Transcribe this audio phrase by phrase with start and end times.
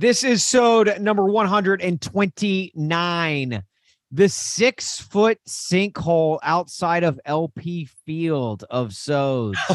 [0.00, 3.62] This is sode number 129
[4.10, 9.58] the six foot sinkhole outside of LP Field of Sods.
[9.68, 9.74] Do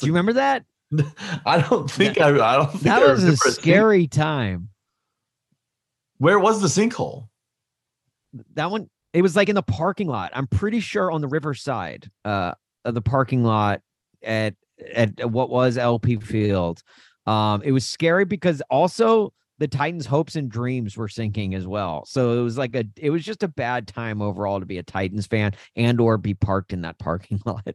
[0.00, 0.64] you remember that?
[1.46, 2.30] I don't think I.
[2.30, 4.70] I don't think that was a scary time.
[6.18, 7.28] Where was the sinkhole?
[8.54, 8.90] That one.
[9.12, 10.32] It was like in the parking lot.
[10.34, 13.82] I'm pretty sure on the riverside uh, of the parking lot
[14.24, 14.56] at
[14.92, 16.82] at what was LP Field.
[17.26, 22.04] Um, it was scary because also the Titans' hopes and dreams were sinking as well.
[22.06, 24.82] So it was like a it was just a bad time overall to be a
[24.82, 27.66] Titans fan and or be parked in that parking lot.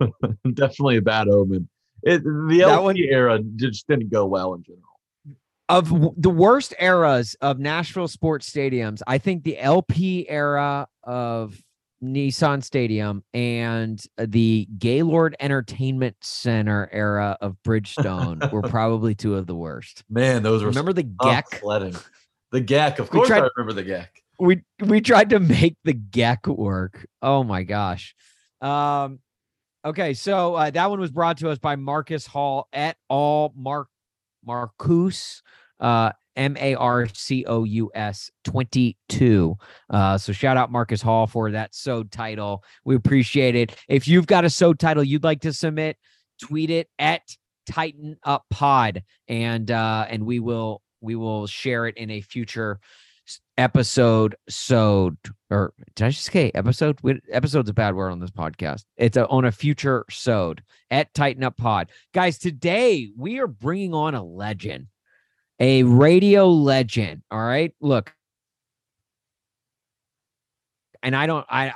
[0.54, 1.68] Definitely a bad omen.
[2.02, 4.82] It, the LP one, era just didn't go well in general.
[5.70, 5.88] Of
[6.20, 11.58] the worst eras of Nashville sports stadiums, I think the LP era of
[12.04, 19.54] Nissan Stadium and the Gaylord Entertainment Center era of Bridgestone were probably two of the
[19.54, 20.04] worst.
[20.10, 21.96] Man, those were remember the GEC sledding.
[22.52, 24.06] The GEC, of course, tried, I remember the GEC.
[24.38, 27.06] We we tried to make the GEC work.
[27.22, 28.14] Oh my gosh.
[28.60, 29.20] Um,
[29.84, 33.52] okay, so uh, that one was brought to us by Marcus Hall et al.
[33.56, 33.88] Mark
[34.44, 35.42] Marcus
[35.80, 39.56] uh, M A R C O U S 22.
[39.90, 42.64] Uh, so shout out Marcus Hall for that so title.
[42.84, 43.76] We appreciate it.
[43.88, 45.96] If you've got a so title you'd like to submit,
[46.40, 47.22] tweet it at
[47.66, 52.80] Titan Up Pod, and uh, and we will we will share it in a future
[53.56, 55.12] episode so
[55.48, 56.98] or did i just say episode
[57.32, 61.42] episode's a bad word on this podcast it's a, on a future sode at titan
[61.42, 64.88] up pod guys today we are bringing on a legend
[65.64, 67.22] a radio legend.
[67.30, 67.72] All right.
[67.80, 68.12] Look,
[71.02, 71.72] and I don't, I,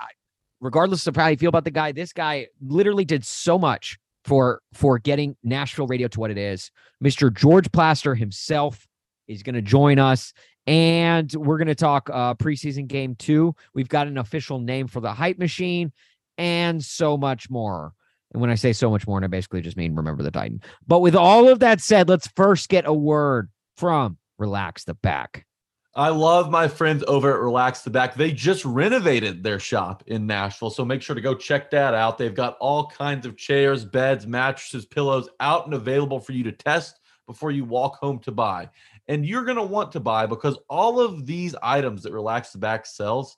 [0.61, 4.61] regardless of how you feel about the guy, this guy literally did so much for
[4.75, 6.71] for getting Nashville radio to what it is.
[7.03, 7.35] Mr.
[7.35, 8.87] George Plaster himself
[9.27, 10.35] is going to join us,
[10.67, 13.55] and we're going to talk uh, preseason game two.
[13.73, 15.93] We've got an official name for the hype machine,
[16.37, 17.95] and so much more.
[18.33, 20.61] And when I say so much more, I basically just mean remember the Titan.
[20.87, 23.49] But with all of that said, let's first get a word
[23.79, 25.47] from Relax the Back.
[25.95, 28.15] I love my friends over at Relax the Back.
[28.15, 30.71] They just renovated their shop in Nashville.
[30.71, 32.19] So make sure to go check that out.
[32.19, 36.53] They've got all kinds of chairs, beds, mattresses, pillows out and available for you to
[36.53, 38.69] test before you walk home to buy.
[39.07, 42.59] And you're going to want to buy because all of these items that Relax the
[42.59, 43.37] Back sells,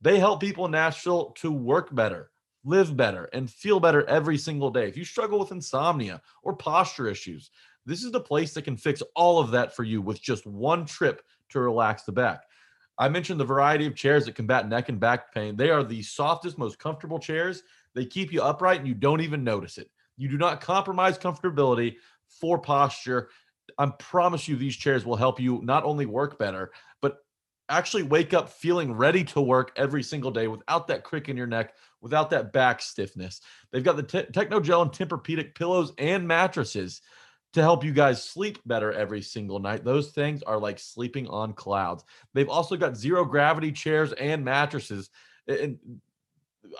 [0.00, 2.30] they help people in Nashville to work better,
[2.64, 4.88] live better, and feel better every single day.
[4.88, 7.50] If you struggle with insomnia or posture issues,
[7.86, 10.84] this is the place that can fix all of that for you with just one
[10.84, 12.42] trip to relax the back.
[12.98, 15.56] I mentioned the variety of chairs that combat neck and back pain.
[15.56, 17.62] They are the softest, most comfortable chairs.
[17.94, 19.90] They keep you upright and you don't even notice it.
[20.16, 21.96] You do not compromise comfortability
[22.28, 23.28] for posture.
[23.78, 27.18] I promise you, these chairs will help you not only work better, but
[27.68, 31.46] actually wake up feeling ready to work every single day without that crick in your
[31.46, 33.40] neck, without that back stiffness.
[33.70, 37.02] They've got the te- Technogel and Tempur-Pedic pillows and mattresses
[37.56, 39.82] to help you guys sleep better every single night.
[39.82, 42.04] Those things are like sleeping on clouds.
[42.34, 45.08] They've also got zero gravity chairs and mattresses.
[45.48, 45.78] And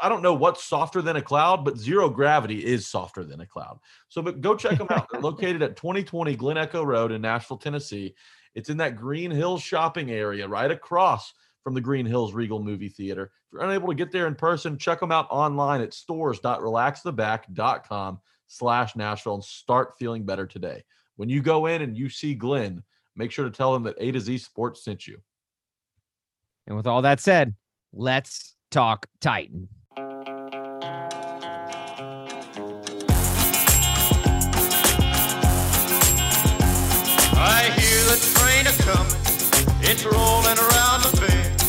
[0.02, 3.46] I don't know what's softer than a cloud, but zero gravity is softer than a
[3.46, 3.78] cloud.
[4.08, 5.06] So but go check them out.
[5.10, 8.14] They're located at 2020 Glen Echo Road in Nashville, Tennessee.
[8.54, 11.32] It's in that Green Hills shopping area right across
[11.64, 13.32] from the Green Hills Regal Movie Theater.
[13.46, 18.96] If you're unable to get there in person, check them out online at stores.relaxtheback.com slash
[18.96, 20.84] Nashville and start feeling better today.
[21.16, 22.82] When you go in and you see Glenn,
[23.14, 25.18] make sure to tell him that A to Z Sports sent you.
[26.66, 27.54] And with all that said,
[27.92, 29.68] let's talk Titan.
[37.38, 39.22] I hear the train a coming,
[39.82, 41.62] it's rolling around the bend,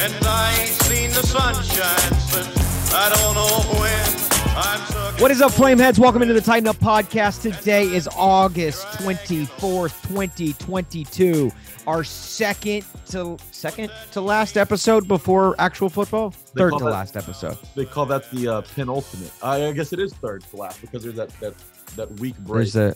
[0.00, 4.21] and I ain't seen the sunshine since I don't know when.
[4.62, 5.98] What is up, Flameheads?
[5.98, 7.42] Welcome into the Titan Up Podcast.
[7.42, 11.50] Today is August 24th, 2022.
[11.88, 16.30] Our second to second to last episode before actual football.
[16.54, 17.58] They third to that, last episode.
[17.74, 19.32] They call that the uh, penultimate.
[19.42, 21.54] I, I guess it is third to last because there's that that
[21.96, 22.72] that week break.
[22.72, 22.94] There's a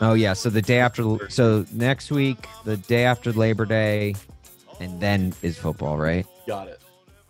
[0.00, 0.32] oh yeah.
[0.32, 4.14] So the day after so next week, the day after Labor Day,
[4.80, 6.26] and then is football, right?
[6.46, 6.80] Got it.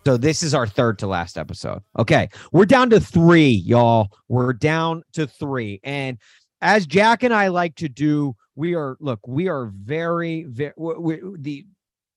[0.05, 1.81] So this is our third to last episode.
[1.97, 2.29] Okay.
[2.51, 4.09] We're down to three, y'all.
[4.27, 5.79] We're down to three.
[5.83, 6.19] And
[6.61, 11.19] as Jack and I like to do, we are, look, we are very, very, we,
[11.39, 11.65] the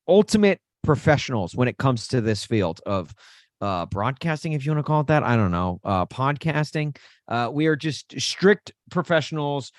[0.07, 3.13] ultimate professionals when it comes to this field of
[3.61, 6.95] uh broadcasting if you want to call it that i don't know uh podcasting
[7.27, 9.73] uh we are just strict professionals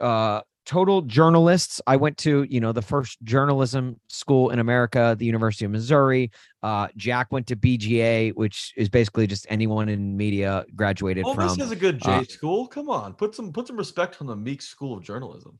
[0.00, 5.24] uh total journalists i went to you know the first journalism school in america the
[5.24, 6.30] university of missouri
[6.62, 11.48] uh jack went to bga which is basically just anyone in media graduated Oh, from
[11.48, 12.66] this is a good J uh, school.
[12.66, 15.58] Come on, put some put some respect on the Meek School of Journalism.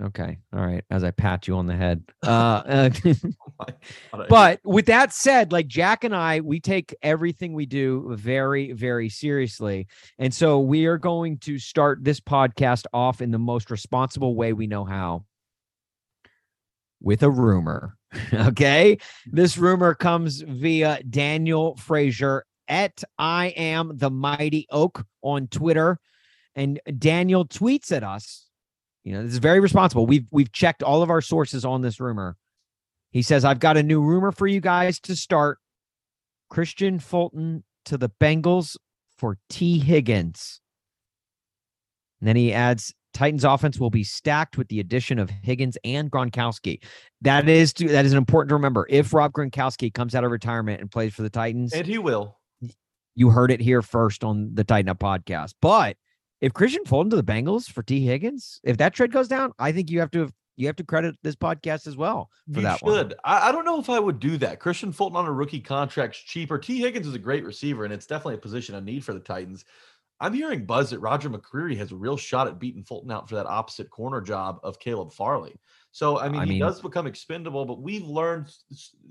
[0.00, 2.90] Okay all right as i pat you on the head uh, uh
[4.28, 9.08] but with that said like jack and i we take everything we do very very
[9.08, 9.86] seriously
[10.18, 14.52] and so we are going to start this podcast off in the most responsible way
[14.52, 15.24] we know how.
[17.00, 17.96] With a rumor
[18.32, 18.98] okay?
[19.26, 25.98] This rumor comes via daniel frazier at i am the mighty oak on twitter
[26.54, 28.46] and daniel tweets at us
[29.04, 32.00] you know this is very responsible we've we've checked all of our sources on this
[32.00, 32.36] rumor
[33.12, 35.58] he says, I've got a new rumor for you guys to start.
[36.50, 38.76] Kristian Fulton to the Bengals
[39.16, 40.60] for Tee Higgins.
[42.20, 46.10] And then he adds, Titans offense will be stacked with the addition of Higgins and
[46.10, 46.82] Gronkowski.
[47.20, 48.86] That is to, that is important to remember.
[48.88, 52.38] If Rob Gronkowski comes out of retirement and plays for the Titans, and he will.
[53.14, 55.52] you heard it here first on the Titan Up podcast.
[55.60, 55.98] But
[56.42, 59.70] if Kristian Fulton to the Bengals for Tee Higgins, if that trade goes down, I
[59.70, 62.82] think you have to you have to credit this podcast as well for You that
[62.82, 62.94] one.
[62.94, 63.14] should.
[63.24, 64.60] I, I don't know if I would do that.
[64.60, 66.58] Kristian Fulton on a rookie contract's cheaper.
[66.58, 69.20] Tee Higgins is a great receiver, and it's definitely a position of need for the
[69.20, 69.64] Titans.
[70.20, 73.36] I'm hearing buzz that Roger McCreary has a real shot at beating Fulton out for
[73.36, 75.58] that opposite corner job of Caleb Farley.
[75.92, 78.52] So I mean, I he does become expendable, but we've learned.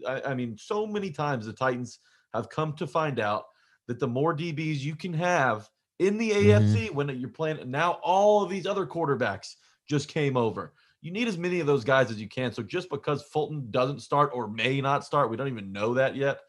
[0.06, 2.00] I mean, so many times the Titans
[2.34, 3.46] have come to find out
[3.88, 5.70] that the more DBs you can have
[6.08, 6.32] in the.
[6.32, 9.56] AFC when you're playing, now all of these other quarterbacks
[9.88, 10.74] just came over.
[11.02, 12.52] You need as many of those guys as you can.
[12.52, 16.16] So just because Fulton doesn't start or may not start, we don't even know that
[16.16, 16.40] yet.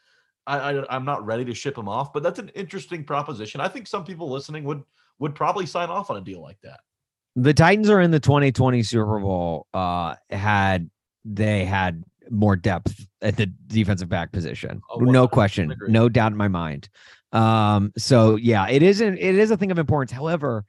[0.47, 3.61] I, I I'm not ready to ship him off, but that's an interesting proposition.
[3.61, 4.83] I think some people listening would
[5.19, 6.81] would probably sign off on a deal like that.
[7.37, 9.67] the Titans are in the 2020 Super Bowl.
[9.73, 10.91] Uh, had
[11.25, 16.39] they had more depth at the defensive back position, Oh, no question, no doubt in
[16.39, 16.89] my mind.
[17.33, 19.19] Um, so yeah, it isn't.
[19.19, 20.13] It is a thing of importance.
[20.13, 20.65] However,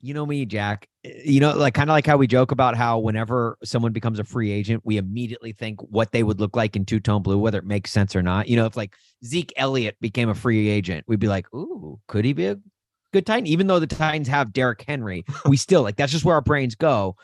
[0.00, 0.88] you know me, Jack.
[1.04, 4.18] eh, You know, like kind of like how we joke about how whenever someone becomes
[4.18, 7.38] a free agent, we immediately think what they would look like in two tone blue,
[7.38, 8.48] whether it makes sense or not.
[8.48, 8.94] You know, if like
[9.24, 12.58] Zeke Elliott became a free agent, we'd be like, "Ooh, could he be a
[13.12, 16.34] good Titan?" Even though the Titans have Derrick Henry, we still like that's just where
[16.34, 17.16] our brains go.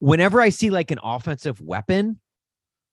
[0.00, 2.20] Whenever I see like an offensive weapon,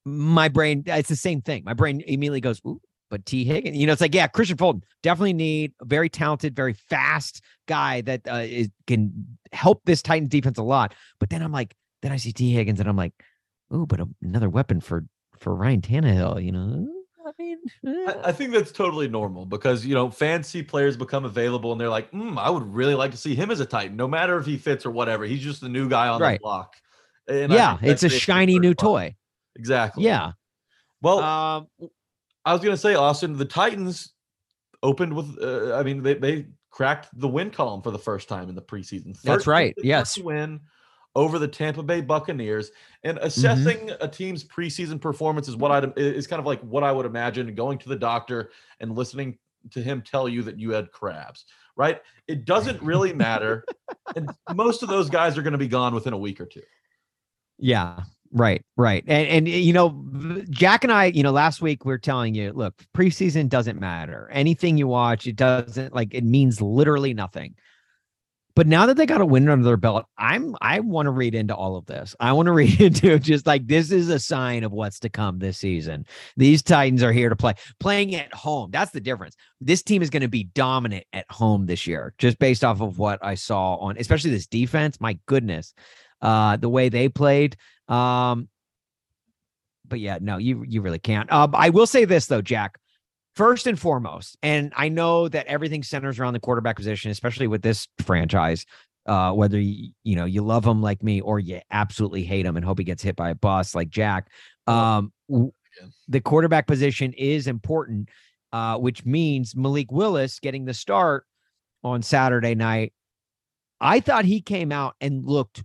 [0.06, 1.64] my brain it's the same thing.
[1.66, 4.84] My brain immediately goes, "Ooh." But Tee Higgins, you know, it's like, yeah, Kristian Fulton
[5.04, 10.30] definitely need a very talented, very fast guy that uh, is, can help this Titans
[10.30, 10.96] defense a lot.
[11.20, 13.14] But then I'm like, then I see Tee Higgins and I'm like,
[13.70, 15.06] oh, but another weapon for
[15.38, 16.88] for Ryan Tannehill, you know.
[17.26, 18.06] I mean, eh.
[18.08, 21.90] I, I think that's totally normal because you know fancy players become available and they're
[21.90, 24.46] like, mm, I would really like to see him as a Titan, no matter if
[24.46, 25.26] he fits or whatever.
[25.26, 26.40] He's just the new guy on Right.
[26.40, 26.76] the block.
[27.28, 28.88] And yeah, it's a shiny new part.
[28.88, 29.16] toy.
[29.56, 30.06] Exactly.
[30.06, 30.32] Yeah.
[31.02, 31.68] Well, Um,
[32.46, 34.14] I was gonna say, Austin, the Titans
[34.84, 35.38] opened with.
[35.42, 38.62] Uh, I mean, they they cracked the win column for the first time in the
[38.62, 39.20] preseason.
[39.22, 40.18] That's right, yes.
[40.18, 40.62] win
[41.16, 42.72] over the Tampa Bay Buccaneers.
[43.04, 43.28] And Mm-hmm.
[43.28, 47.06] assessing a team's preseason performance is what I is kind of like what I would
[47.06, 49.38] imagine going to the doctor and listening
[49.72, 51.46] to him tell you that you had crabs.
[51.76, 52.02] Right?
[52.28, 53.66] It doesn't really matter,
[54.16, 56.62] and most of those guys are going to be gone within a week or two.
[57.58, 58.02] Yeah,
[58.32, 59.04] right, right.
[59.08, 60.04] And and you know,
[60.50, 64.30] Jack and I, you know, last week we are telling you, look, preseason doesn't matter.
[64.32, 67.56] Anything you watch, it doesn't like it means literally nothing.
[68.54, 71.36] But now that they got a win under their belt, I'm I want to read
[71.36, 72.16] into all of this.
[72.20, 75.40] I want to read into just like this is a sign of what's to come
[75.40, 76.06] this season.
[76.36, 78.72] These Titans are here to play, playing at home.
[78.72, 79.36] That's the difference.
[79.62, 82.98] This team is going to be dominant at home this year, just based off of
[82.98, 85.00] what I saw on, especially this defense.
[85.00, 85.74] My goodness,
[86.22, 87.56] uh, the way they played.
[87.92, 88.48] Um,
[89.86, 91.32] but yeah, no, you you really can't.
[91.32, 92.78] Um, I will say this though, Jack.
[93.36, 97.62] First and foremost, and I know that everything centers around the quarterback position, especially with
[97.62, 98.66] this franchise.
[99.08, 102.56] Uh, whether you, you know you love him like me or you absolutely hate him
[102.56, 104.28] and hope he gets hit by a bus like Jack.
[104.68, 105.12] Um,
[106.08, 108.10] the quarterback position is important,
[108.54, 111.26] uh, which means Malik Willis getting the start
[111.84, 112.94] on Saturday night.
[113.80, 115.64] I thought he came out and looked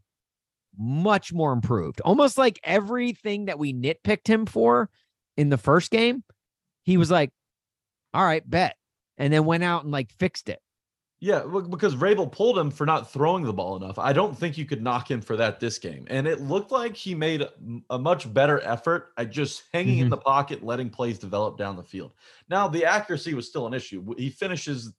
[0.79, 2.01] much more improved.
[2.03, 4.91] Almost like everything that we nitpicked him for
[5.37, 6.25] in the first game,
[6.83, 7.31] he was like,
[8.15, 8.77] all right, bet.
[9.19, 10.61] And then went out and like fixed it.
[11.19, 13.99] Yeah, because Vrabel pulled him for not throwing the ball enough.
[13.99, 16.07] I don't think you could knock him for that this game.
[16.11, 17.43] And it looked like he made
[17.89, 20.05] a much better effort at just hanging mm-hmm.
[20.05, 22.13] in the pocket, letting plays develop down the field.
[22.51, 24.15] Now, the accuracy was still an issue.
[24.19, 24.93] He finishes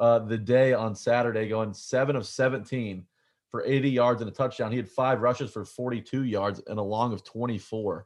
[0.00, 3.04] uh, the day on Saturday going seven of 17
[3.50, 4.70] for 80 yards and a touchdown.
[4.70, 8.04] He had five rushes for 42 yards and a long of 24.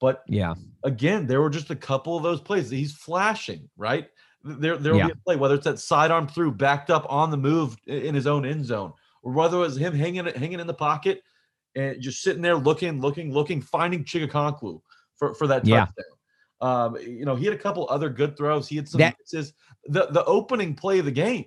[0.00, 2.68] But yeah, again, there were just a couple of those plays.
[2.68, 4.08] He's flashing, right?
[4.42, 5.06] There, there will yeah.
[5.06, 8.26] be a play, whether it's that sidearm through, backed up on the move in his
[8.26, 11.22] own end zone, or whether it was him hanging hanging in the pocket
[11.74, 14.80] and just sitting there looking, looking, looking, finding Chig Okonkwo
[15.16, 15.88] for, for that touchdown.
[15.96, 16.04] Yeah.
[16.60, 18.68] Um, you know, he had a couple other good throws.
[18.68, 19.52] He had some that, misses.
[19.86, 21.46] The the opening play of the game,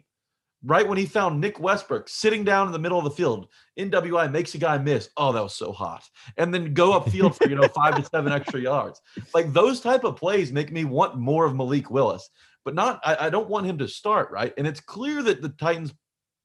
[0.64, 3.48] right when he found Nick Westbrook sitting down in the middle of the field,
[3.80, 5.10] NWI makes a guy miss.
[5.18, 6.04] Oh, that was so hot.
[6.38, 9.02] And then go upfield for, you know, five to seven extra yards.
[9.34, 12.30] Like those type of plays make me want more of Malik Willis
[12.68, 14.54] but not I, I don't want him to start right.
[14.58, 15.94] And it's clear that the Titans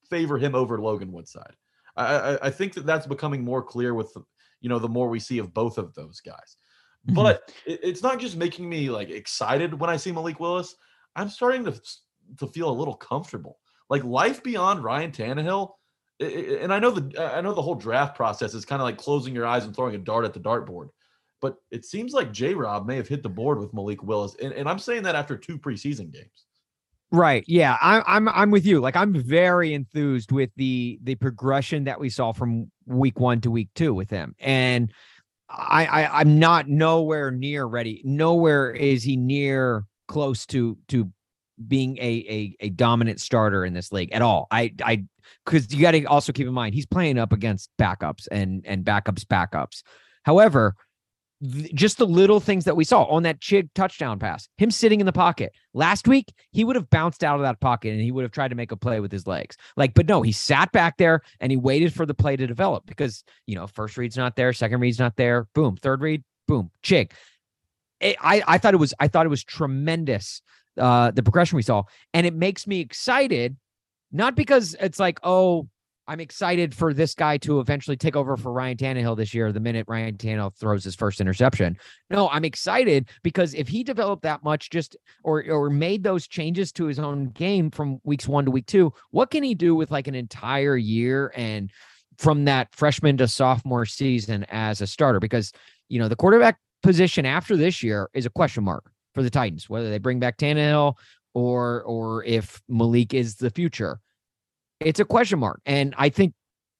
[0.09, 1.57] favor him over Logan Woodside.
[1.97, 4.17] I, I, I think that that's becoming more clear with
[4.61, 6.57] you know the more we see of both of those guys.
[7.09, 7.17] Mm-hmm.
[7.17, 10.77] But it, it's not just making me like excited when I see Malik Willis.
[11.17, 11.81] I'm starting to
[12.39, 13.59] to feel a little comfortable.
[13.93, 15.71] Like life beyond Ryan Tannehill,
[16.19, 19.35] and I know the I know the whole draft process is kind of like closing
[19.35, 20.89] your eyes and throwing a dart at the dartboard
[21.43, 24.37] but it seems like J Rob may have hit the board with Malik Willis.
[24.41, 26.47] And, and I'm saying that after two preseason games.
[27.11, 27.45] Right.
[27.47, 27.77] Yeah.
[27.83, 28.81] I, I'm I'm with you.
[28.81, 33.51] Like I'm very enthused with the the progression that we saw from week one to
[33.51, 34.35] week two with him.
[34.39, 34.91] And
[35.51, 38.01] I, I I'm not nowhere near ready.
[38.05, 41.11] Nowhere is he near close to to
[41.69, 44.47] being a a, a dominant starter in this league at all.
[44.51, 45.05] I I
[45.45, 48.85] because you got to also keep in mind he's playing up against backups and and
[48.85, 49.83] backups backups.
[50.25, 50.75] However,
[51.75, 55.07] just the little things that we saw on that Chig touchdown pass, him sitting in
[55.07, 55.53] the pocket.
[55.75, 58.49] Last week, he would have bounced out of that pocket and he would have tried
[58.49, 59.57] to make a play with his legs.
[59.77, 62.87] Like, but no, he sat back there and he waited for the play to develop
[62.87, 65.49] because, you know, first read's not there, second read's not there.
[65.53, 67.11] Boom, third read, boom, Chig.
[68.01, 70.43] It, I, I thought it was, I thought it was tremendous,
[70.79, 71.85] uh, the progression we saw.
[72.15, 73.57] And it makes me excited,
[74.11, 75.69] not because it's like, oh,
[76.09, 79.53] I'm excited for this guy to eventually take over for Ryan Tannehill this year.
[79.53, 81.79] The minute Ryan Tannehill throws his first interception,
[82.11, 86.73] no, I'm excited because if he developed that much, just or or made those changes
[86.73, 89.91] to his own game from weeks one to week two, what can he do with
[89.91, 91.71] like an entire year and
[92.19, 95.21] from that freshman to sophomore season as a starter?
[95.21, 95.53] Because
[95.89, 99.69] you know the quarterback position after this year is a question mark for the Titans,
[99.69, 100.95] whether they bring back Tannehill
[101.35, 104.01] or or if Malik is the future
[104.85, 105.61] it's a question mark.
[105.67, 106.35] And I think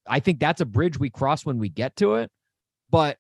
[0.07, 2.31] I think that's a bridge we cross when we get to it.
[2.91, 3.19] But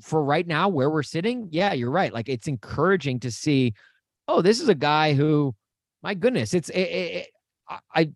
[0.00, 2.12] for right now, where we're sitting, yeah, you're right.
[2.12, 3.74] Like it's encouraging to see,
[4.26, 5.54] oh, this is a guy who,
[6.02, 7.26] my goodness, it's it, it,
[7.94, 8.10] I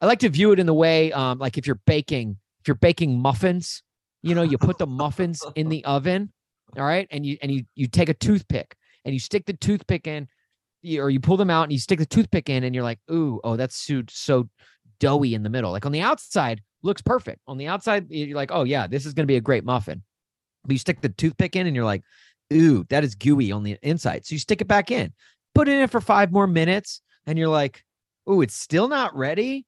[0.00, 2.74] I like to view it in the way, um, like if you're baking, if you're
[2.74, 3.82] baking muffins,
[4.22, 6.32] you know, you put the muffins in the oven,
[6.76, 10.06] all right, and you and you you take a toothpick and you stick the toothpick
[10.06, 10.28] in,
[10.98, 13.40] or you pull them out and you stick the toothpick in, and you're like, ooh,
[13.42, 14.50] oh, that's so so
[14.98, 15.72] doughy in the middle.
[15.72, 17.40] Like on the outside, looks perfect.
[17.46, 20.02] On the outside, you're like, oh yeah, this is going to be a great muffin.
[20.64, 22.02] But you stick the toothpick in and you're like,
[22.52, 24.26] ooh, that is gooey on the inside.
[24.26, 25.12] So you stick it back in,
[25.54, 27.84] put it in for five more minutes, and you're like,
[28.28, 29.66] ooh, it's still not ready,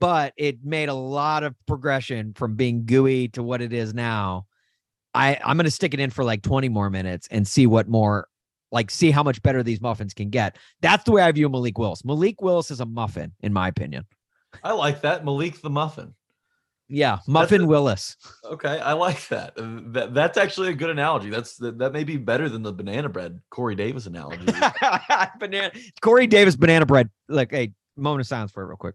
[0.00, 4.46] but it made a lot of progression from being gooey to what it is now.
[5.14, 7.88] I, I'm going to stick it in for like 20 more minutes and see what
[7.88, 8.28] more,
[8.72, 10.56] like, see how much better these muffins can get.
[10.80, 12.04] That's the way I view Malik Willis.
[12.04, 14.06] Malik Willis is a muffin, in my opinion.
[14.64, 15.24] I like that.
[15.24, 16.14] Malik the Muffin.
[16.88, 18.16] Yeah, Muffin a, Willis.
[18.44, 19.54] Okay, I like that.
[19.56, 20.12] Uh, that.
[20.12, 21.30] That's actually a good analogy.
[21.30, 24.44] That's that, that may be better than the banana bread Corey Davis analogy.
[25.40, 25.70] banana
[26.02, 27.08] Corey Davis banana bread.
[27.28, 28.94] Like, hey, moment of silence for it, real quick.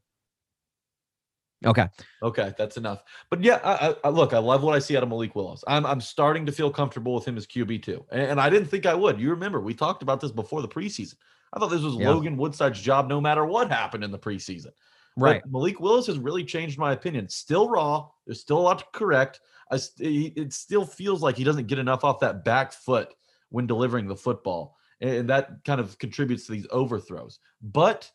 [1.66, 1.88] Okay.
[2.22, 3.04] Okay, that's enough.
[3.30, 5.64] But yeah, I, I, look, I love what I see out of Malik Willis.
[5.68, 8.68] I'm I'm starting to feel comfortable with him as QB too, and, and I didn't
[8.68, 9.20] think I would.
[9.20, 11.16] You remember we talked about this before the preseason.
[11.54, 12.10] I thought this was yeah.
[12.10, 14.72] Logan Woodside's job, no matter what happened in the preseason.
[15.16, 15.42] Right.
[15.42, 17.28] But Malik Willis has really changed my opinion.
[17.30, 18.08] Still raw.
[18.26, 19.40] There's still a lot to correct.
[19.72, 23.14] I, it still feels like he doesn't get enough off that back foot
[23.50, 24.78] when delivering the football.
[25.02, 27.40] And that kind of contributes to these overthrows.
[27.62, 28.10] But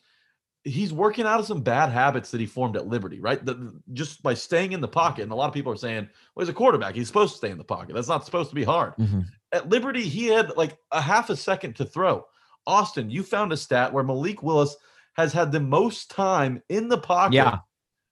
[0.64, 3.44] he's working out of some bad habits that he formed at Liberty, right?
[3.44, 5.22] The, just by staying in the pocket.
[5.22, 6.94] And a lot of people are saying, well, he's a quarterback.
[6.94, 7.94] He's supposed to stay in the pocket.
[7.94, 8.94] That's not supposed to be hard.
[8.96, 9.20] Mm-hmm.
[9.52, 12.26] At Liberty, he had like a half a second to throw.
[12.66, 14.76] Austin, you found a stat where Malik Willis–
[15.14, 17.58] has had the most time in the pocket yeah.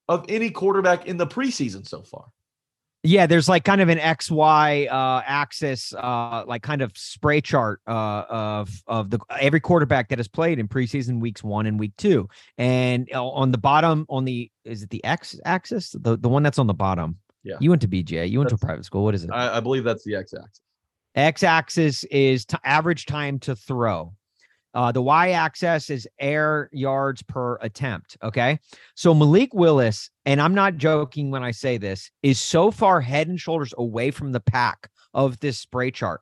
[0.08, 2.26] of any quarterback in the preseason so far.
[3.02, 7.80] Yeah, there's like kind of an XY uh, axis, uh, like kind of spray chart
[7.86, 11.92] uh, of of the every quarterback that has played in preseason weeks one and week
[11.96, 12.28] two,
[12.58, 16.42] and uh, on the bottom, on the is it the X axis, the the one
[16.42, 17.16] that's on the bottom?
[17.42, 17.56] Yeah.
[17.58, 19.02] you went to BJ, you went to a private school.
[19.02, 19.30] What is it?
[19.32, 20.60] I, I believe that's the x-axis.
[21.14, 24.12] X axis is t- average time to throw.
[24.72, 28.16] Uh, the Y axis is air yards per attempt.
[28.22, 28.58] Okay.
[28.94, 33.28] So Malik Willis, and I'm not joking when I say this, is so far head
[33.28, 36.20] and shoulders away from the pack of this spray chart.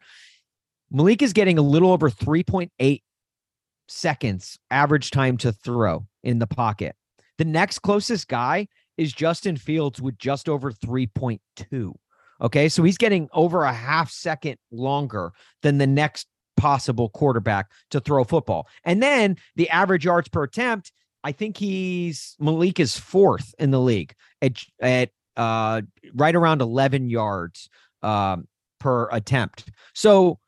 [0.91, 3.03] Malik is getting a little over 3.8
[3.89, 6.97] seconds average time to throw in the pocket.
[7.37, 11.95] The next closest guy is Justin Fields with just over 3.2.
[12.41, 12.69] Okay.
[12.69, 16.27] So he's getting over a half second longer than the next
[16.59, 18.69] possible quarterback to throw football.
[18.85, 20.93] And then the average yards per attempt,
[21.25, 25.83] I think he's Malik is fourth in the league at, at uh,
[26.15, 27.71] right around 11 yards
[28.03, 28.47] um,
[28.79, 29.71] per attempt.
[29.95, 30.39] So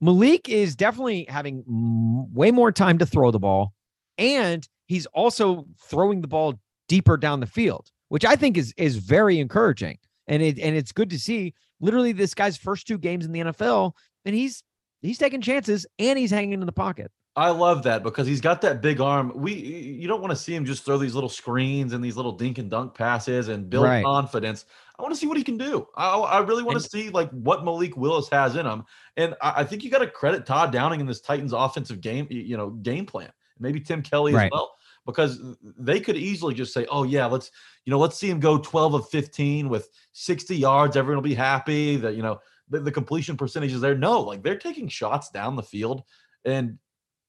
[0.00, 3.72] Malik is definitely having way more time to throw the ball.
[4.18, 6.58] And he's also throwing the ball
[6.88, 9.98] deeper down the field, which I think is is very encouraging.
[10.26, 13.40] And it and it's good to see literally this guy's first two games in the
[13.40, 13.92] NFL,
[14.24, 14.62] and he's
[15.02, 17.10] he's taking chances and he's hanging in the pocket.
[17.36, 19.32] I love that because he's got that big arm.
[19.36, 22.32] We you don't want to see him just throw these little screens and these little
[22.32, 24.04] dink and dunk passes and build Right.
[24.04, 24.64] confidence.
[24.98, 25.86] I want to see what he can do.
[25.96, 28.82] I, I really want And- to see like what Malik Willis has in him.
[29.16, 32.26] And I, I think you got to credit Todd Downing in this Titans offensive game,
[32.30, 33.30] you know, game plan.
[33.60, 34.74] Maybe Tim Kelly as well,
[35.06, 35.38] because
[35.78, 37.50] they could easily just say, "Oh yeah, let's
[37.84, 40.96] you know, let's see him go 12 of 15 with 60 yards.
[40.96, 44.42] Everyone will be happy that you know the, the completion percentage is there." No, like
[44.42, 46.04] they're taking shots down the field,
[46.44, 46.78] and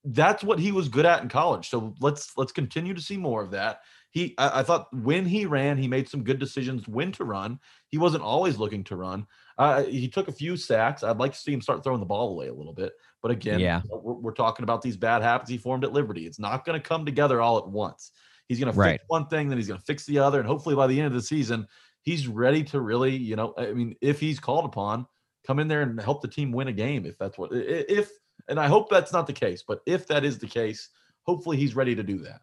[0.03, 1.69] that's what he was good at in college.
[1.69, 3.81] So let's let's continue to see more of that.
[4.11, 7.59] He I, I thought when he ran, he made some good decisions when to run.
[7.89, 9.27] He wasn't always looking to run.
[9.57, 11.03] Uh, he took a few sacks.
[11.03, 12.93] I'd like to see him start throwing the ball away a little bit.
[13.21, 13.81] But again, Yeah.
[13.89, 16.25] we're, we're talking about these bad habits he formed at Liberty.
[16.25, 18.11] It's not going to come together all at once.
[18.47, 18.93] He's going to Right.
[18.93, 21.07] fix one thing, then he's going to fix the other, and hopefully by the end
[21.07, 21.67] of the season,
[22.01, 25.05] he's ready to really, you know, I mean, if he's called upon,
[25.45, 27.05] come in there and help the team win a game.
[27.05, 28.11] If that's what, if,
[28.47, 30.89] and I hope that's not the case, but if that is the case,
[31.23, 32.41] hopefully he's ready to do that.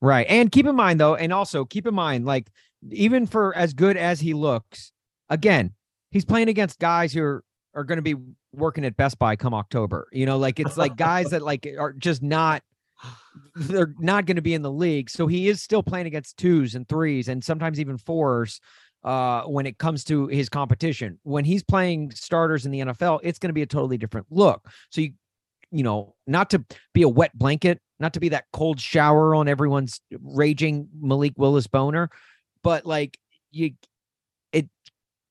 [0.00, 0.26] Right.
[0.28, 2.48] And keep in mind though, and also keep in mind, like
[2.90, 4.92] even for as good as he looks,
[5.30, 5.72] again,
[6.10, 8.14] he's playing against guys who are, are going to be
[8.52, 10.08] working at Best Buy come October.
[10.12, 12.62] You know, like it's like guys that like are just not
[13.54, 15.10] they're not going to be in the league.
[15.10, 18.60] So he is still playing against twos and threes and sometimes even fours
[19.06, 21.18] uh when it comes to his competition.
[21.22, 24.68] When he's playing starters in the NFL, it's going to be a totally different look.
[24.90, 25.12] So you
[25.70, 29.48] you know, not to be a wet blanket, not to be that cold shower on
[29.48, 32.10] everyone's raging Malik Willis boner,
[32.62, 33.18] but like
[33.50, 33.72] you
[34.52, 34.68] it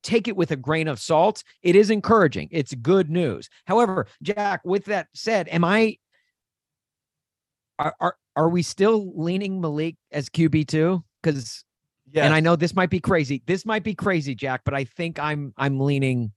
[0.02, 1.42] take it with a grain of salt.
[1.62, 2.48] It is encouraging.
[2.50, 3.48] It's good news.
[3.66, 5.98] However, Jack, with that said, am I
[7.78, 11.04] are are, are we still leaning Malik as QB two?
[11.22, 11.64] Because
[12.12, 12.24] Yeah.
[12.24, 13.42] and I know this might be crazy.
[13.46, 16.32] This might be crazy, Jack, but I think I'm I'm leaning.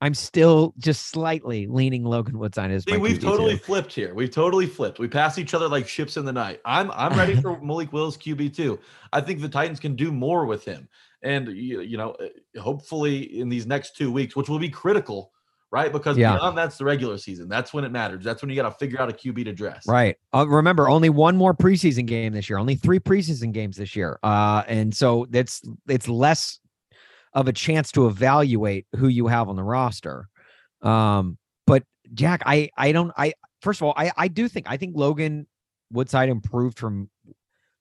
[0.00, 3.22] I'm still just slightly leaning Logan Woodside as See, we've QB2.
[3.22, 4.14] totally flipped here.
[4.14, 4.98] We've totally flipped.
[4.98, 6.60] We pass each other like ships in the night.
[6.64, 8.80] I'm I'm ready for Malik Willis QB too.
[9.12, 10.88] I think the Titans can do more with him,
[11.22, 15.30] and you, you know, uh, hopefully in these next two weeks, which will be critical,
[15.72, 15.90] right?
[15.90, 16.36] Because Yeah.
[16.36, 17.48] beyond that's the regular season.
[17.48, 18.22] That's when it matters.
[18.22, 19.88] That's when you got to figure out a QB to dress.
[19.88, 20.16] Right.
[20.32, 22.58] Uh, remember, only one more preseason game this year.
[22.58, 24.18] Only three preseason games this year.
[24.22, 26.60] Uh, and so that's it's less
[27.32, 30.28] of a chance to evaluate who you have on the roster.
[30.82, 33.32] Um, but Jack, I I don't I
[33.62, 35.46] first of all I I do think I think Logan
[35.90, 37.08] Woodside improved from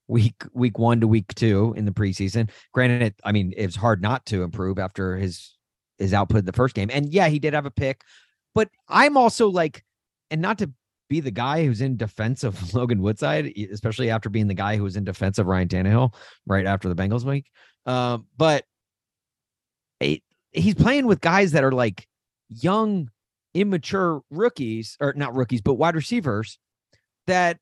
[0.07, 2.49] week week one to week two in the preseason.
[2.71, 5.57] Granted, it, I mean it's hard not to improve after his
[6.01, 6.89] his output in the first game.
[6.91, 8.03] And yeah, he did have a pick,
[8.53, 9.83] but I'm also like,
[10.29, 10.71] and not to
[11.09, 14.83] be the guy who's in defense of Logan Woodside, especially after being the guy who
[14.83, 16.13] was in defense of Ryan Tannehill
[16.45, 17.45] right after the Bengals week.
[17.85, 18.65] Um, but
[19.99, 22.07] it, he's playing with guys that are like
[22.49, 23.09] young,
[23.53, 26.57] immature rookies, or not rookies, but wide receivers
[27.27, 27.57] that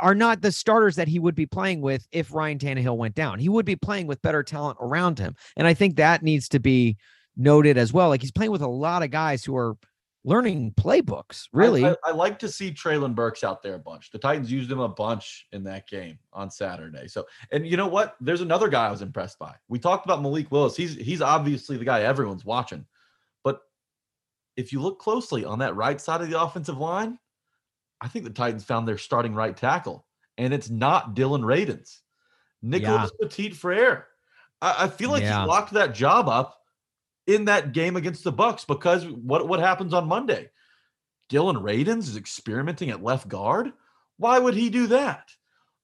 [0.00, 3.38] are not the starters that he would be playing with if Ryan Tannehill went down.
[3.38, 5.34] He would be playing with better talent around him.
[5.56, 6.96] And I think that needs to be
[7.40, 8.08] noted as well.
[8.08, 9.76] Like he's playing with a lot of guys who are
[10.24, 11.84] learning playbooks, really.
[11.84, 14.10] I, I like to see Treylon Burks out there a bunch.
[14.10, 17.08] The Titans used him a bunch in that game on Saturday.
[17.08, 18.16] So, and you know what?
[18.20, 19.54] There's another guy I was impressed by.
[19.68, 20.76] We talked about Malik Willis.
[20.76, 22.84] He's he's obviously the guy everyone's watching.
[23.42, 23.60] But
[24.56, 27.18] if you look closely on that right side of the offensive line,
[28.00, 32.00] I think the Titans found their starting right tackle, and it's not Dillon Radunz.
[32.62, 34.06] Nicholas Petit Frere.
[34.60, 35.40] I, I feel like Yeah.
[35.40, 36.59] he locked that job up
[37.30, 40.50] in that game against the Bucs because what what happens on Monday?
[41.28, 43.72] Dillon Radunz is experimenting at left guard.
[44.16, 45.28] Why would he do that?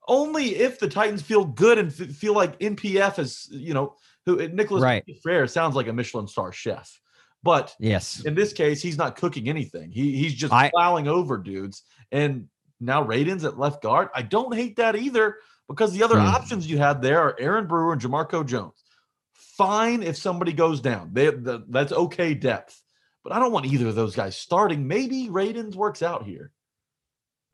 [0.08, 4.36] Only if the Titans feel good and f- feel like NPF is, you know, who
[4.48, 5.04] Nicholas Right.
[5.22, 7.00] Frere sounds like a Michelin star chef,
[7.42, 8.24] but Yes.
[8.24, 9.90] in this case, he's not cooking anything.
[9.90, 11.82] He he's just I- plowing over dudes.
[12.12, 12.48] And
[12.80, 14.08] now Radunz at left guard.
[14.14, 15.36] I don't hate that either
[15.68, 16.26] because the other Hmm.
[16.26, 18.82] options you had there are Aaron Brewer and Jamarco Jones.
[19.56, 21.10] Fine if somebody goes down.
[21.12, 22.82] They, the, that's okay depth.
[23.24, 24.86] But I don't want either of those guys starting.
[24.86, 26.52] Maybe Radunz works out here.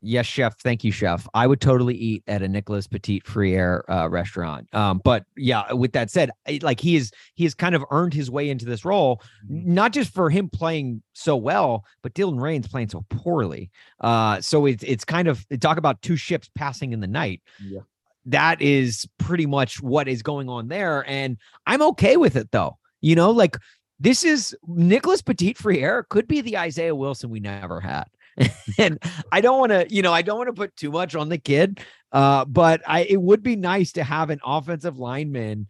[0.05, 0.59] Yes, chef.
[0.59, 1.25] Thank you, chef.
[1.33, 4.67] I would totally eat at a Nicholas Petit Frere uh, restaurant.
[4.75, 6.29] Um, but yeah, with that said,
[6.61, 10.13] like he is, he has kind of earned his way into this role, not just
[10.13, 13.71] for him playing so well, but Dylan Rain's playing so poorly.
[14.01, 17.41] Uh, so it's it's kind of talk about two ships passing in the night.
[17.65, 17.79] Yeah.
[18.25, 22.77] That is pretty much what is going on there, and I'm okay with it though.
[23.01, 23.57] You know, like
[23.99, 28.05] this is Nicholas Petit Frere could be the Isaiah Wilson we never had.
[28.77, 28.99] and
[29.31, 31.37] I don't want to, you know, I don't want to put too much on the
[31.37, 31.79] kid.
[32.11, 35.67] Uh, but I it would be nice to have an offensive lineman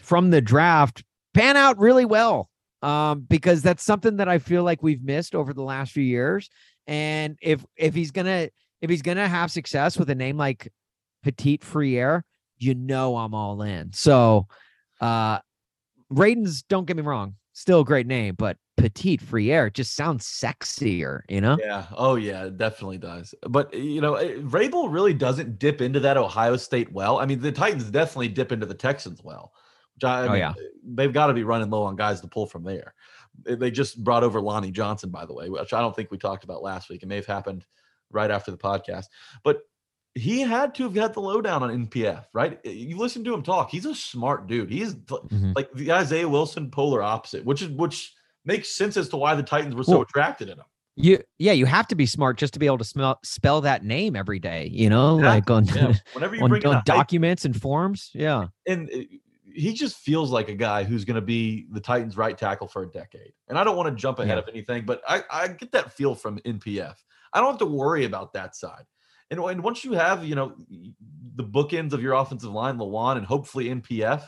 [0.00, 2.48] from the draft pan out really well.
[2.82, 6.48] Um, because that's something that I feel like we've missed over the last few years.
[6.86, 8.48] And if if he's gonna
[8.80, 10.72] if he's gonna have success with a name like
[11.26, 12.24] Petit Frere,
[12.58, 13.92] you know I'm all in.
[13.92, 14.46] So
[15.00, 15.40] uh
[16.12, 21.22] Radunz, don't get me wrong, still a great name, but Petite Frere just sounds sexier,
[21.28, 21.56] you know?
[21.58, 21.86] Yeah.
[21.96, 22.44] Oh, yeah.
[22.44, 23.34] It definitely does.
[23.48, 27.18] But you know, Vrabel really doesn't dip into that Ohio State well.
[27.18, 29.52] I mean, the Titans definitely dip into the Texans well.
[29.96, 30.54] Which I, I Oh, mean, yeah.
[30.84, 32.94] They've got to be running low on guys to pull from there.
[33.48, 36.18] Eh, They just brought over Lonnie Johnson, by the way, which I don't think we
[36.18, 37.02] talked about last week.
[37.02, 37.64] It may have happened
[38.10, 39.06] right after the podcast,
[39.42, 39.62] but
[40.16, 42.58] he had to have had the lowdown on NPF, right?
[42.64, 43.70] You listen to him talk.
[43.70, 44.70] He's a smart dude.
[44.70, 45.54] He's Mhm.
[45.54, 48.12] like the Isaiah Wilson polar opposite, which is which
[48.44, 50.64] makes sense as to why the Titans were so Well, attracted in him.
[50.96, 53.84] You yeah, you have to be smart just to be able to smell spell that
[53.84, 55.92] name every day, you know, like on Yeah.
[56.14, 58.10] Whenever you on, bring on hype- documents and forms.
[58.14, 58.46] Yeah.
[58.66, 58.98] and uh,
[59.54, 62.82] he just feels like a guy who's going to be the Titans' right tackle for
[62.82, 63.32] a decade.
[63.48, 64.42] And I don't want to jump ahead Yeah.
[64.42, 66.94] of anything, but I, I get that feel from NPF.
[67.32, 68.84] I don't have to worry about that side.
[69.30, 70.54] And, and once you have, you know,
[71.36, 74.22] the bookends of your offensive line, Lewan, and hopefully NPF,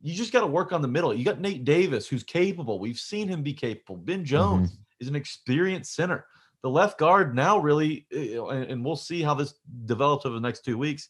[0.00, 1.14] you just got to work on the middle.
[1.14, 2.78] You got Nate Davis, who's capable.
[2.80, 3.96] We've seen him be capable.
[3.96, 4.24] Ben mm-hmm.
[4.24, 6.26] Jones is an experienced center.
[6.62, 10.40] The left guard now really, uh, and, and we'll see how this develops over the
[10.40, 11.08] next two weeks,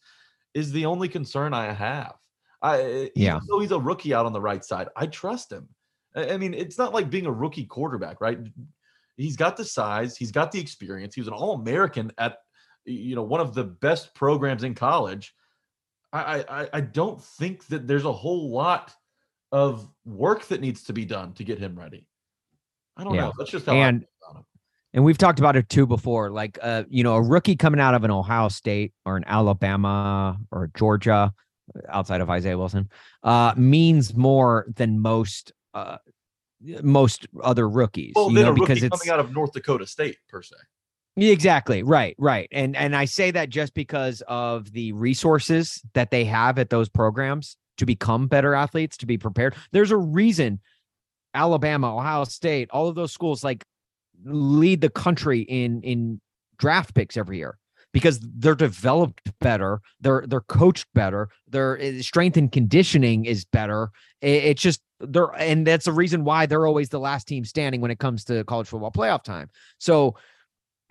[0.54, 2.14] is the only concern I have.
[2.60, 3.36] I eh, Yeah.
[3.36, 5.68] even though he's a rookie out on the right side, I trust him.
[6.14, 8.38] I I mean, it's not like being a rookie quarterback, right?
[9.16, 11.14] He's got the size, he's got the experience.
[11.14, 12.38] He was an All-American at
[12.84, 15.34] you know one of the best programs in college.
[16.12, 18.92] I I, I don't think that there's a whole lot
[19.50, 22.06] of work that needs to be done to get him ready.
[22.96, 23.22] I don't Yeah.
[23.22, 23.32] know.
[23.38, 24.06] That's just how And-.
[24.94, 26.28] And we've talked about it too before.
[26.30, 30.36] Like uh, you know, a rookie coming out of an Ohio State or an Alabama
[30.50, 31.32] or Georgia,
[31.74, 32.90] uh, outside of Isaiah Wilson,
[33.22, 35.96] uh, means more than most uh
[36.82, 38.12] most other rookies.
[38.14, 40.56] Well, you then know, rookie because it's coming out of North Dakota State per se.
[41.16, 41.82] Exactly.
[41.82, 42.14] Right.
[42.18, 42.48] Right.
[42.52, 46.88] And and I say that just because of the resources that they have at those
[46.88, 49.54] programs to become better athletes, to be prepared.
[49.72, 50.60] There's a reason
[51.34, 53.64] Alabama, Ohio State, all of those schools like
[54.24, 56.20] lead the country in in
[56.58, 57.58] draft picks every year
[57.92, 63.90] because they're developed better, they're they're coached better, their eh, strength and conditioning is better.
[64.22, 67.80] It- it's just they're and that's the reason why they're always the last team standing
[67.82, 69.50] when it comes to college football playoff time.
[69.78, 70.16] So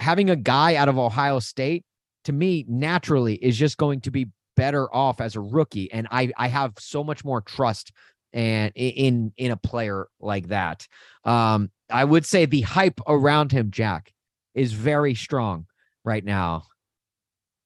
[0.01, 1.85] having a guy out of Ohio State
[2.25, 6.31] to me naturally is just going to be better off as a rookie and I
[6.37, 7.91] I have so much more trust
[8.33, 10.87] and in in a player like that.
[11.23, 14.11] Um I would say the hype around him Jack
[14.53, 15.67] is very strong
[16.03, 16.63] right now.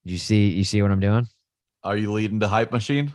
[0.04, 1.28] You see you see what I'm doing?
[1.84, 3.13] Are you leading the hype machine?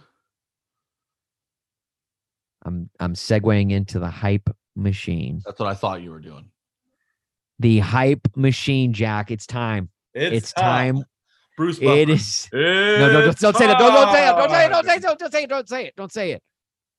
[2.63, 5.43] I'm I'm segueing into the hype machine.
[5.45, 6.51] That's what I thought you were doing.
[7.61, 9.90] The hype machine Jack, it's time.
[10.14, 11.05] It's, time.
[11.59, 11.79] Bruce.
[11.79, 12.11] It Buffer.
[12.12, 13.79] is No, don't, don't, don't say that.
[13.79, 14.33] Don't, don't say it.
[14.33, 14.70] Don't say it.
[14.73, 15.09] Don't say it.
[15.18, 15.49] Don't, say it.
[15.49, 15.96] Don't say it.
[15.96, 16.42] Don't say it.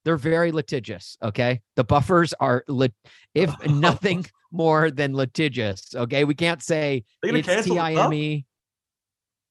[0.06, 1.18] They're very litigious.
[1.24, 1.62] Okay.
[1.76, 2.94] The buffers are lit,
[3.34, 5.96] if nothing more than litigious.
[5.96, 6.26] Okay.
[6.26, 8.06] We can't say it's cancel the I Up?
[8.06, 8.46] M E.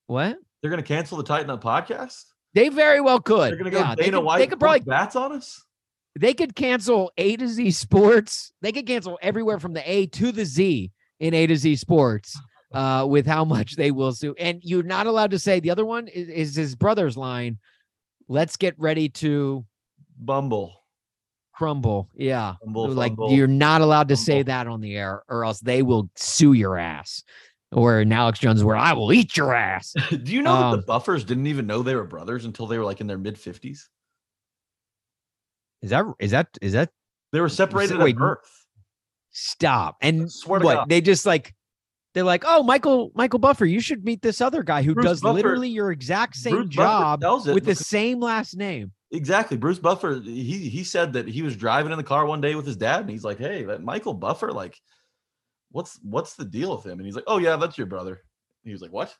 [0.07, 0.39] What?
[0.63, 2.25] They're gonna cancel the Titan Up podcast.
[2.55, 3.51] They very well could.
[3.51, 4.39] They're gonna go yeah, they could, White.
[4.39, 5.65] they could probably bats on us.
[6.19, 8.53] they could cancel A to Z Sports.
[8.63, 12.39] They could cancel everywhere from the A to the Z in A to Z Sports
[12.73, 14.35] uh, with how much they will sue.
[14.39, 17.59] And you're not allowed to say the other one is, is his brother's line.
[18.29, 19.65] Let's get ready to
[20.19, 20.77] Bumble.
[21.55, 22.09] Crumble.
[22.15, 22.55] Yeah.
[22.65, 23.33] Like fumble.
[23.33, 26.79] you're not allowed to say that on the air or else they will sue your
[26.79, 27.23] ass.
[27.73, 29.95] Or in Alex Jones, where I will eat your ass.
[30.11, 32.77] Do you know that Um, the Buffers didn't even know they were brothers until they
[32.79, 33.83] were like in their mid 50s?
[35.83, 36.91] Is that is that is that
[37.33, 38.60] They were separated wait, at birth.
[39.31, 39.97] Stop?
[40.01, 41.55] And what they just like
[42.13, 45.21] they're like, oh, Michael Michael Buffer, you should meet this other guy who Bruce does
[45.21, 48.93] Buffer- literally your exact same Bruce job with the same last name.
[49.13, 49.57] Exactly.
[49.57, 52.67] Bruce Buffer, he he said that he was driving in the car one day with
[52.67, 54.81] his dad, and he's like, Hey, that Michael Buffer, like,
[55.71, 56.99] what's what's the deal with him?
[56.99, 58.23] And he's like, Oh, yeah, that's your brother.
[58.65, 59.17] He was like, What?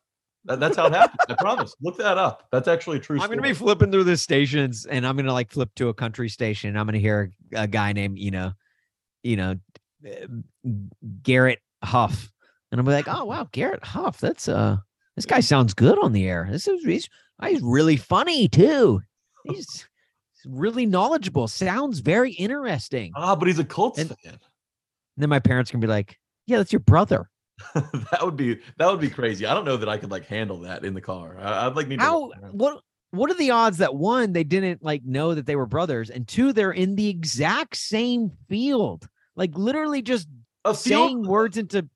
[0.47, 1.21] That, that's how it happened.
[1.29, 1.75] I promise.
[1.83, 2.49] Look that up.
[2.51, 5.51] That's actually a true I'm gonna be flipping through the stations, and I'm gonna like
[5.51, 6.77] flip to a country station.
[6.77, 8.53] I'm gonna hear a, guy named you know,
[9.23, 9.57] you know,
[11.23, 12.31] Garrett Huff,
[12.71, 14.19] and I'm like, oh wow, Garrett Huff.
[14.21, 14.77] That's uh,
[15.17, 16.49] this guy sounds good on the air.
[16.51, 17.09] This is he's
[17.45, 19.01] he's really funny too.
[19.45, 19.87] He's
[20.47, 21.49] really knowledgeable.
[21.49, 23.13] Sounds very interesting.
[23.17, 24.39] Ah, but he's a Colts And- fan.
[25.17, 27.29] And then my parents can be like, yeah, that's your brother.
[27.75, 29.45] that would be that would be crazy.
[29.45, 31.37] I don't know that I could like handle that in the car.
[31.39, 34.45] I, I'd like need to How look what what are the odds that one they
[34.45, 39.07] didn't like know that they were brothers and two they're in the exact same field
[39.41, 40.29] like literally just
[40.67, 41.89] a saying words into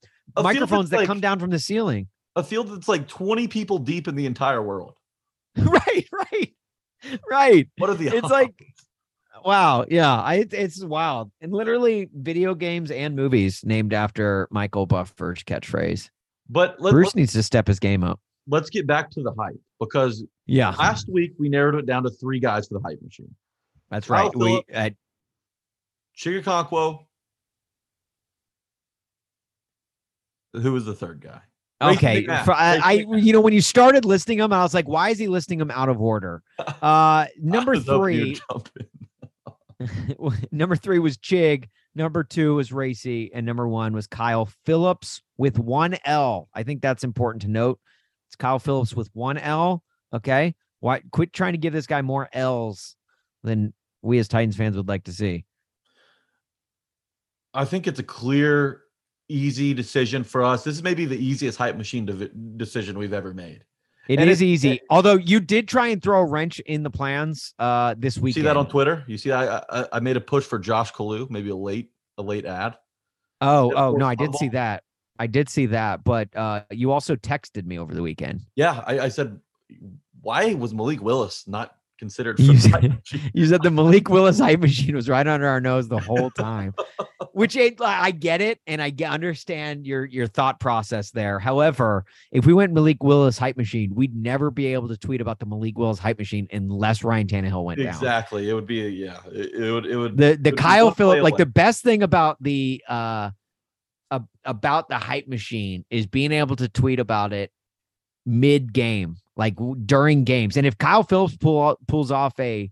[0.42, 4.16] microphones that come down from the ceiling a field that's like 20 people deep in
[4.16, 4.96] the entire world.
[5.59, 6.52] right right
[7.30, 8.30] right What are the It's odds?
[8.33, 8.54] like-
[9.44, 15.42] wow yeah I, it's wild and literally video games and movies named after michael buffer's
[15.44, 16.09] catchphrase
[16.48, 19.33] but let, bruce let, needs to step his game up let's get back to the
[19.38, 23.02] hype because yeah last week we narrowed it down to three guys for the hype
[23.02, 23.35] machine.
[23.90, 24.90] that's Kyle right we Philip- uh,
[26.16, 27.04] Chig Okonkwo.
[30.55, 31.40] Who was the third guy?
[31.83, 35.11] Okay, for- I, I you know when you started listing them, I was like, why
[35.11, 36.43] is he listing them out of order?
[36.83, 38.40] Uh, number I was hoping you'd
[39.79, 41.69] three, number three was Chig.
[41.95, 46.49] Number two was Racey, and number one was Kyle Philips with one L.
[46.53, 47.79] I think that's important to note.
[48.29, 49.83] It's Kyle Philips with one L.
[50.12, 51.03] Okay, why?
[51.12, 52.97] Quit trying to give this guy more L's
[53.43, 55.45] than we as Titans fans would like to see.
[57.55, 58.83] I think it's a clear,
[59.28, 60.64] easy decision for us.
[60.64, 63.64] This is maybe the easiest hype machine divi- decision we've ever made.
[64.06, 66.82] It And is it- easy, it- although you did try and throw a wrench in
[66.82, 68.34] the plans uh, this You week.
[68.34, 69.02] see that on Twitter?
[69.06, 72.22] You see, I, I I made a push for Josh Kalu, maybe a late a
[72.22, 72.76] late ad.
[73.40, 74.82] Oh, oh no, I did see that.
[75.18, 78.42] I did see that, but uh you also texted me over the weekend.
[78.56, 79.40] Yeah, I, I said,
[80.20, 82.38] why was Malik Willis not considered?
[82.38, 82.98] You said-
[83.35, 86.74] You said the Malik Willis hype machine was right under our nose the whole time,
[87.33, 91.38] which it, I get it and I get, understand your your thought process there.
[91.38, 95.38] However, if we went Malik Willis hype machine, we'd never be able to tweet about
[95.38, 97.88] the Malik Willis hype machine unless Ryan Tannehill went down.
[97.88, 98.48] exactly.
[98.48, 99.18] It would be a, yeah.
[99.33, 102.42] It, it would it would the the would Kyle Philip, like the best thing about
[102.42, 103.30] the uh
[104.11, 107.50] ab- about the hype machine is being able to tweet about it
[108.26, 109.54] mid game, like
[109.87, 110.56] during games.
[110.56, 112.70] And if Kyle Philips pull pulls off a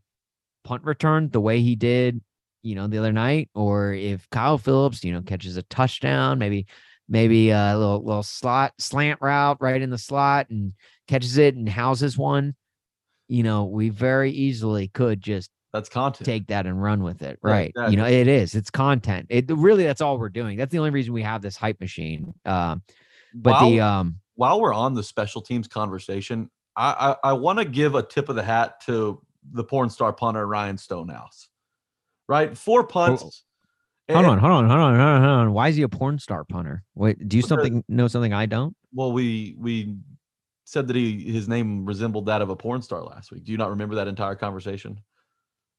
[0.65, 2.21] punt return the way he did,
[2.63, 6.67] you know, the other night, or if Kyle Philips, you know, catches a touchdown, maybe
[7.09, 10.73] maybe a little little slot slant route right in the slot and
[11.09, 12.55] catches it and houses one,
[13.29, 16.27] you know, we very easily could just that's content.
[16.27, 17.39] take that and run with it.
[17.45, 17.73] Yeah, Right.
[17.89, 18.55] You know, it is.
[18.55, 19.27] It's content.
[19.31, 20.59] It really that's all we're doing.
[20.59, 22.35] That's the only reason we have this hype machine.
[22.45, 22.83] Um,
[23.35, 27.65] but the um while we're on the special teams conversation, I I, I want to
[27.65, 29.21] give a tip of the hat to
[29.53, 31.49] the porn star punter Ryan Stonehouse.
[32.29, 33.45] Right, four punts.
[34.11, 35.53] hold on, hold on, hold on, hold on, hold on.
[35.53, 36.85] Why is he a porn star punter?
[36.95, 38.75] Wait, do you something know something I don't?
[38.95, 39.97] Well, we we
[40.65, 43.45] said that he his name resembled that of a porn star last week.
[43.45, 45.01] Do you not remember that entire conversation?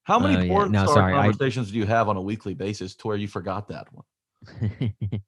[0.03, 0.47] How many Oh, yeah.
[0.47, 3.17] porn No, star sorry, I- conversations do you have on a weekly basis to where
[3.17, 4.03] you forgot that one?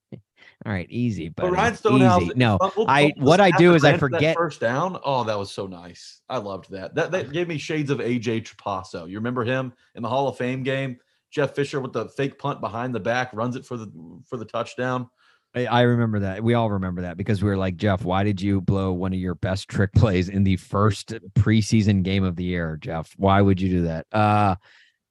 [0.66, 2.34] all right, easy, But but Ryan Stonehouse, easy.
[2.36, 4.98] No, fumbled- I- what I do is I ran for that forget- first down.
[5.04, 6.22] Oh, that was so nice.
[6.30, 6.96] I loved that.
[6.96, 9.08] That that gave me shades of AJ Trapasso.
[9.10, 10.98] You remember him in the Hall of Fame game?
[11.32, 13.92] Jeff Fisher with the fake punt behind the back runs it for the
[14.28, 15.10] for the touchdown.
[15.54, 16.44] I, I remember that.
[16.44, 19.20] We all remember that because we were like, Jeff, why did you blow one of
[19.20, 23.14] your best trick plays in the first preseason game of the year, Jeff?
[23.18, 24.06] Why would you do that?
[24.14, 24.56] Uh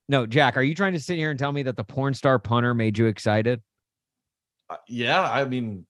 [0.08, 2.38] no, Jack, are you trying to sit here and tell me that the porn star
[2.38, 3.62] punter made you excited?
[4.88, 5.86] Yeah, I mean,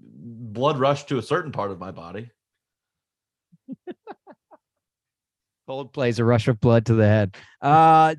[0.00, 2.30] blood rush to a certain part of my body.
[5.68, 7.36] Coldplay's a rush of blood to the head.
[7.60, 8.14] Uh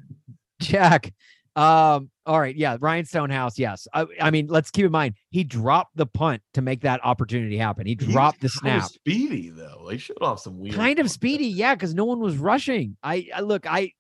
[0.60, 1.14] Jack.
[1.56, 3.88] Um, all right, yeah, Ryan Stonehouse, yes.
[3.94, 7.58] I, I mean, let's keep in mind he dropped the punt to make that opportunity
[7.58, 7.88] happen.
[7.88, 8.92] He dropped the was kinda snap.
[8.92, 9.88] speedy though.
[9.90, 10.76] He showed off some weird.
[10.76, 12.98] Kind of speedy, yeah, because no one was rushing.
[13.02, 13.92] I, I look, I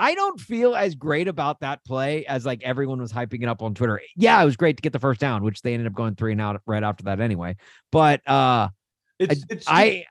[0.00, 3.60] I don't feel as great about that play as like everyone was hyping it up
[3.62, 4.00] on Twitter.
[4.16, 6.32] Yeah, it was great to get the first down, which they ended up going three
[6.32, 7.56] and out right after that anyway.
[7.92, 8.70] But uh
[9.18, 10.06] It's it's I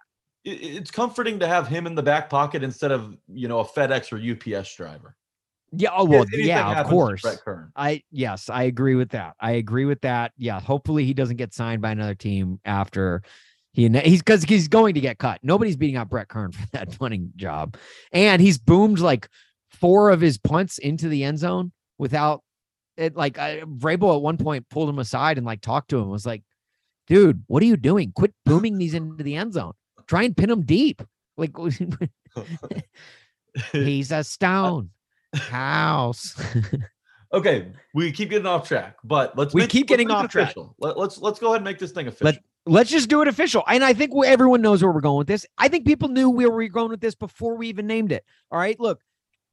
[0.46, 4.14] it's comforting to have him in the back pocket instead of you know a FedEx
[4.14, 5.16] or UPS driver.
[5.72, 7.26] yeah, oh well, Anything yeah, of course.
[7.76, 9.34] I yes, I agree with that.
[9.40, 10.34] I agree with that.
[10.38, 13.24] Yeah, hopefully he doesn't get signed by another team after
[13.74, 15.40] he he's because he's going to get cut.
[15.44, 17.76] Nobody's beating out Brett Kern for that punting job,
[18.12, 19.28] and he's boomed like
[19.72, 22.44] four of his punts into the end zone without
[22.98, 23.16] it.
[23.16, 26.10] Like I, Vrabel at one point pulled him aside and like talked to him.
[26.10, 26.44] Was like,
[27.08, 28.12] dude, what are you doing?
[28.14, 29.74] Quit booming these into the end zone.
[30.08, 31.02] Try and pin them deep.
[31.38, 31.56] Like
[33.72, 34.90] he's a stone
[35.34, 36.36] house.
[37.34, 40.56] okay, we keep getting off track, but let's We make- keep getting off track.
[40.80, 42.26] Let, let's let's go ahead and make this thing official.
[42.26, 43.64] Let- let's just do it official.
[43.68, 45.46] And I think we- everyone knows where we're going with this.
[45.58, 48.26] I think people knew where we were going with this before we even named it.
[48.52, 48.80] All right.
[48.80, 49.02] Look,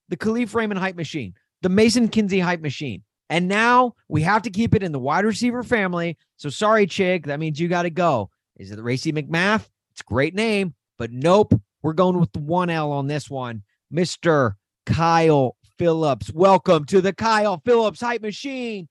[0.08, 3.02] the Kalif Raymond hype machine, the Mason Kinsey hype machine.
[3.28, 6.16] And now we have to keep it in the wide receiver family.
[6.36, 7.26] So sorry, Chig.
[7.26, 8.30] That means you got to go.
[8.56, 9.66] Is it Racey McMath?
[9.90, 11.52] It's a great name, but nope.
[11.82, 13.62] We're going with the one L on this one.
[13.92, 14.54] Mr.
[14.86, 16.32] Kyle Philips.
[16.32, 18.88] Welcome to the Kyle Philips hype machine.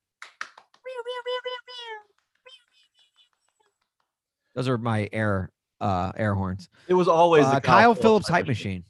[4.54, 5.52] Those are my air
[5.82, 6.70] uh air horns.
[6.88, 8.86] it was always Uh, the Kyle, Philips hype machine.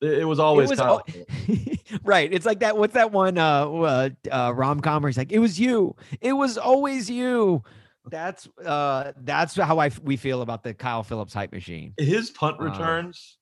[0.00, 1.02] It, it was always it was Kyle.
[1.06, 1.56] al-
[2.04, 2.32] right.
[2.32, 2.76] It's like that.
[2.76, 3.38] What's that one?
[3.38, 5.96] Uh, uh, uh rom com where he's like, "It was you.
[6.20, 7.62] It was always you."
[8.10, 11.94] That's uh, that's how I f- we feel about the Kyle Philips hype machine.
[11.98, 13.38] His punt Uh, returns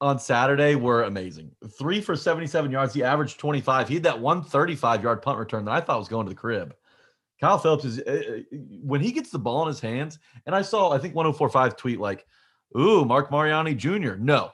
[0.00, 1.52] on Saturday were amazing.
[1.78, 2.92] Three for 77 yards.
[2.92, 3.88] He averaged 25.
[3.88, 6.74] He had that 135 yard punt return that I thought was going to the crib.
[7.40, 10.62] Kyle Philips is uh, uh, when he gets the ball in his hands, and I
[10.62, 12.26] saw I think 1045 tweet like,
[12.78, 14.50] "Ooh, Marc Mariani Jr." No,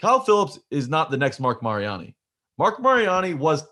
[0.00, 2.14] Kyle Philips is not the next Marc Mariani.
[2.58, 3.64] Marc Mariani was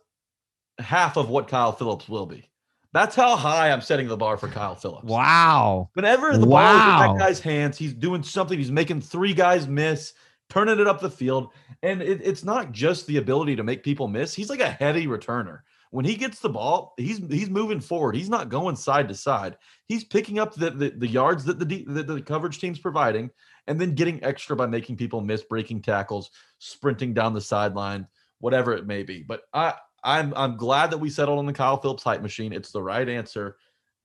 [0.79, 2.51] half of what Kyle Philips will be.
[2.93, 5.05] That's how high I'm setting the bar for Kyle Philips.
[5.05, 5.91] Wow.
[5.95, 8.57] Whenever the ball is in that guy's hands, he's doing something.
[8.57, 10.13] He's making three guys miss,
[10.49, 11.51] turning it up the field.
[11.83, 14.33] And it, it's not just the ability to make people miss.
[14.33, 15.61] He's like a heavy returner.
[15.91, 18.17] When he gets the ball, he's he's moving forward.
[18.17, 19.57] He's not going side to side.
[19.87, 23.31] He's picking up the the, the yards that the, that the coverage team's providing,
[23.67, 28.07] and then getting extra by making people miss, breaking tackles, sprinting down the sideline,
[28.39, 29.23] whatever it may be.
[29.23, 32.53] But I I'm I'm glad that we settled on the Kyle Philips hype machine.
[32.53, 33.57] It's the right answer.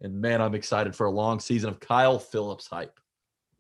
[0.01, 2.99] And man, I'm excited for a long season of Kyle Philips hype.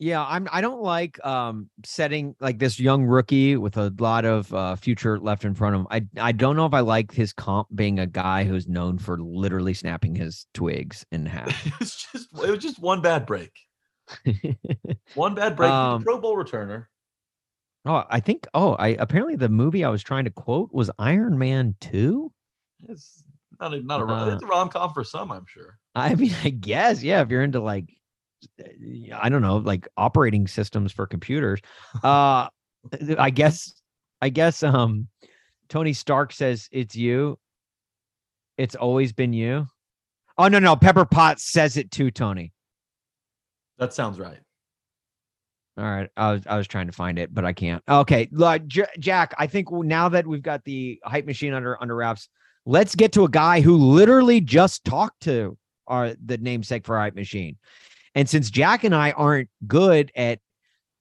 [0.01, 0.47] Yeah, I'm.
[0.49, 5.19] I don't like um setting like this young rookie with a lot of uh, future
[5.19, 5.87] left in front of him.
[5.91, 9.19] I I don't know if I like his comp being a guy who's known for
[9.19, 11.49] literally snapping his twigs in half.
[11.65, 13.51] It was just it was just one bad break.
[15.15, 15.71] One bad break.
[15.71, 16.85] Um, Pro Bowl returner.
[17.85, 18.47] oh, I think.
[18.53, 22.31] Oh, I apparently the movie I was trying to quote was Iron Man Two.
[22.87, 23.23] It's
[23.59, 25.77] not a, not a rom- uh, it's a rom com for some, I'm sure.
[25.95, 27.21] I mean, I guess yeah.
[27.21, 27.89] If you're into like,
[28.59, 31.59] uh, I don't know, like operating systems for computers,
[32.03, 32.47] uh,
[33.17, 33.73] I guess,
[34.21, 35.07] I guess, um,
[35.67, 37.37] Tony Stark says it's you.
[38.57, 39.67] It's always been you.
[40.37, 42.53] Oh no, no, Pepper Potts says it too, Tony.
[43.79, 44.39] That sounds right.
[45.77, 47.81] All right, I was I was trying to find it, but I can't.
[47.87, 48.27] Okay,
[48.67, 49.33] J- Jack.
[49.37, 52.27] I think now that we've got the hype machine under under wraps,
[52.65, 57.15] let's get to a guy who literally just talked to our the namesake for hype
[57.15, 57.55] machine.
[58.13, 60.39] And since Jack and I aren't good at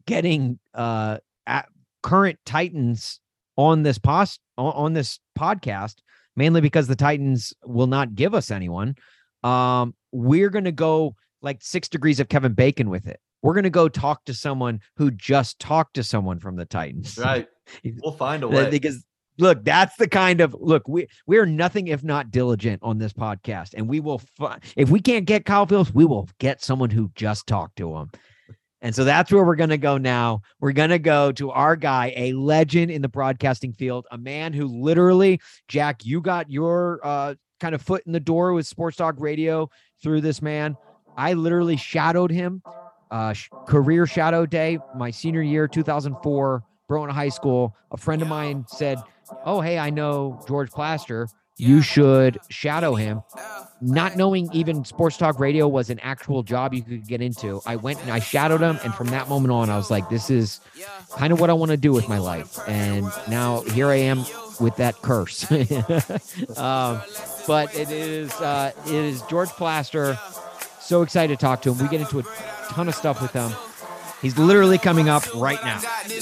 [0.06, 1.68] getting uh at
[2.04, 3.18] current Titans
[3.56, 5.96] on this post on, on this podcast,
[6.36, 8.94] mainly because the Titans will not give us anyone,
[9.42, 13.20] um, we're gonna go like six degrees of Kevin Bacon with it.
[13.42, 17.18] We're gonna go talk to someone who just talked to someone from the Titans.
[17.22, 17.46] Right.
[18.02, 18.70] We'll find a way.
[18.70, 19.04] because
[19.38, 23.74] look that's the kind of look we we're nothing if not diligent on this podcast
[23.74, 27.10] and we will fi- if we can't get kyle philips we will get someone who
[27.14, 28.10] just talked to him
[28.80, 31.76] and so that's where we're going to go now we're going to go to our
[31.76, 36.98] guy a legend in the broadcasting field a man who literally jack you got your
[37.04, 39.68] uh kind of foot in the door with sports talk radio
[40.02, 40.76] through this man
[41.18, 42.62] i literally shadowed him
[43.10, 43.34] uh
[43.66, 48.98] career shadow day my senior year 2004 Brown High School, a friend of mine said,
[49.44, 51.28] "Oh, hey, I know George Plaster.
[51.58, 53.22] You should shadow him."
[53.82, 57.76] Not knowing even sports talk radio was an actual job you could get into, I
[57.76, 60.60] went and I shadowed him, and from that moment on, I was like, "This is
[61.14, 64.24] kind of what I want to do with my life." And now here I am
[64.60, 65.44] with that curse.
[66.56, 67.02] um,
[67.46, 70.18] but it is uh, it is George Plaster.
[70.88, 71.78] So excited to talk to him.
[71.84, 72.22] We get into a
[72.70, 73.52] ton of stuff with him.
[74.22, 75.80] He's literally coming up right now.
[75.82, 76.14] Night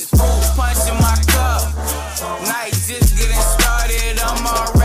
[2.73, 4.76] just getting started, I'm already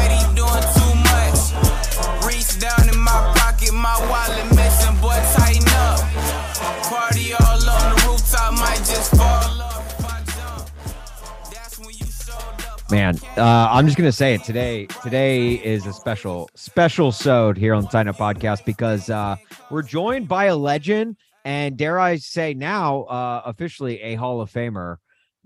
[12.92, 14.86] Man, uh, I'm just gonna say it today.
[15.02, 19.38] Today is a special, special sode here on the Titan Up Podcast because uh,
[19.70, 21.16] we're joined by a legend,
[21.46, 24.98] and dare I say now, uh, officially a Hall of Famer.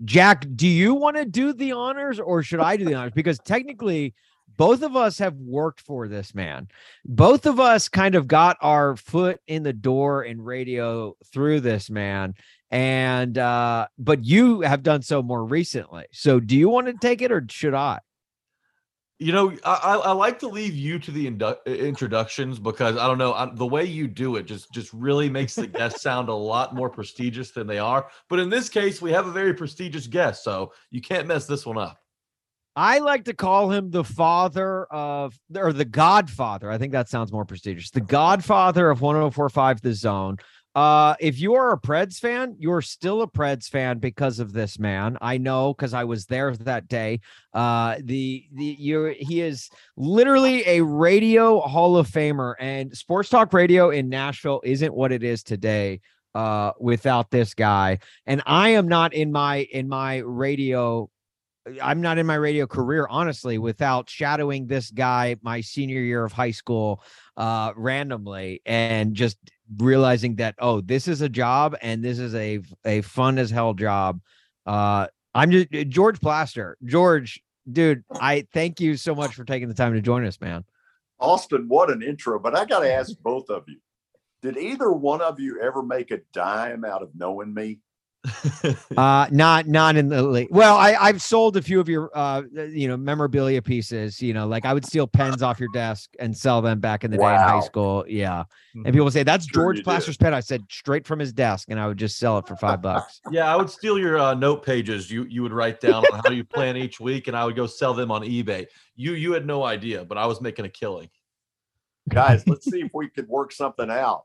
[0.04, 3.12] Jack, do you want to do the honors, or should I do the honors?
[3.14, 4.12] Because technically,
[4.56, 6.66] both of us have worked for this man.
[7.04, 11.90] Both of us kind of got our foot in the door in radio through this
[11.90, 12.34] man
[12.70, 16.04] and uh but you have done so more recently.
[16.12, 18.00] So do you want to take it or should i?
[19.18, 23.16] You know, I, I like to leave you to the indu- introductions because I don't
[23.16, 26.34] know I, the way you do it just just really makes the guests sound a
[26.34, 28.08] lot more prestigious than they are.
[28.28, 31.64] But in this case, we have a very prestigious guest, so you can't mess this
[31.64, 31.98] one up.
[32.74, 36.70] i like to call him the father of or the godfather.
[36.70, 37.88] I think that sounds more prestigious.
[37.90, 40.36] The godfather of 1045 the zone
[40.76, 44.78] uh if you are a preds fan you're still a preds fan because of this
[44.78, 45.16] man.
[45.22, 47.20] I know because i was there that day.
[47.54, 53.52] Uh the the you he is literally a radio hall of famer and sports talk
[53.54, 56.00] radio in nashville isn't what it is today
[56.34, 57.98] uh without this guy.
[58.26, 61.08] And i am not in my in my radio
[61.82, 66.32] I'm not in my radio career, honestly, without shadowing this guy my senior year of
[66.32, 67.02] high school
[67.36, 69.38] uh randomly and just
[69.78, 73.74] realizing that oh this is a job and this is a a fun as hell
[73.74, 74.20] job
[74.66, 79.74] uh i'm just george plaster george dude i thank you so much for taking the
[79.74, 80.64] time to join us man
[81.18, 82.38] Austin, what an intro.
[82.38, 83.78] But I got to ask both of you
[84.42, 87.80] did either one of you ever make a dime out of knowing me?
[88.96, 92.42] uh not not in the late well i i've sold a few of your uh
[92.72, 96.36] you know memorabilia pieces you know like i would steal pens off your desk and
[96.36, 98.42] sell them back in the day in high school yeah
[98.74, 99.84] and people say that's Sure george you did.
[99.84, 102.56] plaster's pen i said straight from his desk and i would just sell it for
[102.56, 105.10] five bucks yeah, I would steal your uh, note pages.
[105.10, 107.66] You you would write down on how you plan each week, and I would go
[107.66, 108.66] sell them on eBay.
[108.94, 111.08] You you had no idea, but I was making a killing.
[112.08, 114.24] Guys, let's see if we could work something out.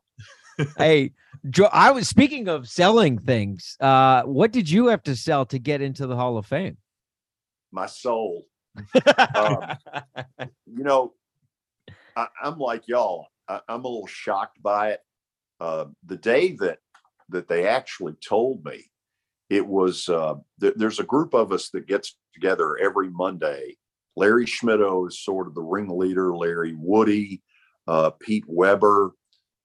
[0.76, 1.12] Hey
[1.50, 5.58] jo- i was speaking of selling things uh what did you have to sell to
[5.58, 6.76] get into the hall of fame
[7.72, 8.44] My soul.
[9.34, 9.76] Um,
[10.66, 11.14] you know,
[12.16, 13.28] I, I'm like y'all.
[13.48, 15.00] I, I'm a little shocked by it.
[15.60, 16.78] Uh, the day that
[17.30, 18.90] that they actually told me,
[19.48, 23.76] it was uh, th- there's a group of us that gets together every Monday.
[24.16, 26.36] Larry Schmittou is sort of the ringleader.
[26.36, 27.42] Larry Woody,
[27.86, 29.12] uh, Pete Weber,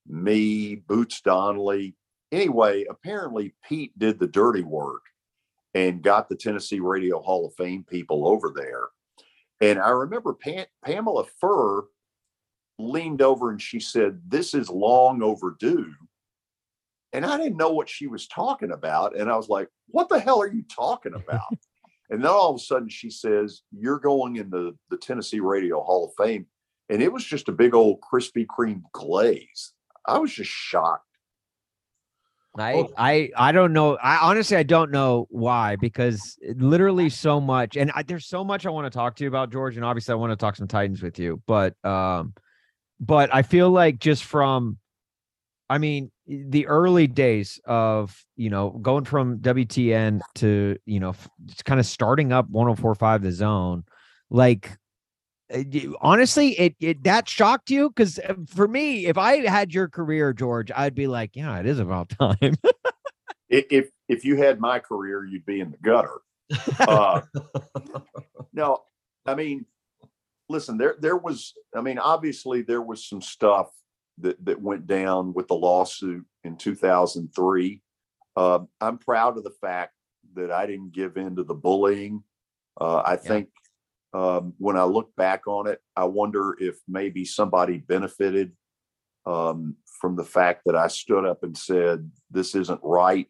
[0.07, 1.95] me, Boots Donnelly.
[2.31, 5.03] Anyway, apparently Pete did the dirty work
[5.73, 8.87] and got the Tennessee Radio Hall of Fame people over there.
[9.61, 11.85] And I remember Pam- Pamela Furr
[12.79, 15.93] leaned over and she said, This is long overdue.
[17.13, 19.17] And I didn't know what she was talking about.
[19.17, 21.47] And I was like, What the hell are you talking about?
[22.09, 25.81] and then all of a sudden she says, You're going in the, the Tennessee Radio
[25.81, 26.45] Hall of Fame.
[26.89, 29.73] And it was just a big old Krispy Kreme glaze.
[30.07, 31.03] I was just shocked.
[32.57, 33.97] I, Well- I I don't know.
[33.97, 38.65] I honestly I don't know why because literally so much, and I, there's so much
[38.65, 39.75] I want to talk to you about, George.
[39.75, 42.33] And obviously I want to talk some Titans with you, but um,
[42.99, 44.79] but I feel like just from,
[45.69, 51.13] I mean, the early days of you know going from WTN to you know
[51.63, 53.83] kind of starting up 104.5 the zone,
[54.31, 54.71] like
[56.01, 60.69] honestly it, it that shocked you because for me if i had your career george
[60.75, 62.57] i'd be like yeah it is about time
[63.49, 66.19] If if you had my career, you'd be in the gutter.
[66.79, 67.21] Uh,
[68.53, 68.79] no,
[69.25, 69.65] I mean,
[70.49, 73.69] listen, there there was, I mean, obviously there was some stuff
[74.19, 77.81] that that went down with the lawsuit in 2003.
[78.35, 79.93] Uh, I'm proud of the fact
[80.35, 82.23] that I didn't give in to the bullying.
[82.79, 83.49] Uh, I think
[84.17, 88.51] um, when I look back on it, I wonder if maybe somebody benefited
[89.27, 93.27] um, from the fact that I stood up and said this isn't right,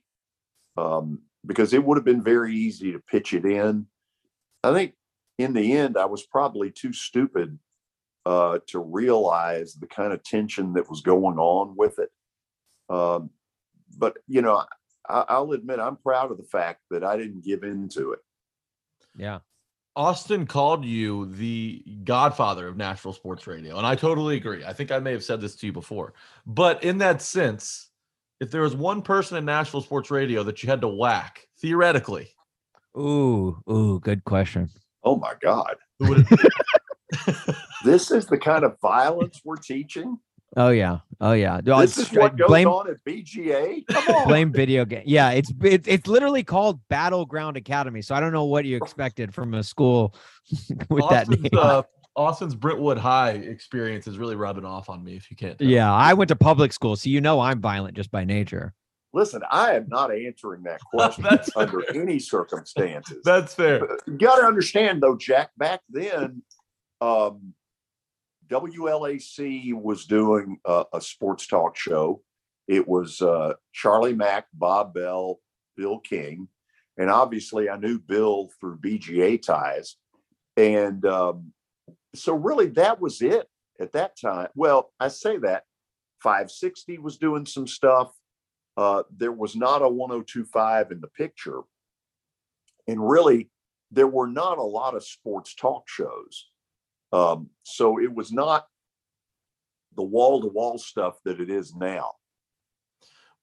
[0.78, 3.88] um, because it would have been very easy to pitch it in.
[4.64, 4.94] I think
[5.38, 7.60] in the end, I was probably too stupid
[8.26, 12.12] uh, to realize the kind of tension that was going on with it.
[12.90, 13.32] Um,
[13.98, 14.64] but you know,
[15.10, 18.20] I, I'll admit I'm proud of the fact that I didn't give in to it.
[19.18, 19.40] yeah
[19.98, 23.78] Austin called you the godfather of Nashville sports radio.
[23.78, 24.64] And I totally agree.
[24.64, 26.14] I think I may have said this to you before.
[26.46, 27.90] But in that sense,
[28.40, 32.30] if there was one person in Nashville sports radio that you had to whack, theoretically,
[32.98, 34.70] Ooh, ooh, good question.
[35.04, 35.76] Oh my God.
[36.00, 40.18] Who would it This is the kind of violence we're teaching.
[40.60, 41.62] Oh yeah, oh yeah.
[41.64, 43.86] No, This it's is what goes blame on at BGA.
[43.88, 44.28] Come on.
[44.28, 45.04] blame video game.
[45.06, 48.02] Yeah, it's it, it's literally called Battleground Academy.
[48.02, 50.16] So I don't know what you expected from a school
[50.90, 51.52] with that Austin's, name.
[51.56, 51.84] uh,
[52.16, 55.16] Austin's Brentwood High experience is really rubbing off on me.
[55.16, 55.68] If you can't, tell.
[55.68, 58.74] yeah, I went to public school, so you know I'm violent just by nature.
[59.14, 62.02] Listen, I am not answering that question That's under fair.
[62.02, 63.20] any circumstances.
[63.24, 63.80] that's fair.
[63.80, 65.52] But you got to understand, though, Jack.
[65.58, 66.42] Back then,
[67.00, 67.54] um,
[68.50, 72.22] WLAC was doing a, a sports talk show.
[72.68, 75.40] It was uh, Charlie Mack, Bob Bell,
[75.76, 76.48] Bill King,
[76.98, 79.96] and obviously, I knew Bill through BGA ties,
[80.56, 81.54] and um,
[82.16, 83.48] so really, that was it
[83.80, 84.48] at that time.
[84.56, 85.64] Well, I say that
[86.22, 88.12] 560 was doing some stuff.
[88.76, 91.62] Uh, there was not a 1025 in the picture.
[92.88, 93.50] And really,
[93.92, 96.50] there were not a lot of sports talk shows.
[97.12, 98.68] Um, so it was not
[99.96, 102.12] the wall to wall stuff that it is now.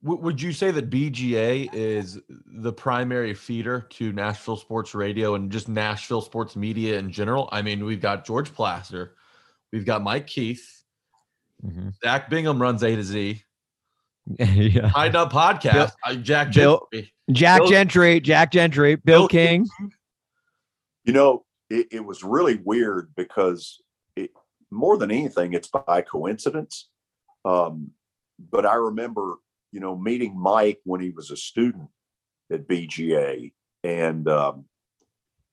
[0.05, 5.51] W- would you say that BGA is the primary feeder to Nashville sports radio and
[5.51, 7.49] just Nashville sports media in general?
[7.53, 9.17] I mean, we've got George Plaster,
[9.73, 10.83] we've got Mike Keith,
[11.65, 11.95] Mhm.
[12.05, 13.43] Zach Bingham runs A to Z,
[14.39, 14.91] yeah.
[14.91, 17.12] Titan Up Podcast, uh, Jack Bill- Gentry.
[17.33, 19.67] Jack Bill- Gentry, Jack Gentry, Bill, Bill King.
[21.05, 21.45] You know,
[21.75, 23.81] it, it was really weird because
[24.16, 24.31] it,
[24.70, 26.89] more than anything, it's by coincidence.
[27.45, 27.91] Um,
[28.39, 29.37] but I remember,
[29.72, 31.89] you know, meeting Mike when he was a student
[32.53, 33.53] at BGA.
[33.83, 34.66] And, um,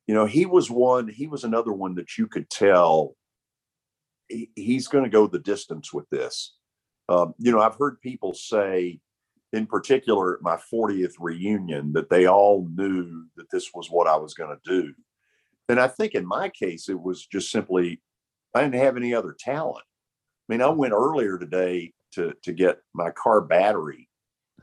[0.07, 3.15] you know, he was one, he was another one that you could tell
[4.29, 6.55] he, he's going to go the distance with this.
[7.09, 8.99] Um, you know, I've heard people say,
[9.53, 14.15] in particular at my 40th reunion, that they all knew that this was what I
[14.15, 14.93] was going to do.
[15.71, 18.01] And I think in my case, it was just simply
[18.53, 19.85] I didn't have any other talent.
[20.49, 24.09] I mean, I went earlier today to to get my car battery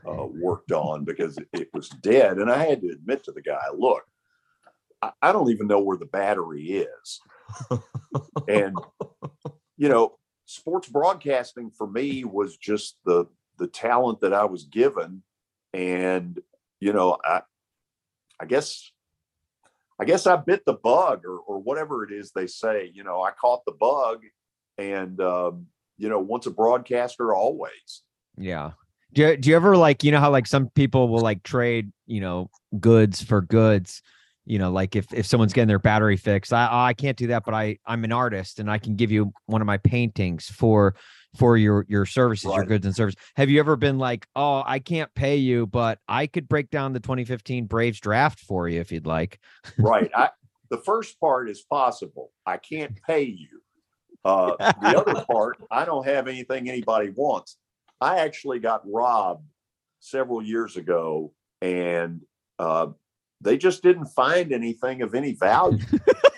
[0.07, 3.63] uh, worked on because it, was dead, and I had to admit to the guy,
[3.75, 4.03] "Look,
[5.01, 7.21] I, I don't even know where the battery is."
[8.47, 8.77] and
[9.77, 13.25] you know, sports broadcasting for me was just the
[13.57, 15.23] the talent that I was given,
[15.73, 16.39] and
[16.79, 17.41] you know, I
[18.39, 18.91] I guess
[19.99, 22.91] I guess I bit the bug or, or whatever it is they say.
[22.93, 24.23] You know, I caught the bug,
[24.77, 28.03] and um, you know, once a broadcaster, always.
[28.37, 28.71] Yeah.
[29.13, 31.91] Do you, do you ever like you know how like some people will like trade
[32.05, 34.03] you know goods for goods
[34.45, 37.43] you know like if if someone's getting their battery fixed I I can't do that
[37.43, 40.95] but I I'm an artist and I can give you one of my paintings for
[41.35, 44.79] for your your services your goods and services have you ever been like oh I
[44.79, 48.91] can't pay you but I could break down the 2015 Braves draft for you if
[48.91, 49.39] you'd like
[49.77, 50.09] Right.
[50.15, 50.29] I
[50.69, 52.31] the first part is possible.
[52.45, 53.61] I can't pay you.
[54.23, 57.57] Uh, the other part, I don't have anything anybody wants.
[58.01, 59.45] I actually got robbed
[59.99, 62.21] several years ago, and
[62.57, 62.87] uh,
[63.41, 65.83] they just didn't find anything of any value.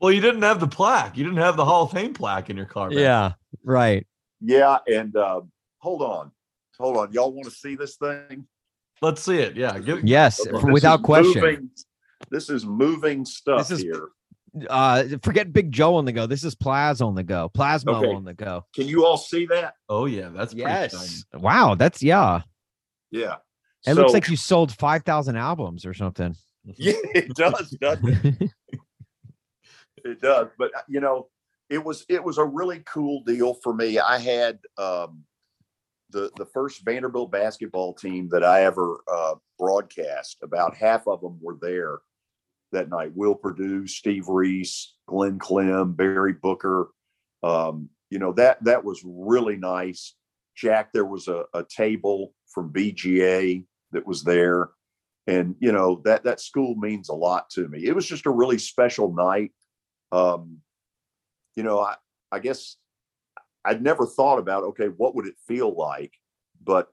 [0.00, 1.16] Well, you didn't have the plaque.
[1.16, 2.88] You didn't have the Hall of Fame plaque in your car.
[2.88, 2.98] man.
[2.98, 3.32] yeah
[3.64, 4.06] right
[4.40, 5.42] Yeah, and uh,
[5.78, 6.30] hold on,
[6.78, 7.12] hold on.
[7.12, 8.46] Y'all want to see this thing?
[9.02, 9.56] Let's see it.
[9.56, 9.78] Yeah.
[9.78, 11.70] Give, yes This without question moving-
[12.30, 14.08] this is moving stuff This is- here.
[14.68, 18.12] uh forget Big Joe on the go this is Plaz on the go Plasma Okay.
[18.12, 19.74] on the go Can you all see that?
[19.88, 22.42] Oh yeah, that's pretty yes wow that's yeah
[23.10, 23.36] Yeah.
[23.86, 26.34] It looks like you sold 5,000 albums or something.
[26.76, 28.50] Yeah, it does, doesn't it?
[30.04, 31.28] it does but you know
[31.70, 33.98] it was it was a really cool deal for me.
[33.98, 35.22] I had um
[36.10, 41.38] the the first vanderbilt basketball team that i ever uh broadcast about half of them
[41.40, 42.00] were there
[42.72, 43.12] that night.
[43.14, 46.88] Will Perdue steve reese glenn clem barry booker
[47.42, 50.14] um you know that that was really nice.
[50.56, 54.70] Jack there was a, a table from bga that was there.
[55.28, 57.86] And you know that that school means a lot to me.
[57.86, 59.52] It was just a really special night
[60.12, 60.58] um
[61.56, 61.94] you know i
[62.32, 62.76] i guess
[63.64, 66.14] i'd never thought about okay what would it feel like
[66.62, 66.88] but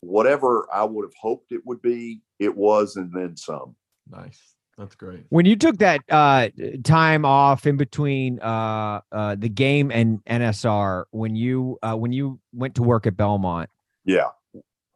[0.00, 3.74] whatever i would have hoped it would be it was and then some
[4.10, 4.54] Nice.
[4.78, 5.24] That's great.
[5.30, 6.48] When you took that uh
[6.84, 12.38] time off in between uh uh the game and NSR when you uh when you
[12.52, 13.70] went to work at Belmont
[14.04, 14.28] yeah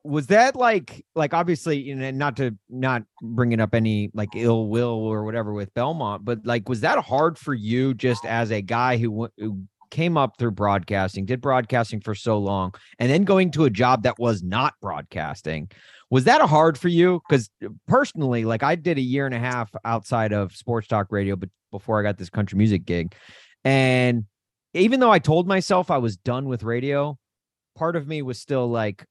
[0.02, 4.68] was that like like obviously you know not to not bringing up any like ill
[4.68, 8.62] will or whatever with Belmont but like was that hard for you just as a
[8.62, 13.50] guy who, who came up through broadcasting did broadcasting for so long and then going
[13.50, 15.68] to a job that was not broadcasting
[16.10, 17.22] Was that hard for you?
[17.28, 21.06] Because uh, personally, like I did a year and a half outside of sports talk
[21.10, 23.14] radio, but before I got this country music gig,
[23.64, 24.24] and
[24.74, 27.16] even though I told myself I was done with radio,
[27.76, 29.04] part of me was still like,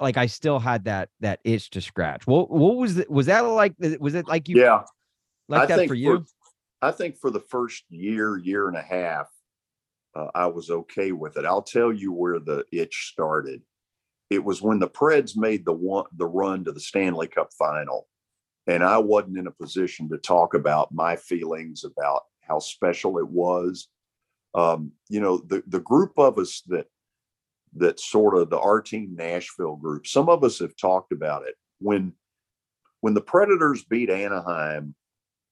[0.00, 2.26] like I still had that that itch to scratch.
[2.26, 3.10] What what was it?
[3.10, 3.74] Was that like?
[4.00, 4.60] Was it like you?
[4.60, 4.82] Yeah,
[5.48, 6.24] like I that for you.
[6.82, 9.28] I think for the first year, year and a half,
[10.14, 11.44] uh, I was okay with it.
[11.44, 13.60] I'll tell you where the itch started.
[14.30, 18.08] It was when the Preds made the one the run to the Stanley Cup final,
[18.66, 23.28] and I wasn't in a position to talk about my feelings about how special it
[23.28, 23.88] was.
[24.54, 26.86] Um, you know, the the group of us that
[27.76, 30.06] that sort of the our team Nashville group.
[30.06, 32.12] Some of us have talked about it when
[33.00, 34.94] when the Predators beat Anaheim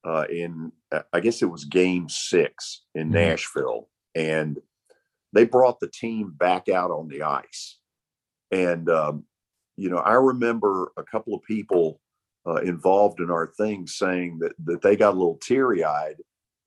[0.04, 3.12] uh, in uh, I guess it was Game Six in Mhm.
[3.12, 4.60] Nashville, and
[5.32, 7.78] they brought the team back out on the ice.
[8.50, 9.24] And um,
[9.76, 12.00] you know, I remember a couple of people
[12.46, 16.16] uh, involved in our thing saying that that they got a little teary eyed.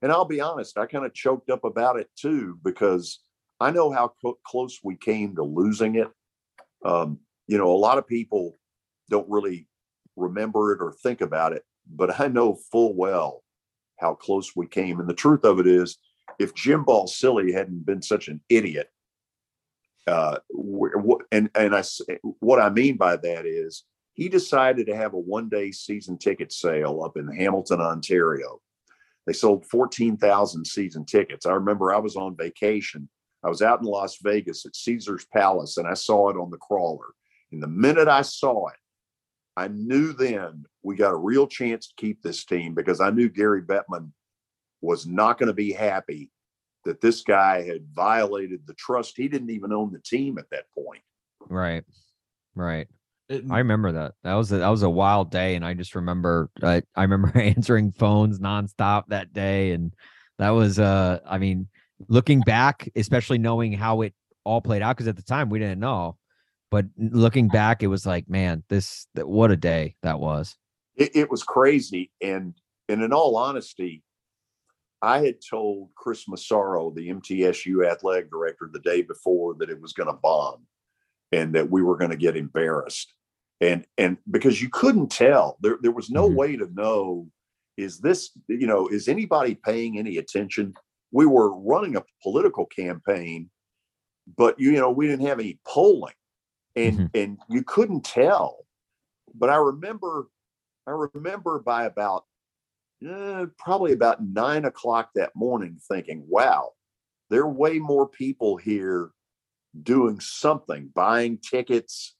[0.04, 3.20] And I'll be honest, I kind of choked up about it too because
[3.62, 6.10] I know how co- close we came to losing it.
[6.84, 8.58] Um, you know, a lot of people
[9.10, 9.68] don't really
[10.16, 13.44] remember it or think about it, but I know full well
[14.00, 15.00] how close we came.
[15.00, 15.98] And the truth of it is,
[16.40, 18.90] if Jim Balsillie hadn't been such an idiot,
[20.08, 20.38] uh,
[21.32, 21.84] and and I
[22.40, 23.84] what I mean by that is
[24.14, 28.60] he decided to have a one day season ticket sale up in Hamilton, Ontario.
[29.28, 31.46] They sold fourteen thousand season tickets.
[31.46, 33.08] I remember I was on vacation.
[33.44, 36.58] I was out in Las Vegas at Caesar's Palace, and I saw it on the
[36.58, 37.08] crawler.
[37.52, 38.76] And the minute I saw it,
[39.58, 43.30] I knew then we got a real chance to keep this team because I knew
[43.30, 44.12] Gary Bettman
[44.82, 46.32] was not going to be happy
[46.86, 49.18] that this guy had violated the trust.
[49.18, 51.04] He didn't even own the team at that point.
[51.48, 51.84] Right.
[52.56, 52.88] Right.
[53.30, 54.14] It- I remember that.
[54.24, 57.32] That was a, that was a wild day, and I just remember uh, I remember
[57.38, 59.94] answering phones nonstop that day, and
[60.38, 61.68] that was uh I mean
[62.08, 65.80] looking back, especially knowing how it all played out, because at the time we didn't
[65.80, 66.18] know,
[66.70, 70.56] but looking back, it was like man, this what a day that was.
[70.96, 72.12] It, it was crazy.
[72.22, 72.54] And,
[72.90, 74.04] and in all honesty,
[75.02, 79.94] I had told Chris Massaro, the MTSU athletic director, the day before that it was
[79.94, 80.68] going to bomb
[81.32, 83.14] and that we were going to get embarrassed.
[83.62, 86.36] And and because you couldn't tell, there there was no Mhm.
[86.36, 87.28] way to know
[87.78, 90.74] is this, you know, is anybody paying any attention?
[91.12, 93.50] We were running a political campaign,
[94.38, 96.14] but you know, we didn't have any polling.
[96.76, 98.66] And and you couldn't tell.
[99.36, 100.28] But I remember
[100.88, 102.26] I remember by about
[103.06, 106.72] eh, probably about nine o'clock that morning thinking, wow,
[107.30, 109.12] there are way more people here
[109.84, 112.16] doing something, buying tickets,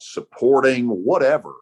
[0.00, 1.54] supporting, whatever.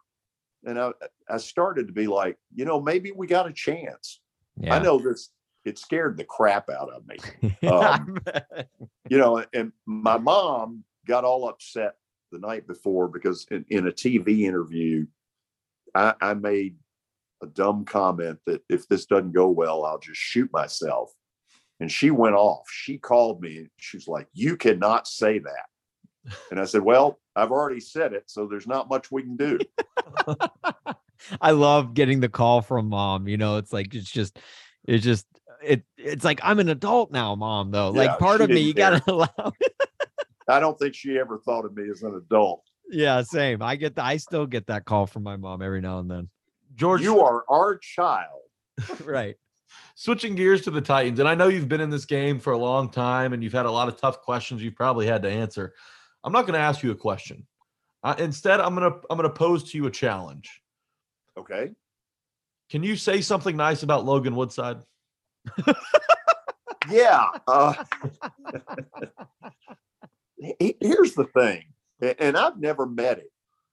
[0.65, 0.91] And I,
[1.29, 4.21] I started to be like, you know, maybe we got a chance.
[4.59, 4.75] Yeah.
[4.75, 5.29] I know this,
[5.65, 7.17] it scared the crap out of me
[7.67, 8.17] um,
[9.09, 11.95] you know, and my mom got all upset
[12.31, 15.05] the night before because in, in a TV interview,
[15.93, 16.75] I, I made
[17.41, 21.11] a dumb comment that if this doesn't go well, I'll just shoot myself.
[21.79, 22.67] And she went off.
[22.69, 23.57] She called me.
[23.57, 26.33] and was like, You cannot say that.
[26.49, 28.23] And I said, Well, I've already said it.
[28.27, 29.59] So there's not much we can do.
[31.41, 33.27] I love getting the call from mom.
[33.27, 34.39] You know, it's like it's just
[34.85, 35.25] it's just
[35.65, 37.91] it it's like I'm an adult now, mom, though.
[37.93, 39.53] Yeah, like part of me, didn't you gotta allow
[40.47, 42.63] I don't think she ever thought of me as an adult.
[42.89, 43.61] Yeah, same.
[43.61, 46.29] I get the, I still get that call from my mom every now and then.
[46.75, 48.41] George, You are our child.
[49.03, 49.35] right.
[49.95, 52.57] switching gears to the Titans, and I know you've been in this game for a
[52.57, 55.73] long time and you've had a lot of tough questions you've probably had to answer.
[56.23, 57.47] I'm not going to ask you a question.
[58.03, 60.61] Uh, instead, I'm going to I'm going to pose to you a challenge.
[61.37, 61.71] Okay.
[62.69, 64.77] Can you say something nice about Logan Woodside?
[66.89, 67.29] Yeah.
[67.47, 67.73] Uh,
[70.59, 71.63] here's the thing,
[72.19, 73.27] and I've never met him.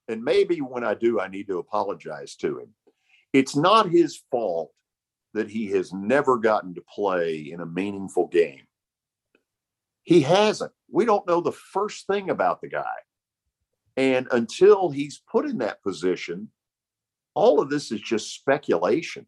[0.08, 2.68] And maybe when I do, I need to apologize to him.
[3.32, 4.72] It's not his fault
[5.34, 8.66] that he has never gotten to play in a meaningful game.
[10.02, 10.72] He hasn't.
[10.90, 12.94] We don't know the first thing about the guy.
[13.96, 16.50] And until he's put in that position,
[17.34, 19.26] all of this is just speculation,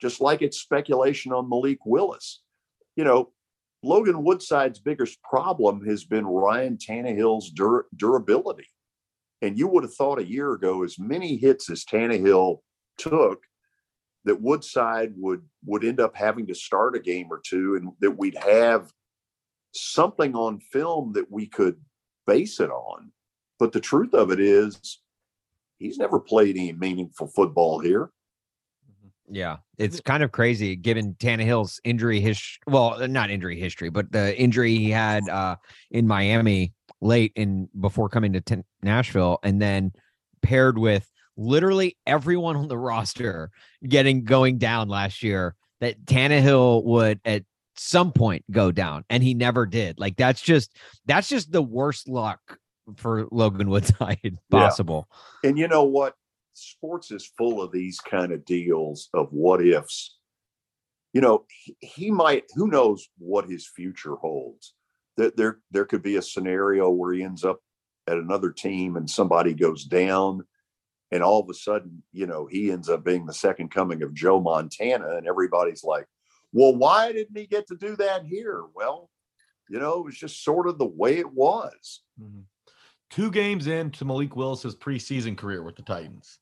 [0.00, 2.42] just like it's speculation on Malik Willis.
[2.96, 3.32] You know,
[3.82, 8.66] Logan Woodside's biggest problem has been Ryan Tannehill's dur- durability.
[9.42, 12.58] And you would have thought a year ago, as many hits as Tannehill
[12.98, 13.42] took,
[14.26, 18.18] that Woodside would would end up having to start a game or two, and that
[18.18, 18.92] we'd have
[19.72, 21.76] something on film that we could
[22.26, 23.12] base it on.
[23.58, 25.00] But the truth of it is,
[25.78, 28.10] he's never played any meaningful football here.
[29.30, 32.60] Yeah, it's kind of crazy given Tannehill's injury history.
[32.66, 35.56] Well, not injury history, but the injury he had uh,
[35.90, 39.92] in Miami late in before coming to T- Nashville, and then
[40.42, 43.50] paired with literally everyone on the roster
[43.86, 45.54] getting going down last year.
[45.80, 49.98] That Tannehill would at some point go down, and he never did.
[49.98, 50.76] Like that's just
[51.06, 52.58] that's just the worst luck
[52.96, 55.08] for Logan Woodside possible.
[55.42, 56.14] And you know what?
[56.60, 60.16] Sports is full of these kind of deals of what ifs.
[61.12, 62.44] You know, he, he might.
[62.54, 64.74] Who knows what his future holds?
[65.16, 67.60] There, there, there could be a scenario where he ends up
[68.06, 70.44] at another team and somebody goes down,
[71.10, 74.14] and all of a sudden, you know, he ends up being the second coming of
[74.14, 76.06] Joe Montana, and everybody's like,
[76.52, 79.10] "Well, why didn't he get to do that here?" Well,
[79.68, 82.02] you know, it was just sort of the way it was.
[82.20, 82.44] Mhm.
[83.08, 86.39] Two games into Malik Willis's preseason career with the Titans.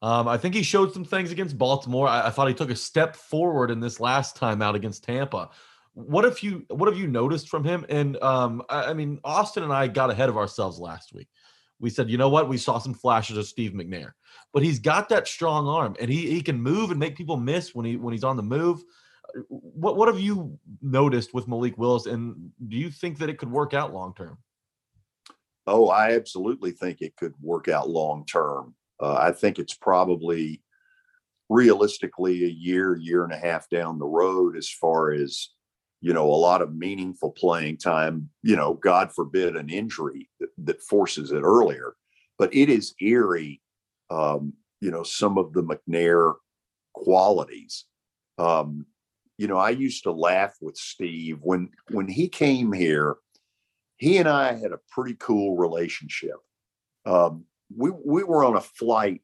[0.00, 2.06] Um, I think he showed some things against Baltimore.
[2.06, 5.50] I, I thought he took a step forward in this last time out against Tampa.
[5.94, 7.84] What have you What have you noticed from him?
[7.88, 11.28] And um, I, I mean, Austin and I got ahead of ourselves last week.
[11.80, 12.48] We said, you know what?
[12.48, 14.12] We saw some flashes of Steve McNair,
[14.52, 17.74] but he's got that strong arm, and he he can move and make people miss
[17.74, 18.82] when he when he's on the move.
[19.36, 23.38] Uh, What What have you noticed with Malik Willis, and do you think that it
[23.38, 24.38] could work out long term?
[25.66, 28.74] Oh, I absolutely think it could work out long term.
[29.00, 30.62] Uh, I think it's probably
[31.48, 35.48] realistically a year, year and a half down the road as far as,
[36.00, 40.50] you know, a lot of meaningful playing time, you know, God forbid an injury that,
[40.58, 41.94] that forces it earlier.
[42.38, 43.62] But it is eerie,
[44.10, 46.34] um, you know, some of the McNair
[46.94, 47.84] qualities.
[48.36, 48.86] Um,
[49.38, 53.16] you know, I used to laugh with Steve when when he came here
[53.98, 56.36] he and I had a pretty cool relationship.
[57.04, 57.44] Um,
[57.74, 59.22] we we were on a flight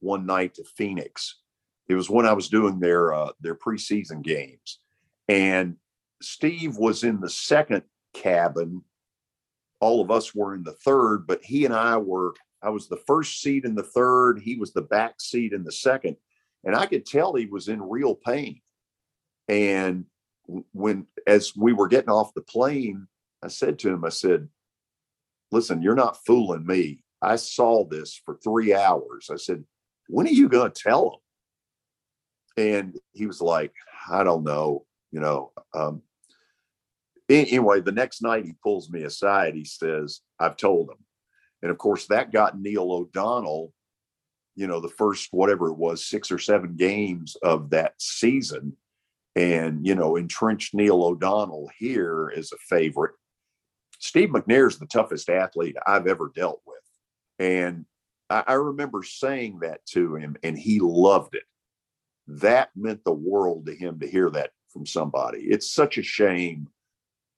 [0.00, 1.40] one night to Phoenix.
[1.88, 4.80] It was when I was doing their uh, their preseason games,
[5.28, 5.76] and
[6.22, 7.82] Steve was in the second
[8.14, 8.82] cabin.
[9.80, 12.34] All of us were in the third, but he and I were.
[12.62, 14.40] I was the first seat in the third.
[14.40, 16.16] He was the back seat in the second,
[16.64, 18.60] and I could tell he was in real pain.
[19.48, 20.06] And
[20.72, 23.06] when as we were getting off the plane,
[23.42, 24.48] I said to him, I said,
[25.52, 27.04] listen, you're not fooling me.
[27.22, 29.28] I saw this for three hours.
[29.30, 29.64] I said,
[30.08, 31.20] when are you going to tell
[32.56, 32.64] him?
[32.64, 33.72] And he was like,
[34.10, 35.52] I don't know, you know.
[35.74, 36.02] Um,
[37.28, 39.54] anyway, the next night he pulls me aside.
[39.54, 40.98] He says, I've told him.
[41.62, 43.72] And of course, that got Neil O'Donnell,
[44.54, 48.76] you know, the first, whatever it was, six or seven games of that season.
[49.34, 53.14] And, you know, entrenched Neil O'Donnell here as a favorite.
[53.98, 56.78] Steve McNair is the toughest athlete I've ever dealt with.
[57.38, 57.84] And
[58.30, 61.44] I, I remember saying that to him, and he loved it.
[62.28, 65.38] That meant the world to him to hear that from somebody.
[65.38, 66.68] It's such a shame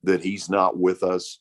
[0.05, 1.41] that he's not with us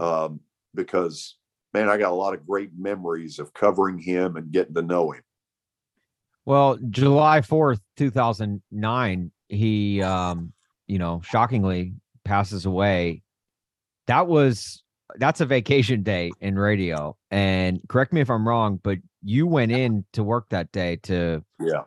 [0.00, 0.40] um,
[0.74, 1.36] because,
[1.72, 5.12] man, I got a lot of great memories of covering him and getting to know
[5.12, 5.22] him.
[6.44, 10.52] Well, July 4th, 2009, he, um,
[10.86, 11.94] you know, shockingly
[12.24, 13.22] passes away.
[14.08, 14.82] That was,
[15.16, 17.16] that's a vacation day in radio.
[17.30, 21.44] And correct me if I'm wrong, but you went in to work that day to,
[21.60, 21.82] Yeah.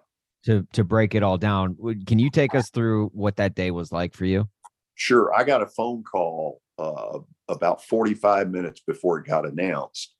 [0.45, 1.75] to, to break it all down.
[2.07, 4.47] Can you take us through what that day was like for you?
[4.95, 5.33] Sure.
[5.33, 7.19] I got a phone call uh,
[7.49, 10.13] about 45 minutes before it got announced,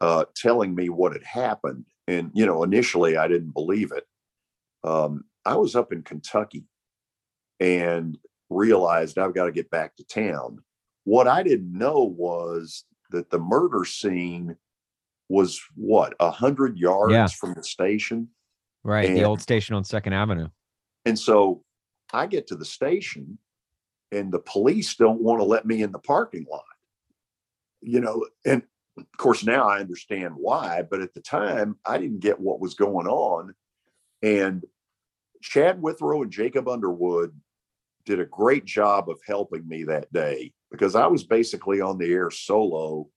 [0.00, 1.84] uh, telling me what had happened.
[2.06, 4.04] And, you know, initially I didn't believe it.
[4.84, 6.64] Um, I was up in Kentucky
[7.60, 8.16] and
[8.48, 10.58] realized I've got to get back to town.
[11.08, 14.56] What I didn't know was that the murder scene
[15.30, 17.26] was what, a hundred yards Yeah.
[17.28, 18.28] from the station.
[18.84, 19.08] Right.
[19.14, 20.48] the old station on Second Avenue.
[21.06, 21.64] And so
[22.12, 23.38] I get to the station
[24.12, 26.64] and the police don't want to let me in the parking lot.
[27.80, 28.62] You know, and
[28.98, 32.74] of course now I understand why, but at the time I didn't get what was
[32.74, 33.54] going on.
[34.22, 34.62] And
[35.40, 37.32] Chad Withrow and Jacob Underwood
[38.04, 42.12] did a great job of helping me that day because I was basically on the
[42.12, 43.08] air solo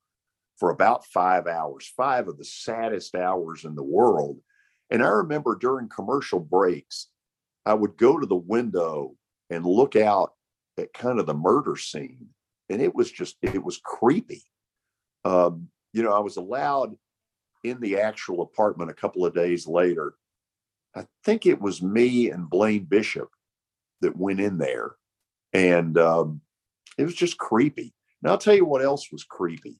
[0.58, 4.38] for about five hours, five of the saddest hours in the world.
[4.90, 7.08] And I remember during commercial breaks,
[7.66, 9.16] I would go to the window
[9.50, 10.34] and look out
[10.78, 12.28] at kind of the murder scene.
[12.70, 14.44] And it was just, it was creepy.
[15.26, 16.96] Um, you know, I was allowed
[17.64, 20.14] in the actual apartment a couple of days later.
[20.96, 23.30] I think it was me and Blaine Bishop
[24.02, 24.92] that went in there.
[25.54, 26.42] And um,
[26.98, 27.94] it was just creepy.
[28.22, 29.80] Now, I'll tell you what else was creepy.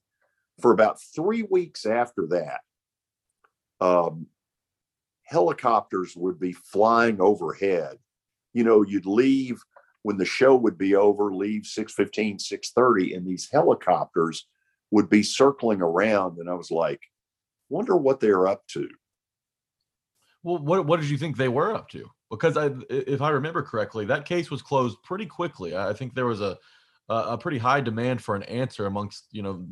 [0.60, 2.60] For about three weeks after that,
[3.80, 4.26] um,
[5.24, 7.98] helicopters would be flying overhead.
[8.52, 9.60] You know, you'd leave
[10.02, 14.46] when the show would be over, leave 615, 630, and these helicopters
[14.90, 16.38] would be circling around.
[16.38, 17.00] And I was like,
[17.68, 18.88] wonder what they're up to.
[20.42, 22.10] Well, what what did you think they were up to?
[22.30, 25.76] Because I, if I remember correctly, that case was closed pretty quickly.
[25.76, 26.58] I think there was a
[27.12, 29.64] a pretty high demand for an answer amongst you know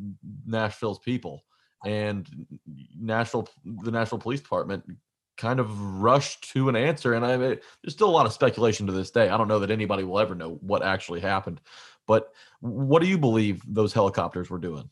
[0.45, 1.43] Nashville's people,
[1.85, 2.27] and
[2.99, 4.83] Nashville, the Nashville Police Department,
[5.37, 7.13] kind of rushed to an answer.
[7.13, 9.29] And I there's still a lot of speculation to this day.
[9.29, 11.61] I don't know that anybody will ever know what actually happened.
[12.07, 14.89] But what do you believe those helicopters were doing?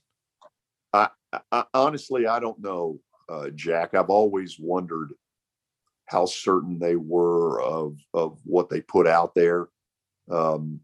[0.94, 1.10] I,
[1.52, 3.94] I, honestly, I don't know, uh, Jack.
[3.94, 5.14] I've always wondered
[6.08, 9.68] how certain they were of of what they put out there.
[10.32, 10.80] Um,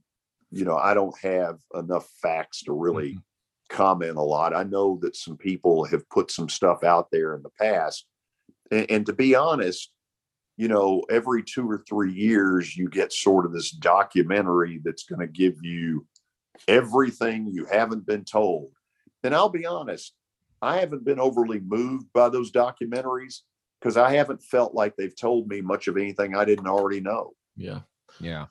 [0.56, 3.24] you know, I don't have enough facts to really Mhm.
[3.70, 4.56] comment a lot.
[4.56, 8.06] I know that some people have put some stuff out there in the past,
[8.72, 9.92] and, and to be honest,
[10.56, 15.20] you know, every two or three years you get sort of this documentary that's going
[15.20, 16.08] to give you
[16.70, 18.72] everything you haven't been told.
[19.24, 20.16] And I'll be honest,
[20.62, 23.42] I haven't been overly moved by those documentaries
[23.82, 27.34] because I haven't felt like they've told me much of anything I didn't already know.
[27.58, 27.82] Yeah.
[28.22, 28.46] Yeah.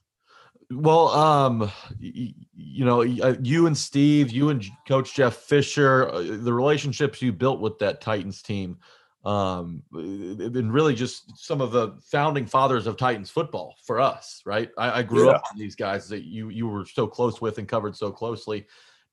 [0.74, 1.70] Well, um,
[2.00, 7.32] you know, uh, you and Steve, you and Coach Jeff Fisher, uh, the relationships you
[7.32, 8.78] built with that Titans team,
[9.24, 14.42] um, uh, been really just some of the founding fathers of Titans football for us,
[14.44, 14.70] right?
[14.76, 17.68] I, I grew up with these guys that you you were so close with and
[17.68, 18.66] covered so closely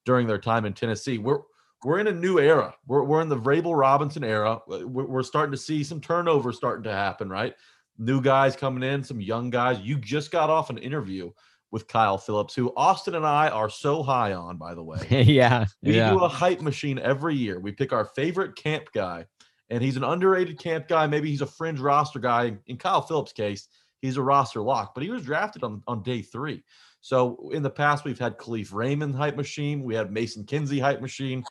[0.05, 1.17] during their time in Tennessee.
[1.17, 1.41] We're
[1.83, 2.73] we're in a new era.
[2.87, 4.59] We're we're in the Vrabel Robinson era.
[4.67, 7.53] We're, we're starting to see some turnover starting to happen, right?
[7.97, 9.79] New guys coming in, some young guys.
[9.79, 11.31] You just got off an interview
[11.71, 15.07] with Kyle Philips, who Austin and I are so high on, by the way.
[15.27, 15.65] yeah.
[15.81, 16.11] We yeah.
[16.11, 17.59] do a hype machine every year.
[17.59, 19.25] We pick our favorite camp guy,
[19.69, 21.07] and he's an underrated camp guy.
[21.07, 22.57] Maybe he's a fringe roster guy.
[22.67, 23.67] In Kyle Philips' case,
[24.01, 26.63] he's a roster lock, but he was drafted on, on day three.
[26.99, 29.81] So in the past, we've had Kalif Raymond hype machine.
[29.83, 31.43] We had Mason Kinsey hype machine.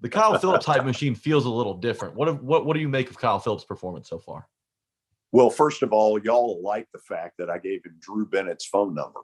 [0.00, 2.16] The Kyle Philips hype machine feels a little different.
[2.16, 4.48] What what what do you make of Kyle Philips' performance so far?
[5.30, 8.94] Well, first of all, y'all like the fact that I gave him Drew Bennett's phone
[8.94, 9.20] number.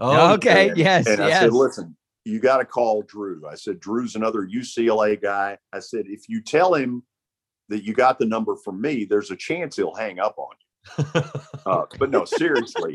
[0.00, 0.68] Oh, okay.
[0.70, 1.06] And- yes.
[1.06, 1.40] And I yes.
[1.42, 3.46] said, listen, you got to call Drew.
[3.48, 5.58] I said, Drew's another UCLA guy.
[5.72, 7.02] I said, if you tell him
[7.68, 11.22] that you got the number from me, there's a chance he'll hang up on you.
[11.66, 12.94] Uh, but no, seriously,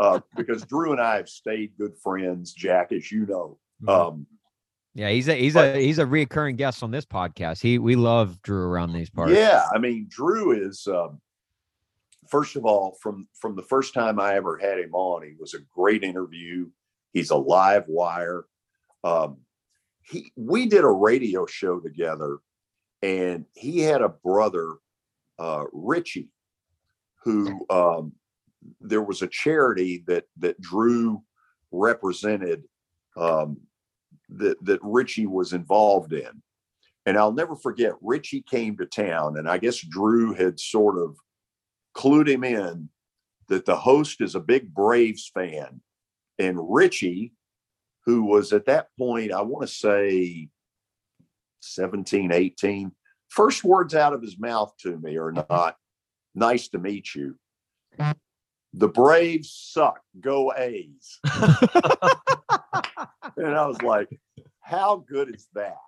[0.00, 3.58] uh, because Drew and I have stayed good friends, Jack, as you know.
[3.86, 4.26] Um,
[4.96, 5.10] yeah.
[5.10, 7.62] He's a he's but- a he's a reoccurring guest on this podcast.
[7.62, 9.30] He we love Drew around these parts.
[9.30, 11.20] Yeah, I mean, Drew is um,
[12.30, 15.54] first of all from from the first time I ever had him on, he was
[15.54, 16.68] a great interview.
[17.12, 18.44] He's a live wire.
[19.04, 19.38] Um,
[20.02, 22.38] he we did a radio show together,
[23.02, 24.76] and he had a brother,
[25.38, 26.30] uh, Richie,
[27.24, 28.12] who um,
[28.80, 31.22] there was a charity that that Drew
[31.70, 32.64] represented
[33.16, 33.58] um,
[34.30, 36.42] that that Richie was involved in.
[37.06, 41.16] And I'll never forget, Richie came to town, and I guess Drew had sort of
[41.98, 42.88] clued him in
[43.48, 45.80] that the host is a big Braves fan.
[46.38, 47.32] And Richie,
[48.06, 50.48] who was at that point, I want to say
[51.60, 52.92] 17, 18,
[53.28, 55.74] first words out of his mouth to me are not,
[56.34, 57.34] nice to meet you.
[58.74, 60.00] The Braves suck.
[60.20, 61.18] Go A's.
[61.24, 61.42] and
[63.56, 64.08] I was like,
[64.60, 65.78] how good is that?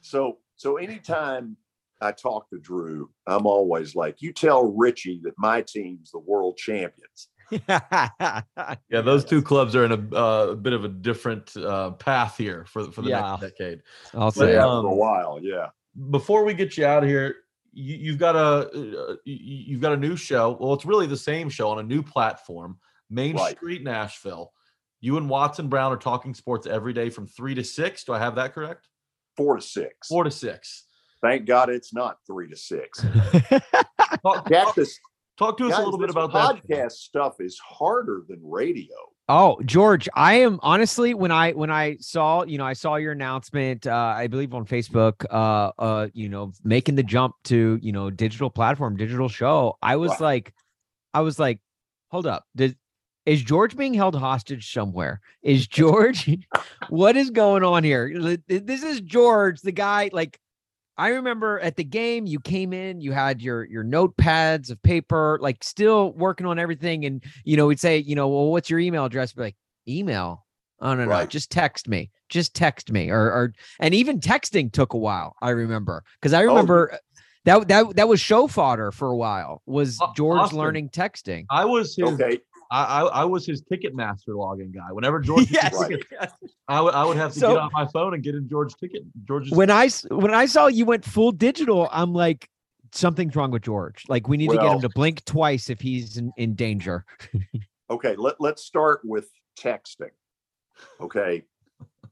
[0.00, 1.58] So, so anytime
[2.00, 6.56] I talk to Drew, I'm always like, you tell Richie that my team's the world
[6.56, 7.28] champions.
[8.90, 12.36] Yeah, those two clubs are in a, uh, a bit of a different uh, path
[12.36, 13.36] here for for the Yeah.
[13.40, 13.82] next decade.
[14.14, 14.52] I'll say.
[14.54, 15.38] Yeah, um, for a while.
[15.42, 15.68] Yeah.
[16.10, 17.36] Before we get you out of here,
[17.72, 20.56] you, you've got a uh, you- you've got a new show.
[20.60, 22.78] Well, it's really the same show on a new platform,
[23.10, 23.56] Main Right.
[23.56, 24.52] Street Nashville.
[25.00, 28.04] You and Watson Brown are talking sports every day from three to six.
[28.04, 28.88] Do I have that correct?
[29.36, 30.08] Four to six.
[30.08, 30.84] Four to six.
[31.22, 33.00] Thank God it's not three to six.
[34.22, 34.98] Talk, talk, this,
[35.38, 36.62] talk to us guys, a little bit about that.
[36.64, 38.94] podcast stuff is harder than radio.
[39.28, 43.12] Oh, George, I am honestly when I when I saw, you know, I saw your
[43.12, 47.92] announcement, uh, I believe on Facebook, uh, uh, you know, making the jump to, you
[47.92, 49.76] know, digital platform, digital show.
[49.82, 50.20] I was Right.
[50.20, 50.54] like,
[51.14, 51.60] I was like,
[52.10, 52.44] hold up.
[52.56, 52.76] Did
[53.26, 55.20] is George being held hostage somewhere?
[55.42, 56.30] Is George
[56.88, 58.38] what is going on here?
[58.48, 60.40] This is George, the guy, like
[60.98, 65.38] I remember at the game you came in, you had your your notepads of paper,
[65.40, 67.04] like still working on everything.
[67.04, 69.32] And you know, we'd say, you know, well, what's your email address?
[69.32, 69.56] Be like,
[69.88, 70.44] email.
[70.80, 71.28] Oh no, no, Right.
[71.30, 72.10] just text me.
[72.28, 73.10] Just text me.
[73.10, 76.02] Or or and even texting took a while, I remember.
[76.20, 76.96] Because I oh, remember uh,
[77.44, 79.62] That that that was show fodder for a while.
[79.66, 80.58] Was George Austin.
[80.58, 81.44] learning texting?
[81.50, 82.08] I was his.
[82.10, 82.40] Okay,
[82.70, 84.92] I, I I was his Ticketmaster login guy.
[84.92, 85.74] Whenever George, Yes.
[85.74, 86.02] Right.
[86.68, 88.74] I would I would have to So- get on my phone and get in George
[88.76, 89.02] ticket.
[89.26, 92.48] George's When I s- when I saw you went full digital, I'm like,
[92.92, 94.04] something's wrong with George.
[94.08, 97.04] Like we need to get him to blink twice if he's in, in danger.
[97.90, 98.16] okay.
[98.16, 100.10] Let let's start with texting.
[101.00, 101.42] Okay,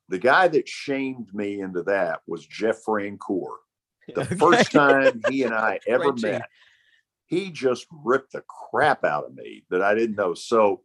[0.08, 3.56] the guy that shamed me into that was Jeff Francoeur.
[4.14, 6.32] The first time he and I ever Great shame.
[6.32, 6.48] met,
[7.26, 10.34] he just ripped the crap out of me that I didn't know.
[10.34, 10.82] So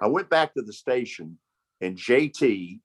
[0.00, 1.38] I went back to the station,
[1.80, 2.80] and JT,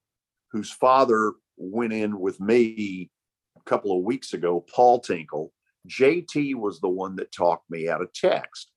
[0.51, 3.09] whose father went in with me
[3.57, 5.51] a couple of weeks ago, Paul Tinkle,
[5.87, 8.71] JT was the one that talked me out of text.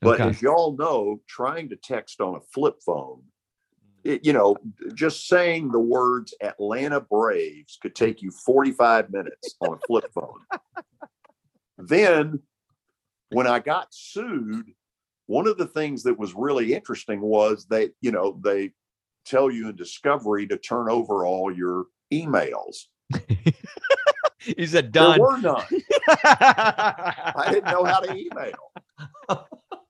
[0.00, 0.30] But Okay.
[0.30, 3.22] as y'all know, trying to text on a flip phone,
[4.04, 4.56] it, you know,
[4.94, 10.40] just saying the words Atlanta Braves could take you 45 minutes on a flip phone.
[11.78, 12.40] then
[13.30, 14.72] when I got sued,
[15.26, 18.72] one of the things that was really interesting was that, you know, they
[19.26, 22.86] tell you in discovery to turn over all your emails.
[24.38, 25.18] he said done.
[25.18, 25.64] There were none.
[26.24, 28.72] I didn't know how to email.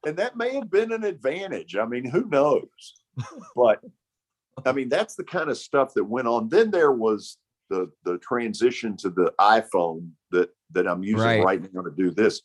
[0.07, 1.77] and that may have been an advantage.
[1.77, 2.95] I mean, who knows?
[3.55, 3.81] But
[4.67, 6.49] I mean, that's the kind of stuff that went on.
[6.49, 7.39] Then there was
[7.71, 11.45] the the transition to the iPhone that that I'm using Right.
[11.45, 12.43] right, now to do this.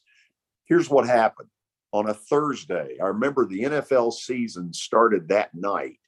[0.73, 1.49] Here's what happened
[1.91, 2.97] on a Thursday.
[2.99, 5.99] I remember the NFL season started that night.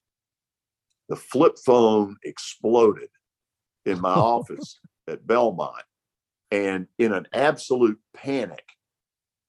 [1.07, 3.09] The flip phone exploded
[3.85, 5.83] in my office at Belmont.
[6.49, 8.63] And in an absolute panic,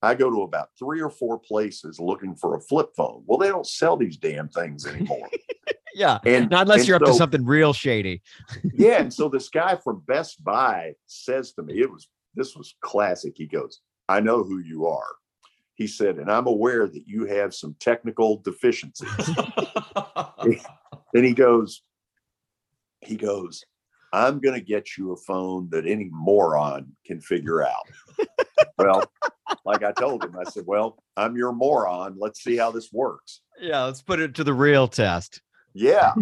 [0.03, 3.23] I go to about three or four places looking for a flip phone.
[3.25, 5.27] Well, they don't sell these damn things anymore.
[5.95, 6.19] yeah.
[6.27, 8.21] And Not unless and you're up to something real shady.
[8.75, 9.01] yeah.
[9.01, 13.33] And so this guy from Best Buy says to me, it was this was classic.
[13.35, 15.07] He goes, I know who you are.
[15.75, 19.07] He said, and I'm aware that you have some technical deficiencies.
[21.13, 21.81] then he goes,
[23.01, 23.63] he goes,
[24.13, 27.85] I'm gonna get you a phone that any moron can figure out.
[28.77, 29.03] well,
[29.65, 32.15] like I told him, I said, Well, I'm your moron.
[32.17, 33.41] Let's see how this works.
[33.59, 35.41] Yeah, let's put it to the real test.
[35.73, 36.13] Yeah.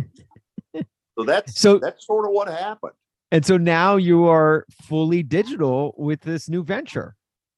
[1.18, 2.92] So that's So that's sort of what happened.
[3.32, 7.16] and so now you are fully digital with this new venture.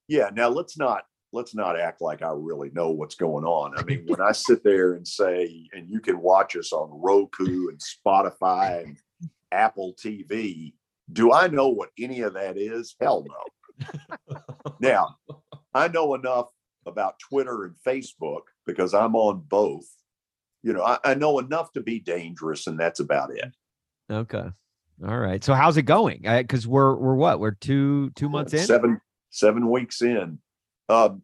[0.08, 0.30] Yeah.
[0.34, 1.04] Now let's not
[1.34, 3.78] let's not act like I really know what's going on.
[3.78, 7.70] I mean, when I sit there and say, and you can watch us on Roku
[7.70, 8.98] and Spotify and
[9.52, 10.74] Apple TV,
[11.12, 12.96] do I know what any of that is?
[13.00, 14.38] Hell no.
[14.80, 15.16] now,
[15.74, 16.48] I know enough
[16.86, 19.86] about Twitter and Facebook because I'm on both.
[20.64, 23.54] You know, I, I know enough to be dangerous, and that's about it.
[24.12, 24.48] Okay.
[25.08, 25.44] All right.
[25.44, 26.22] So how's it going?
[26.24, 27.40] Because we're we're what?
[27.40, 28.66] We're two two months in.
[28.66, 29.00] Seven
[29.38, 30.40] seven weeks in.
[30.90, 31.22] Um,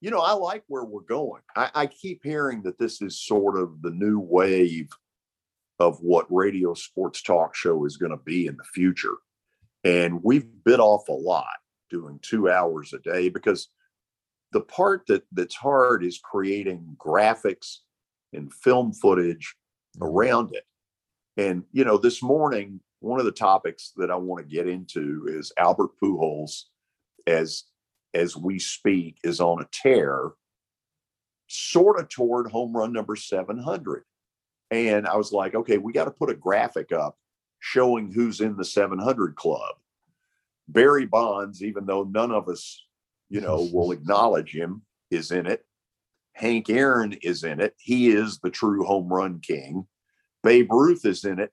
[0.00, 1.42] you know, I like where we're going.
[1.54, 4.88] I, I keep hearing that this is sort of the new wave
[5.78, 9.16] of what radio sports talk show is going to be in the future.
[9.84, 11.46] And we've bit off a lot
[11.90, 13.68] doing two hours a day because
[14.52, 17.78] the part that that's hard is creating graphics
[18.32, 19.54] and film footage
[20.00, 20.64] around it.
[21.36, 25.26] And you know, this morning, one of the topics that I want to get into
[25.28, 26.64] is Albert Pujols,
[27.30, 27.64] as
[28.12, 30.32] as we speak, is on a tear,
[31.46, 34.02] sort of toward home run number 700.
[34.70, 37.16] And I was like, okay, we got to put a graphic up
[37.60, 39.76] showing who's in the 700 club.
[40.68, 42.84] Barry Bonds, even though none of us,
[43.28, 45.64] you know, will acknowledge him, is in it.
[46.34, 47.74] Hank Aaron is in it.
[47.78, 49.86] He is the true home run king.
[50.42, 51.52] Babe Ruth is in it.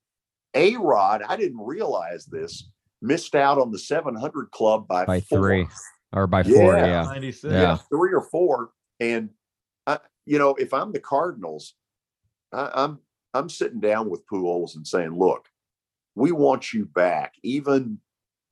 [0.53, 2.69] A Rod, I didn't realize this,
[3.01, 5.39] missed out on the 700 club by, By four.
[5.39, 5.67] three.
[6.13, 6.85] Or by four, Yeah.
[6.85, 7.03] yeah.
[7.03, 7.51] 96.
[7.53, 7.77] Yeah.
[7.89, 8.71] three or four.
[8.99, 9.29] And
[9.85, 11.75] I, you know, if I'm the Cardinals,
[12.53, 12.99] I, I'm
[13.33, 15.47] I'm sitting down with Pujols and saying, look,
[16.15, 17.99] we want you back, even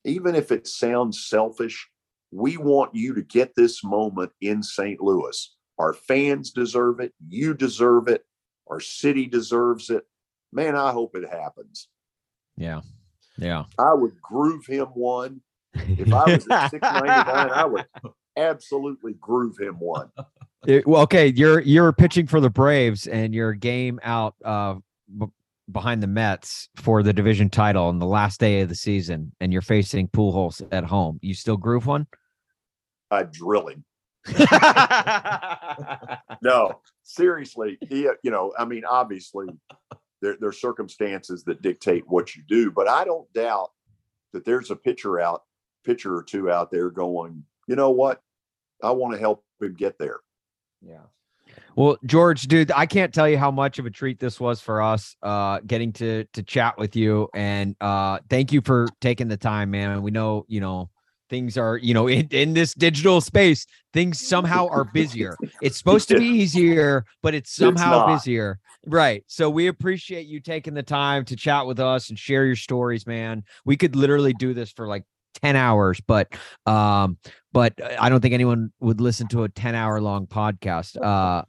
[0.03, 1.89] even if it sounds selfish.
[2.31, 4.99] We want you to get this moment in St.
[4.99, 5.55] Louis.
[5.79, 7.13] Our fans deserve it.
[7.27, 8.25] You deserve it.
[8.69, 10.03] Our city deserves it.
[10.51, 11.87] Man, I hope it happens.
[12.57, 12.81] Yeah.
[13.37, 13.65] Yeah.
[13.77, 15.41] I would groove him one.
[15.73, 17.85] If I was at 699, I would
[18.37, 20.09] absolutely groove him one.
[20.67, 24.73] It- well, okay, you're you're pitching for the Braves, and your game out uh,
[25.15, 25.27] b-
[25.71, 29.53] behind the Mets for the division title on the last day of the season, and
[29.53, 31.19] you're facing Pujols at home.
[31.21, 32.07] You still groove one?
[33.11, 33.85] I'd drill him.
[36.41, 39.47] No, seriously, he, you know, I mean, obviously,
[40.25, 43.71] there there are circumstances that dictate what you do, but I don't doubt
[44.33, 45.43] that there's a pitcher out,
[45.85, 48.21] pitcher or two out there going, you know what?
[48.83, 50.19] I want to help him get there.
[50.81, 51.03] Yeah.
[51.75, 54.81] Well, George, dude, I can't tell you how much of a treat this was for
[54.81, 59.37] us uh getting to to chat with you and uh thank you for taking the
[59.37, 60.01] time, man.
[60.01, 60.89] We know, you know,
[61.29, 65.35] things are, you know, in, in this digital space, things somehow are busier.
[65.61, 68.07] It's supposed to be easier, but it's somehow not.
[68.07, 68.59] busier.
[68.85, 69.23] Right.
[69.27, 73.07] So we appreciate you taking the time to chat with us and share your stories,
[73.07, 73.43] man.
[73.63, 75.03] We could literally do this for like
[75.41, 76.27] 10 hours, but
[76.65, 77.17] um
[77.53, 80.97] but I don't think anyone would listen to a 10 hour long podcast.
[81.05, 81.43] Uh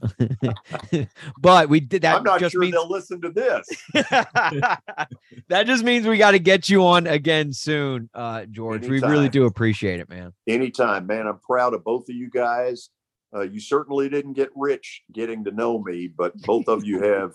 [1.39, 3.67] but we did that I'm not just sure means they'll listen to this.
[3.95, 8.87] that just means we got to get you on again soon, uh, George.
[8.87, 10.33] We really do appreciate it, man.
[10.47, 11.27] Anytime, man.
[11.27, 12.91] I'm proud of both of you guys.
[13.35, 17.33] Uh, you certainly didn't get rich getting to know me, but both of you have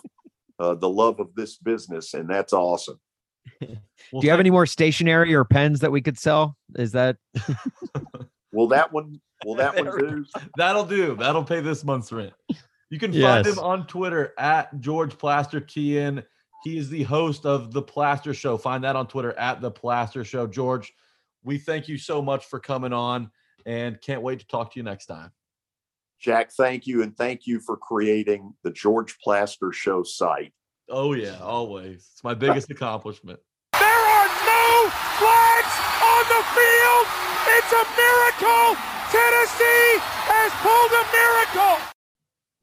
[0.59, 2.99] uh, the love of this business, and that's awesome.
[4.11, 6.57] Well, do you have any more stationery or pens that we could sell?
[6.75, 7.15] Is that
[8.51, 9.21] Will that one?
[9.45, 10.25] Will that one do?
[10.57, 11.15] That'll do.
[11.15, 12.33] That'll pay this month's rent.
[12.89, 16.23] You can find him on Twitter at George Plaster Kean.
[16.63, 18.57] He is the host of the Plaster Show.
[18.57, 20.45] Find that on Twitter at the Plaster Show.
[20.45, 20.93] George,
[21.43, 23.31] we thank you so much for coming on
[23.65, 25.31] and can't wait to talk to you next time.
[26.19, 30.53] Jack, thank you, and thank you for creating the George Plaster Show site.
[30.91, 32.09] Oh yeah, always.
[32.11, 33.39] It's my biggest accomplishment.
[33.71, 37.05] There are no flags on the field.
[37.55, 38.75] It's a miracle.
[39.09, 41.87] Tennessee has pulled a miracle.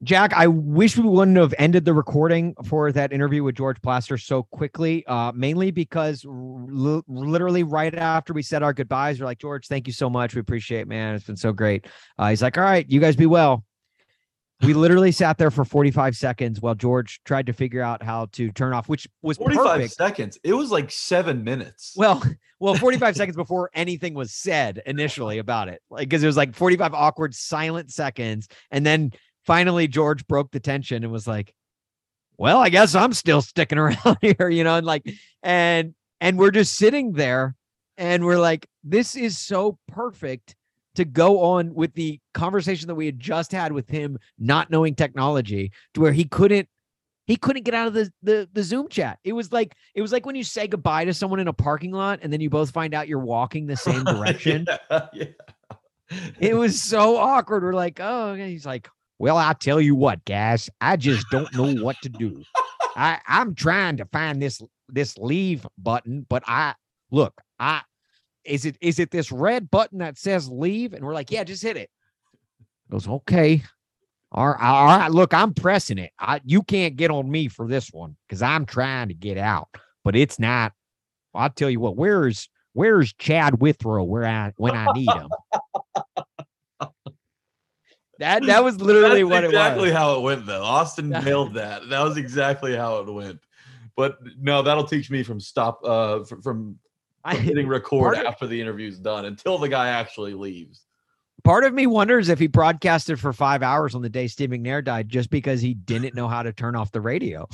[0.03, 0.31] Jack?
[0.33, 4.43] I wish we wouldn't have ended the recording for that interview with George Plaster so
[4.43, 9.67] quickly, uh, mainly because l- literally right after we said our goodbyes, we're like, George,
[9.67, 10.35] thank you so much.
[10.35, 11.15] We appreciate it, man.
[11.15, 11.87] It's been so great.
[12.17, 13.65] Uh, he's like, all right, you guys be well.
[14.61, 18.51] We literally sat there for 45 seconds while George tried to figure out how to
[18.51, 19.93] turn off, which was 45 perfect.
[19.93, 20.39] seconds.
[20.43, 21.93] It was like seven minutes.
[21.95, 22.21] Well,
[22.59, 25.81] well, 45 seconds before anything was said initially about it.
[25.89, 28.49] Like, because it was like 45 awkward, silent seconds.
[28.69, 29.13] And then
[29.45, 31.53] finally, George broke the tension and was like,
[32.37, 35.09] well, I guess I'm still sticking around here, you know, and like,
[35.41, 37.55] and, and we're just sitting there
[37.97, 40.55] and we're like, this is so perfect
[40.99, 44.93] to go on with the conversation that we had just had with him, not knowing
[44.93, 46.67] technology to where he couldn't
[47.25, 49.17] he couldn't get out of the, the the Zoom chat.
[49.23, 51.91] It was like it was like when you say goodbye to someone in a parking
[51.91, 54.65] lot and then you both find out you're walking the same direction.
[54.91, 55.25] yeah, yeah.
[56.39, 57.63] It was so awkward.
[57.63, 58.89] We're like, oh, he's like,
[59.19, 62.43] well, I tell you what, guys, I just don't know what to do.
[62.97, 66.73] I I'm trying to find this this leave button, but I
[67.09, 67.83] look, I
[68.49, 70.93] is it is it this red button that says leave?
[70.93, 71.89] And we're like, yeah, just hit it.
[72.91, 73.63] Goes okay.
[74.31, 75.11] All right, all right.
[75.11, 76.11] Look, I'm pressing it.
[76.19, 79.69] I you can't get on me for this one because I'm trying to get out,
[80.03, 80.73] but it's not.
[81.33, 81.95] I'll tell you what.
[81.95, 84.03] Where's Where's Chad Withrow?
[84.03, 85.29] Where I when I need him.
[88.19, 89.97] That that was literally That's what exactly it was.
[89.97, 90.61] how it went, though.
[90.61, 91.87] Austin nailed that.
[91.87, 93.39] That was exactly how it went.
[93.95, 96.79] But no, that'll teach me from stop uh from, from
[97.29, 100.85] I, hitting record of- after the interview's done until the guy actually leaves.
[101.43, 104.83] part of me wonders if he broadcasted for five hours on the day Steve McNair
[104.83, 107.47] died just because he didn't know how to turn off the radio.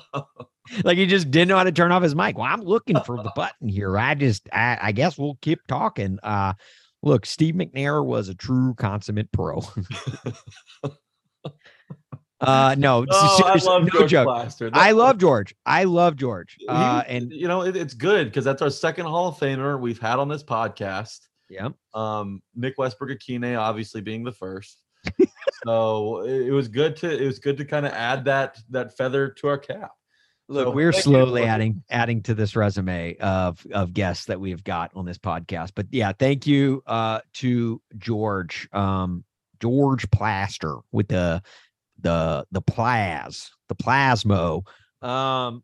[0.84, 2.36] like he just didn't know how to turn off his mic.
[2.36, 3.98] Well, I'm looking for the button here.
[3.98, 6.18] I just, I, I guess we'll keep talking.
[6.22, 6.52] Uh,
[7.02, 9.62] look, Steve McNair was a true consummate pro.
[12.40, 14.26] uh, no, Oh, I love no George joke.
[14.26, 14.70] Plaster.
[14.72, 15.54] I love George.
[15.66, 16.56] I love George.
[16.68, 19.78] Uh, was- and you know it, it's good because that's our second Hall of Famer
[19.80, 21.18] we've had on this podcast.
[21.48, 24.78] yeah, Um, Nick Westbrook-Ikhine obviously being the first.
[25.64, 28.96] so it, it was good to it was good to kind of add that that
[28.96, 29.92] feather to our cap.
[30.48, 34.90] Look, So we're slowly adding adding to this resume of of guests that we've got
[34.94, 35.72] on this podcast.
[35.74, 39.24] But yeah, thank you uh to George, um,
[39.60, 41.42] George Plaster with the
[42.02, 44.62] the the plas, the plasmo.
[45.02, 45.62] Um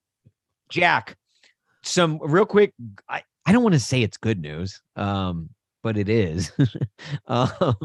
[0.69, 1.17] Jack,
[1.83, 2.75] some real quick,
[3.09, 4.83] I, I don't want to say it's good news.
[4.97, 5.51] Um,
[5.83, 6.51] but it is.
[7.29, 7.77] um,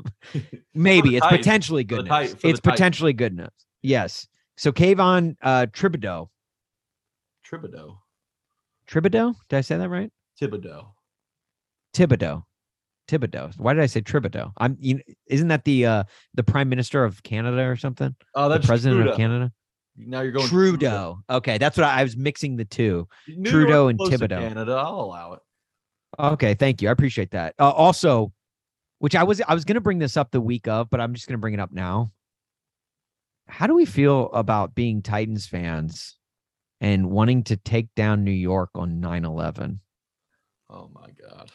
[0.73, 2.35] maybe it's potentially good news.
[2.43, 3.49] It's potentially good news.
[3.83, 4.27] Yes.
[4.57, 6.29] So Kayvon uh Tribideau
[7.51, 7.97] Thibodeaux,
[8.87, 9.35] Tribideau?
[9.49, 10.11] Did I say that right?
[10.39, 10.87] Thibodeaux.
[11.93, 12.43] Thibodeaux.
[13.11, 13.57] Thibodeaux.
[13.59, 14.53] Why did I say Tribideau?
[14.57, 14.77] I'm.
[14.79, 18.15] You, kn- isn't that the uh the prime minister of Canada or something?
[18.35, 19.11] Oh, The that's president Trudeau.
[19.11, 19.51] of Canada.
[19.97, 21.19] Now you're going Trudeau.
[21.29, 23.07] Okay, that's what I, I was mixing the two.
[23.45, 24.29] Trudeau and Thibodeaux.
[24.39, 24.71] Canada.
[24.73, 25.39] I'll allow it.
[26.17, 26.87] Okay, thank you.
[26.89, 27.55] I appreciate that.
[27.59, 28.31] Uh, also,
[28.99, 31.27] which I was I was gonna bring this up the week of, but I'm just
[31.27, 32.11] gonna bring it up now.
[33.47, 36.17] How do we feel about being Titans fans
[36.79, 39.79] and wanting to take down New York on 9/11?
[40.69, 41.51] Oh my god.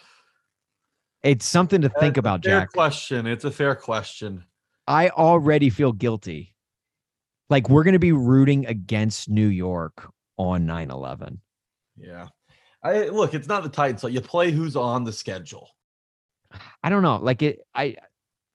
[1.22, 2.72] It's something to think That's a about, fair Jack.
[2.72, 3.26] question.
[3.26, 4.44] It's a fair question.
[4.86, 6.54] I already feel guilty.
[7.50, 11.40] Like we're going to be rooting against New York on 9 11.
[11.96, 12.28] Yeah.
[12.82, 14.00] I look, it's not the Titans.
[14.00, 15.70] So you play who's on the schedule.
[16.82, 17.16] I don't know.
[17.16, 17.96] Like it, I,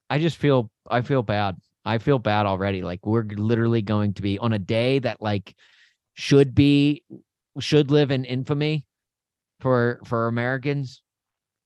[0.09, 1.57] I just feel, I feel bad.
[1.83, 2.81] I feel bad already.
[2.81, 5.55] Like we're literally going to be on a day that like
[6.13, 7.03] should be,
[7.59, 8.85] should live in infamy
[9.59, 11.01] for, for Americans.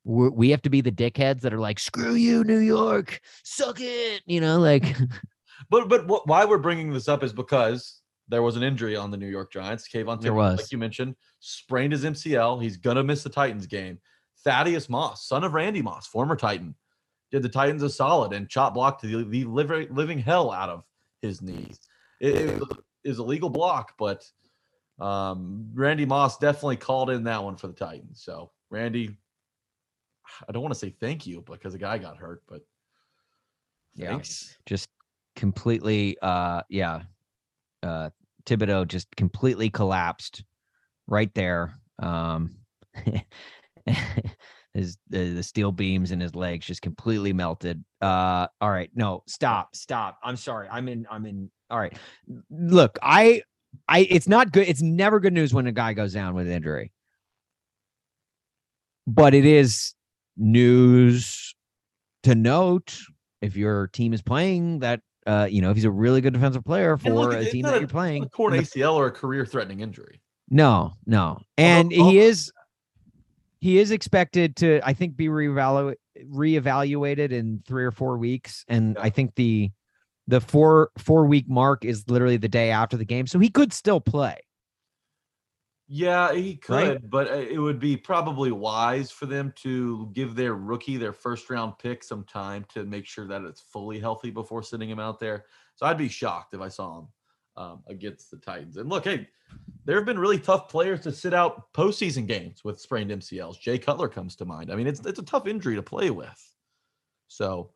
[0.05, 3.79] We're, we have to be the dickheads that are like, screw you, New York, suck
[3.81, 4.21] it.
[4.25, 4.95] You know, like,
[5.69, 9.11] But but what, why we're bringing this up is because there was an injury on
[9.11, 9.87] the New York Giants.
[9.87, 10.59] Kayvon There Thibodeaux, was.
[10.61, 12.61] like you mentioned, sprained his MCL.
[12.61, 13.99] He's gonna miss the Titans game.
[14.43, 16.75] Thaddeus Moss, son of Randy Moss, former Titan,
[17.31, 20.83] did the Titans a solid and chop blocked the, the living, living hell out of
[21.21, 21.79] his knees.
[22.19, 22.63] It, it
[23.03, 24.23] is a legal block, but
[24.99, 28.21] um, Randy Moss definitely called in that one for the Titans.
[28.23, 29.17] So Randy,
[30.47, 32.61] I don't want to say thank you because a guy got hurt, but
[33.95, 34.09] Yeah.
[34.09, 34.57] thanks.
[34.65, 34.89] just
[35.35, 37.01] completely uh yeah
[37.83, 38.09] uh
[38.45, 40.43] thibodeaux just completely collapsed
[41.07, 42.55] right there um
[44.73, 49.23] his the, the steel beams in his legs just completely melted uh all right no
[49.27, 51.97] stop stop i'm sorry i'm in i'm in all right
[52.49, 53.41] look i
[53.89, 56.53] i it's not good it's never good news when a guy goes down with an
[56.53, 56.93] injury
[59.05, 59.93] but it is
[60.37, 61.55] news
[62.23, 62.97] to note
[63.41, 66.63] if your team is playing that uh you know if he's a really good defensive
[66.63, 70.21] player for look, a team that you're playing a torn ACL or a career-threatening injury.
[70.49, 72.51] no no and although- he is
[73.59, 75.95] he is expected to i think be reevaluated
[76.31, 79.03] reevaluated in three or four weeks and Yeah.
[79.03, 79.71] i think the
[80.27, 83.73] the four four week mark is literally the day after the game so he could
[83.73, 84.37] still play
[85.87, 87.09] Yeah, he could, Right?
[87.09, 91.49] but uh, it would be probably wise for them to give their rookie, their first
[91.49, 95.19] round pick, some time to make sure that it's fully healthy before sending him out
[95.19, 95.45] there.
[95.75, 97.07] So I'd be shocked if I saw him
[97.57, 98.77] um, against the Titans.
[98.77, 99.27] And look, hey,
[99.85, 103.59] there have been really tough players to sit out postseason games with sprained MCLs.
[103.59, 104.71] Jay Cutler comes to mind.
[104.71, 106.51] I mean, it's it's a tough injury to play with.
[107.27, 107.71] So,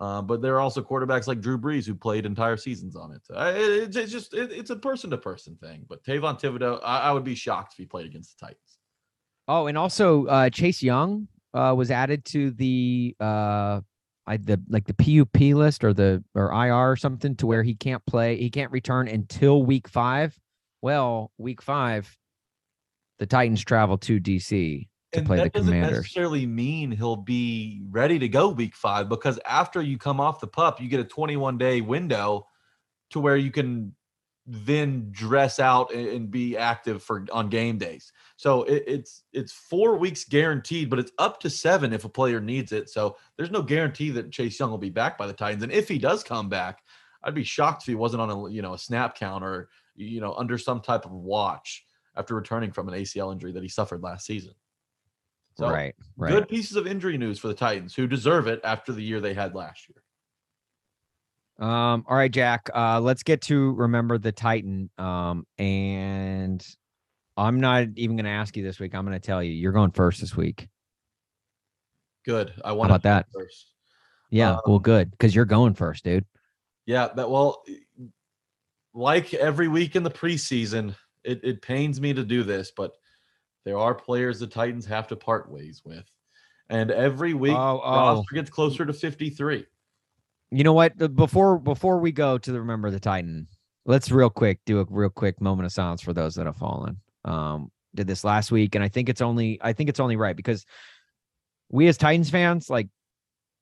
[0.00, 3.20] uh, but there are also quarterbacks like Drew Brees who played entire seasons on it.
[3.34, 5.84] I, it- it's, it's just it, it's a person to person thing.
[5.88, 8.78] But Tavon Thibodeaux, I, I would be shocked if he played against the Titans.
[9.48, 13.80] oh and also uh chase young uh was added to the uh
[14.26, 17.74] I the like the PUP list or the or IR or something to where he
[17.74, 20.38] can't play, he can't return until week five.
[20.82, 22.16] Well, week five,
[23.18, 28.18] the Titans travel to DC to play the that doesn't necessarily mean he'll be ready
[28.18, 31.58] to go week five because after you come off the pup, you get a 21
[31.58, 32.46] day window
[33.10, 33.94] to where you can
[34.46, 38.12] then dress out and, and be active for on game days.
[38.36, 42.40] So it, it's it's four weeks guaranteed, but it's up to seven if a player
[42.40, 42.88] needs it.
[42.88, 45.62] So there's no guarantee that Chase Young will be back by the Titans.
[45.62, 46.82] And if he does come back,
[47.22, 50.20] I'd be shocked if he wasn't on a you know a snap count or you
[50.20, 51.84] know under some type of watch
[52.16, 54.52] after returning from an ACL injury that he suffered last season.
[55.56, 56.32] So right, right.
[56.32, 59.34] good pieces of injury news for the Titans, who deserve it after the year they
[59.34, 60.02] had last year.
[61.68, 62.70] Um, all right, Jack.
[62.74, 64.88] Uh, let's get to remember the Titan.
[64.96, 66.66] Um, and
[67.36, 68.94] I'm not even going to ask you this week.
[68.94, 70.68] I'm going to tell you, you're going first this week.
[72.24, 72.52] Good.
[72.64, 73.26] I want about that?
[73.32, 73.66] first.
[74.30, 76.24] Yeah, well, Um, good because you're going first, dude.
[76.86, 77.62] Yeah, that well,
[78.94, 80.94] like every week in the preseason,
[81.24, 82.92] it, it pains me to do this, but
[83.64, 86.04] there are players the Titans have to part ways with.
[86.68, 87.90] And every week Oh, oh.
[87.90, 89.66] roster gets closer to 53.
[90.52, 90.96] You know what?
[91.14, 93.46] Before before we go to the remember the Titan,
[93.86, 97.00] let's real quick do a real quick moment of silence for those that have fallen.
[97.24, 100.36] Um, did this last week, and I think it's only I think it's only right
[100.36, 100.64] because
[101.70, 102.88] we as Titans fans, like,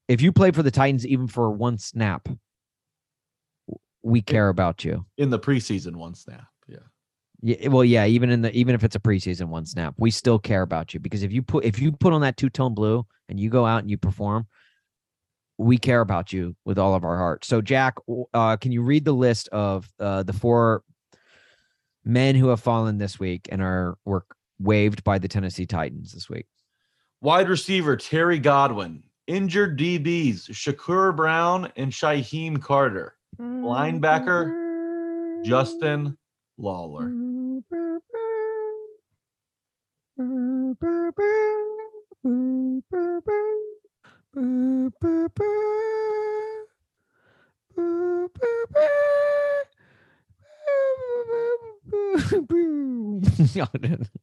[0.07, 2.29] if you play for the Titans even for one snap,
[4.03, 5.05] we care about you.
[5.19, 6.47] In the preseason, one snap.
[7.41, 7.57] Yeah.
[7.61, 10.39] Yeah, well, yeah, even in the even if it's a preseason one snap, we still
[10.39, 13.07] care about you because if you put if you put on that two tone blue
[13.29, 14.47] and you go out and you perform,
[15.57, 17.45] we care about you with all of our heart.
[17.45, 17.97] So, Jack,
[18.35, 20.83] uh, can you read the list of uh, the four
[22.05, 24.25] men who have fallen this week and are were
[24.59, 26.47] waived by the Tennessee Titans this week?
[27.21, 36.19] Wide receiver Terry Godwin, injured DBs Shakur Brown and Shaheem Carter, linebacker Justin
[36.59, 37.11] Lawler.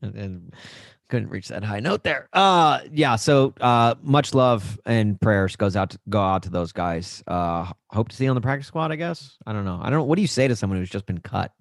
[0.01, 0.53] and
[1.09, 2.27] couldn't reach that high note there.
[2.33, 6.71] Uh yeah, so uh much love and prayers goes out to go out to those
[6.71, 7.23] guys.
[7.27, 9.37] Uh hope to see you on the practice squad, I guess.
[9.45, 9.79] I don't know.
[9.81, 10.07] I don't.
[10.07, 11.51] What do you say to someone who's just been cut?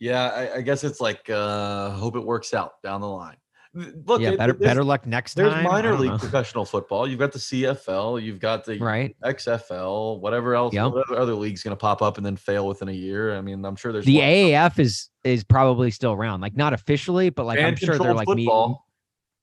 [0.00, 3.36] Yeah, I, I guess it's like uh hope it works out down the line.
[3.72, 5.64] Look, yeah, it- better better luck next There's time.
[5.66, 6.18] I minor league know.
[6.18, 7.06] professional football.
[7.06, 8.20] You've got the CFL.
[8.20, 9.14] You've got the right?
[9.22, 10.18] XFL.
[10.20, 10.92] Whatever else, Yep.
[10.92, 13.36] whatever other league's going to pop up and then fail within a year.
[13.36, 16.40] I mean, I'm sure there's The AAF is is probably still around.
[16.40, 18.86] Like not officially, but like I'm sure they're like meeting, football.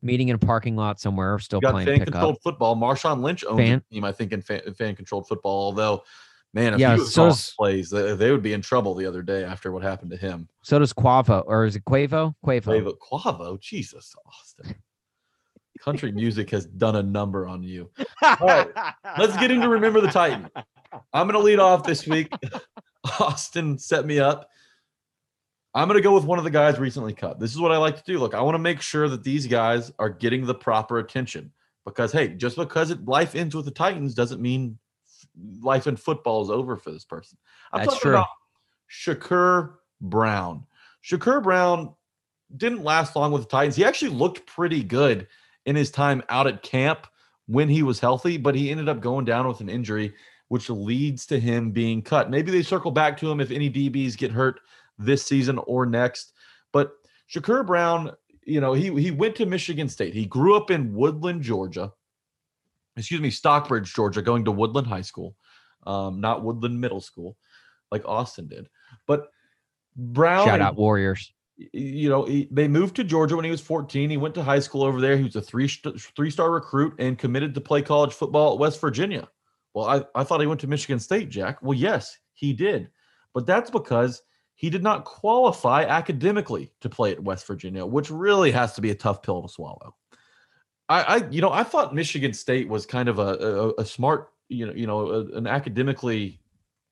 [0.01, 2.13] meeting in a parking lot somewhere, still playing fan pickup.
[2.13, 2.75] controlled football.
[2.75, 5.65] Marshawn Lynch owns Fan- a team, I think, in fan controlled football.
[5.67, 6.03] Although,
[6.57, 9.05] man, if Yeah, he was so does- plays, they, they would be in trouble the
[9.05, 10.49] other day after what happened to him.
[10.63, 12.33] So does Quavo, or is it Quavo?
[12.45, 12.61] Quavo.
[12.63, 14.75] Quavo, Quavo, Jesus, Austin.
[15.79, 17.91] Country music has done a number on you.
[18.41, 18.67] right,
[19.19, 20.49] Let's get into Remember the Titan.
[21.13, 22.33] I'm going to lead off this week.
[23.19, 24.49] Austin set me up.
[25.75, 27.39] I'm going to go with one of the guys recently cut.
[27.39, 28.17] This is what I like to do.
[28.17, 31.51] Look, I want to make sure that these guys are getting the proper attention
[31.85, 34.79] because, hey, just because it, life ends with the Titans doesn't mean
[35.61, 37.37] life in football is over for this person.
[37.71, 38.11] I'm That's talking true.
[38.11, 38.27] about
[38.89, 40.65] Shakur Brown.
[41.03, 41.93] Shakur Brown
[42.55, 43.75] didn't last long with the Titans.
[43.75, 45.27] He actually looked pretty good
[45.65, 47.07] in his time out at camp
[47.47, 50.13] when he was healthy, but he ended up going down with an injury,
[50.47, 52.29] which leads to him being cut.
[52.29, 54.59] Maybe they circle back to him if any DBs get hurt
[54.97, 56.33] this season or next.
[56.71, 56.93] But
[57.33, 58.11] Shakur Brown,
[58.43, 60.13] you know, he he went to Michigan State.
[60.13, 61.91] He grew up in Woodland, Georgia.
[62.97, 65.35] Excuse me, Stockbridge, Georgia, going to Woodland High School,
[65.85, 67.37] um, not Woodland Middle School,
[67.91, 68.67] like Austin did.
[69.05, 69.27] But
[69.95, 71.31] Brown Shout and- out Warriors.
[71.73, 74.09] you know, he, they moved to Georgia when he was 14.
[74.09, 75.17] He went to high school over there.
[75.17, 78.79] He was a three three star recruit and committed to play college football at West
[78.79, 79.27] Virginia.
[79.73, 81.61] Well, I, I thought he went to Michigan State, Jack.
[81.61, 82.89] Well, yes, he did.
[83.33, 84.21] But that's because
[84.55, 88.89] he did not qualify academically to play at West Virginia, which really has to be
[88.89, 89.95] a tough pill to swallow.
[90.89, 94.29] I, I you know, I thought Michigan State was kind of a, a, a smart,
[94.49, 96.39] you know, you know, a- an academically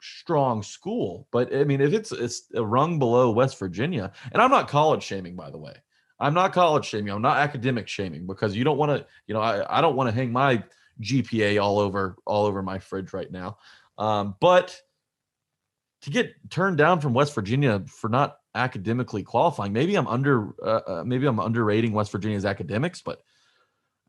[0.02, 1.28] strong school.
[1.32, 5.04] But I mean, if it's it's a rung below West Virginia, and I'm not college
[5.04, 5.76] shaming, by the way.
[6.20, 7.14] I'm not college shaming.
[7.14, 10.08] I'm not academic shaming because you don't want to, you know, I, I don't want
[10.10, 10.64] to hang my
[11.02, 13.58] GPA all over all over my fridge right now.
[13.98, 14.80] Um, but
[16.02, 20.82] to get turned down from West Virginia for not academically qualifying, maybe I'm under uh,
[20.88, 23.22] uh, maybe I'm underrating West Virginia's academics, but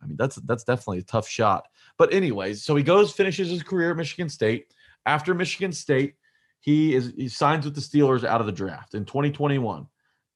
[0.07, 1.67] I mean that's that's definitely a tough shot.
[1.99, 4.73] But anyways, so he goes finishes his career at Michigan State.
[5.05, 6.15] After Michigan State,
[6.61, 9.87] he is he signs with the Steelers out of the draft in 2021.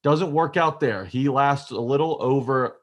[0.03, 1.05] Doesn't work out there.
[1.05, 2.81] He lasts a little over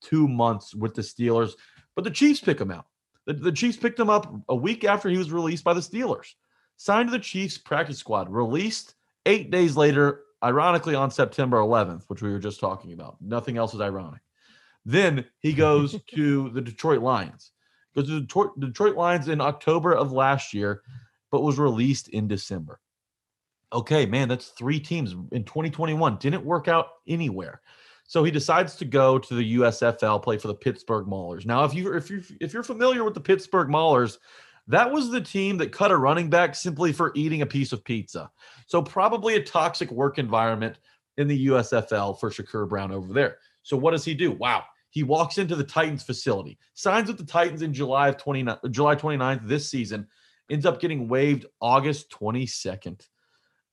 [0.00, 1.52] two months with the Steelers,
[1.94, 2.86] but the Chiefs pick him out.
[3.26, 6.34] The, the Chiefs picked him up a week after he was released by the Steelers.
[6.76, 8.94] Signed to the Chiefs practice squad, released
[9.26, 13.16] eight days later, ironically on September 11th, which we were just talking about.
[13.20, 14.20] Nothing else is ironic.
[14.84, 17.52] Then he goes to the Detroit Lions.
[17.94, 20.82] Goes to the Detroit, Detroit Lions in October of last year,
[21.30, 22.80] but was released in December.
[23.72, 26.16] Okay, man, that's three teams in 2021.
[26.16, 27.60] Didn't work out anywhere.
[28.10, 31.46] So he decides to go to the USFL, play for the Pittsburgh Maulers.
[31.46, 34.18] Now, if you if you if you're familiar with the Pittsburgh Maulers,
[34.66, 37.84] that was the team that cut a running back simply for eating a piece of
[37.84, 38.28] pizza.
[38.66, 40.78] So probably a toxic work environment
[41.18, 43.38] in the USFL for Shakur Brown over there.
[43.62, 44.32] So what does he do?
[44.32, 44.64] Wow.
[44.90, 48.96] He walks into the Titans facility, signs with the Titans in July of 29 July
[48.96, 50.08] 29th this season,
[50.50, 53.00] ends up getting waived August 22nd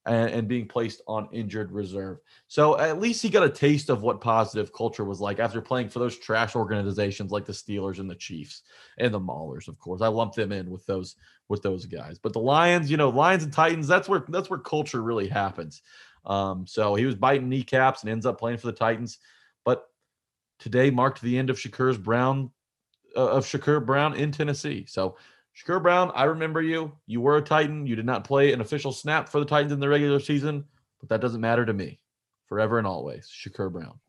[0.07, 2.19] and, and being placed on injured reserve.
[2.47, 5.89] So at least he got a taste of what positive culture was like after playing
[5.89, 8.61] for those trash organizations like the Steelers and the Chiefs
[8.97, 10.01] and the Maulers, of course.
[10.01, 11.15] I lump them in with those
[11.49, 12.19] with those guys.
[12.19, 15.81] But the Lions, you know, Lions and Titans, that's where that's where culture really happens.
[16.25, 19.19] Um, so he was biting kneecaps and ends up playing for the Titans.
[20.59, 22.51] Today marked the end of Shakur's Brown
[23.15, 24.85] uh, of Shakur Brown in Tennessee.
[24.87, 25.17] So
[25.55, 26.91] Shakur Brown, I remember you.
[27.05, 27.85] You were a Titan.
[27.85, 30.65] You did not play an official snap for the Titans in the regular season,
[30.99, 31.99] but that doesn't matter to me.
[32.47, 33.99] Forever and always, Shakur Brown.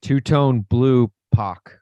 [0.00, 1.72] Two tone blue Pac.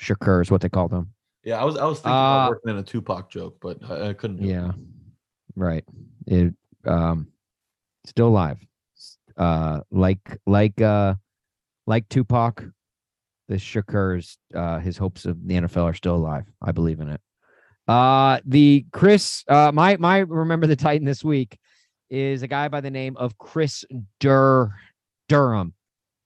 [0.00, 1.12] Shakur is what they call them.
[1.42, 4.10] Yeah, I was I was thinking Uh, about working in a Tupac joke, but I,
[4.10, 4.38] I couldn't.
[4.38, 4.48] Do it.
[4.48, 4.72] Yeah.
[5.56, 5.84] Right.
[6.26, 6.54] It
[6.84, 7.28] um
[8.06, 8.58] still alive.
[9.36, 11.14] Uh like like uh
[11.86, 12.64] like Tupac,
[13.48, 16.44] the Shakur's uh his hopes of the NFL are still alive.
[16.62, 17.20] I believe in it.
[17.88, 21.58] Uh the Kris uh my my remember the Titan this week
[22.10, 23.84] is a guy by the name of Kris
[24.18, 24.74] Dur
[25.28, 25.74] Durham.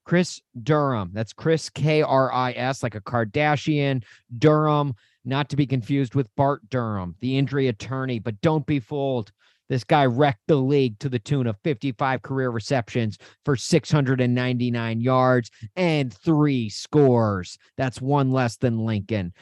[0.05, 1.11] Kris Durham.
[1.13, 4.03] That's Kris K R I S, like a Kardashian.
[4.39, 4.95] Durham,
[5.25, 8.19] not to be confused with Bart Durham, the injury attorney.
[8.19, 9.33] But don't be fooled.
[9.69, 15.51] This guy wrecked the league to the tune of 55 career receptions for 699 yards
[15.77, 17.57] and three scores.
[17.77, 19.33] That's one less than Lincoln.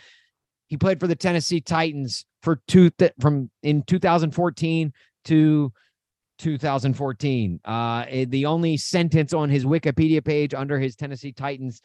[0.68, 4.92] He played for the Tennessee Titans for two th- from in 2014
[5.24, 5.72] to
[6.38, 7.60] 2014.
[7.64, 11.82] Uh, eh, the only sentence on his Wikipedia page under his Tennessee Titans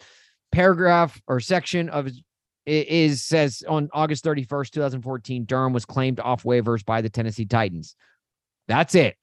[0.51, 2.21] paragraph or section of his
[2.67, 7.95] is says on August 31st, 2014, Durham was claimed off waivers by the Tennessee Titans.
[8.67, 9.15] That's it.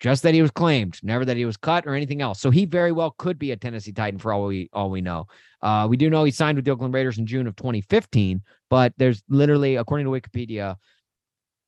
[0.00, 2.40] Just that he was claimed, never that he was cut or anything else.
[2.40, 5.26] So he very well could be a Tennessee Titan for all we all we know.
[5.60, 8.40] Uh, we do know he signed with the Oakland Raiders in June of 2015,
[8.70, 10.76] but there's literally, according to Wikipedia,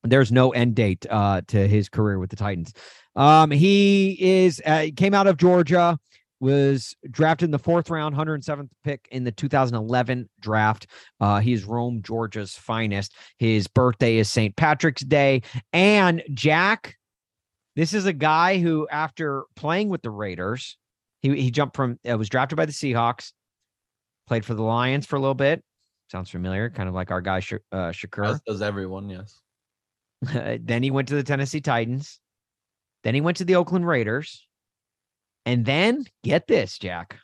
[0.03, 2.73] there's no end date uh, to his career with the Titans.
[3.15, 5.99] Um, he is uh, came out of Georgia,
[6.43, 10.89] was drafted in the fourth round, 107th pick in the 2011 draft.
[11.21, 13.15] Uh, he's Rome, Georgia's finest.
[13.39, 14.55] His birthday is St.
[14.57, 15.43] Patrick's Day,
[15.73, 16.97] and Jack.
[17.77, 20.77] This is a guy who, after playing with the Raiders,
[21.21, 23.33] he he jumped from uh, was drafted by the Seahawks,
[24.27, 25.63] played for the Lions for a little bit.
[26.11, 28.27] Sounds familiar, kind of like our guy Sha- uh, Shakur.
[28.27, 29.41] As does everyone, yes.
[30.61, 32.19] then he went to the Tennessee Titans.
[33.05, 34.47] Then he went to the Oakland Raiders.
[35.45, 37.19] And then get this, Jack.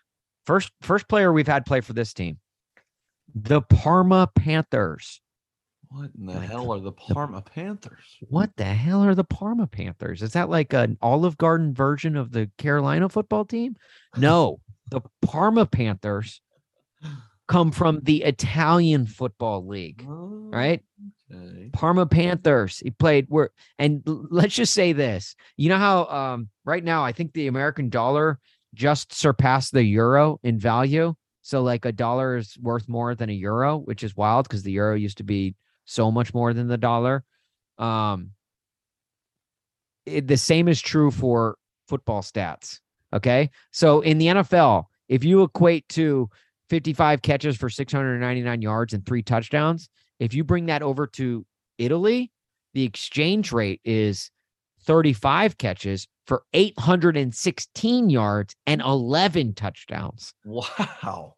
[0.46, 2.38] First first player we've had play for this team.
[3.34, 5.20] The Parma Panthers.
[5.90, 8.18] What in the Like hell are the Parma Panthers?
[8.28, 10.22] What the hell are the Parma Panthers?
[10.22, 13.76] Is that like an Olive Garden version of the Carolina football team?
[14.16, 16.40] No, the Parma Panthers
[17.46, 20.82] come from the Italian football league, right?
[21.34, 21.70] Okay.
[21.72, 22.78] Parma Panthers.
[22.78, 25.36] He played where and let's just say this.
[25.56, 28.38] You know how um right now I think the American dollar
[28.74, 31.14] just surpassed the euro in value.
[31.42, 34.72] So like a dollar is worth more than a euro, which is wild because the
[34.72, 37.24] euro used to be so much more than the dollar.
[37.78, 38.30] Um
[40.06, 41.56] it- the same is true for
[41.88, 42.80] football stats.
[43.12, 43.50] Okay.
[43.72, 46.28] So in the NFL, if you equate to
[46.68, 49.88] 55 catches for 699 yards and three touchdowns,
[50.18, 51.44] if you bring that over to
[51.78, 52.30] Italy,
[52.74, 54.30] the exchange rate is
[54.82, 60.34] 35 catches for 816 yards and 11 touchdowns.
[60.44, 61.34] Wow.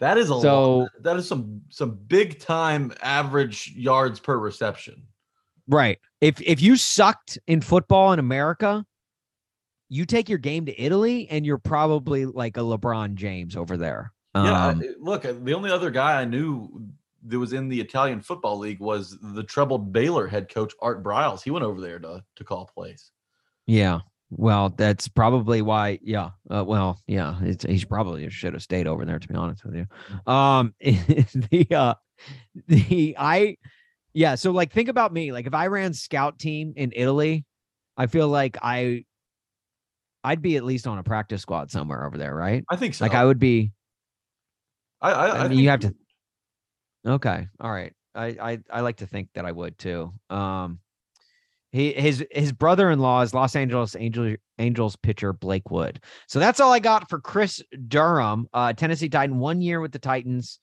[0.00, 0.90] That is a So- lot.
[1.00, 5.02] That is some some big time average yards per reception.
[5.68, 5.98] Right.
[6.20, 8.84] If if you sucked in football in America,
[9.88, 14.12] you take your game to Italy and you're probably like a LeBron James over there.
[14.34, 14.66] yeah.
[14.68, 16.86] Um, look, the only other guy I knew
[17.24, 21.42] that was in the Italian football league was the troubled Baylor head coach Art Briles.
[21.42, 23.10] He went over there to to call plays.
[23.66, 24.00] Yeah.
[24.30, 25.98] Well, that's probably why.
[26.02, 26.30] Yeah.
[26.50, 27.38] Uh, well, yeah.
[27.42, 29.18] It's, he's probably should have stayed over there.
[29.18, 29.86] To be honest with you.
[30.32, 30.74] Um.
[30.80, 31.94] the uh,
[32.68, 33.56] the I,
[34.12, 34.34] yeah.
[34.34, 35.32] So like, think about me.
[35.32, 37.44] Like, if I ran scout team in Italy,
[37.96, 39.04] I feel like I,
[40.22, 42.64] I'd be at least on a practice squad somewhere over there, right?
[42.68, 43.04] I think so.
[43.04, 43.72] Like, I would be.
[45.00, 45.94] I, I, I, I mean, you have to.
[47.06, 47.46] Okay.
[47.60, 47.92] All right.
[48.14, 50.12] I, I I like to think that I would too.
[50.30, 50.78] Um,
[51.72, 56.00] he his his brother-in-law is Los Angeles Angel, Angels pitcher Blake Wood.
[56.28, 59.98] So that's all I got for Kris Durham, uh, Tennessee Titan, one year with the
[59.98, 60.60] Titans.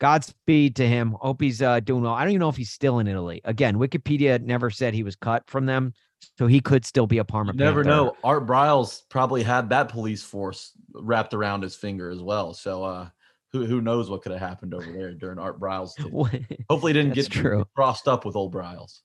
[0.00, 1.14] Godspeed to him.
[1.20, 2.14] Hope he's uh, doing well.
[2.14, 3.42] I don't even know if he's still in Italy.
[3.44, 5.92] Again, Wikipedia never said he was cut from them,
[6.38, 7.52] so he could still be a Parma.
[7.52, 7.96] You never Panther.
[7.96, 8.16] know.
[8.24, 12.54] Art Briles probably had that police force wrapped around his finger as well.
[12.54, 13.08] So uh
[13.52, 15.90] who who knows what could have happened over there during Art Briles.
[16.70, 17.64] Hopefully, didn't get true.
[17.74, 19.00] crossed up with old Briles.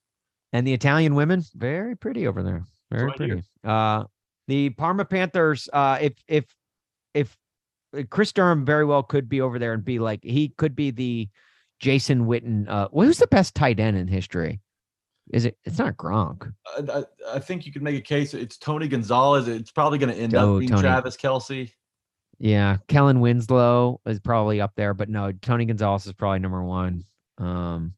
[0.54, 2.64] and the Italian women, very pretty over there.
[2.92, 3.44] Very pretty.
[3.64, 4.04] Uh,
[4.48, 5.68] the Parma Panthers.
[5.74, 6.46] Uh, if if
[7.14, 7.36] if
[7.98, 10.92] uh, Kris Durham very well could be over there and be like he could be
[10.92, 11.28] the
[11.80, 12.70] Jason Witten.
[12.70, 14.62] Uh, who's the best tight end in history?
[15.34, 15.58] Is it?
[15.66, 16.54] It's not Gronk.
[16.78, 17.04] I, I,
[17.38, 18.36] I think you could make a case.
[18.36, 19.48] It's Tony Gonzalez.
[19.48, 20.82] It's probably going to end Oh, up being Tony.
[20.84, 21.72] Travis Kelce.
[22.38, 27.06] Yeah, Kellen Winslow is probably up there, but no, Tony Gonzalez is probably number one.
[27.38, 27.94] Um,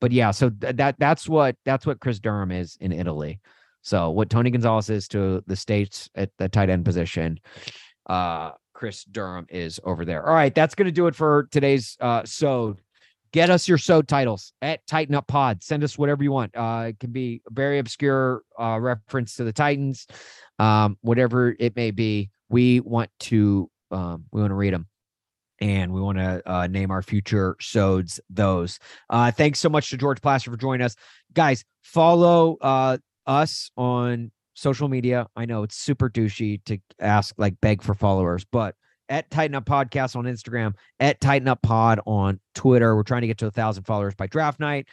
[0.00, 3.40] but yeah, so th- that that's what that's what Kris Durham is in Italy.
[3.82, 7.38] So what Tony Gonzalez is to the states at the tight end position,
[8.08, 10.26] uh, Kris Durham is over there.
[10.26, 12.76] All right, that's gonna do it for today's uh so.
[13.32, 15.62] Get us your so titles at Titan Up Pod.
[15.62, 16.54] Send us whatever you want.
[16.54, 20.06] Uh, it can be a very obscure uh, reference to the Titans,
[20.58, 22.28] um, whatever it may be.
[22.50, 24.86] We want to um, we want to read them
[25.60, 28.78] and we want to uh, name our future sods those.
[29.08, 30.96] Uh, thanks so much to George Plaster for joining us.
[31.32, 35.26] Guys, follow uh, us on social media.
[35.36, 38.74] I know it's super douchey to ask, like, beg for followers, but
[39.08, 42.96] at Titan Up Podcast on Instagram, at Titan Up Pod on Twitter.
[42.96, 44.88] We're trying to get to a thousand followers by draft night.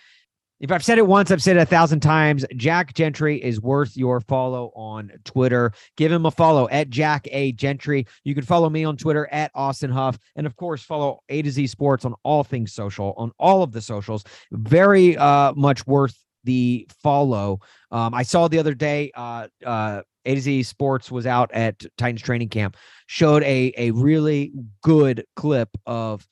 [0.59, 2.45] If I've said it once, I've said it a thousand times.
[2.57, 5.71] Jack Gentry is worth your follow on Twitter.
[5.95, 8.05] Give him a follow at Jack A Gentry.
[8.25, 11.49] You can follow me on Twitter at Austin Huff, and of course, follow A to
[11.49, 14.25] Z Sports on all things social on all of the socials.
[14.51, 17.59] Very uh, much worth the follow.
[17.91, 19.11] Um, I saw the other day.
[19.15, 22.75] Uh, uh, A to Z Sports was out at Titans training camp,
[23.07, 24.51] showed a a really
[24.83, 26.27] good clip of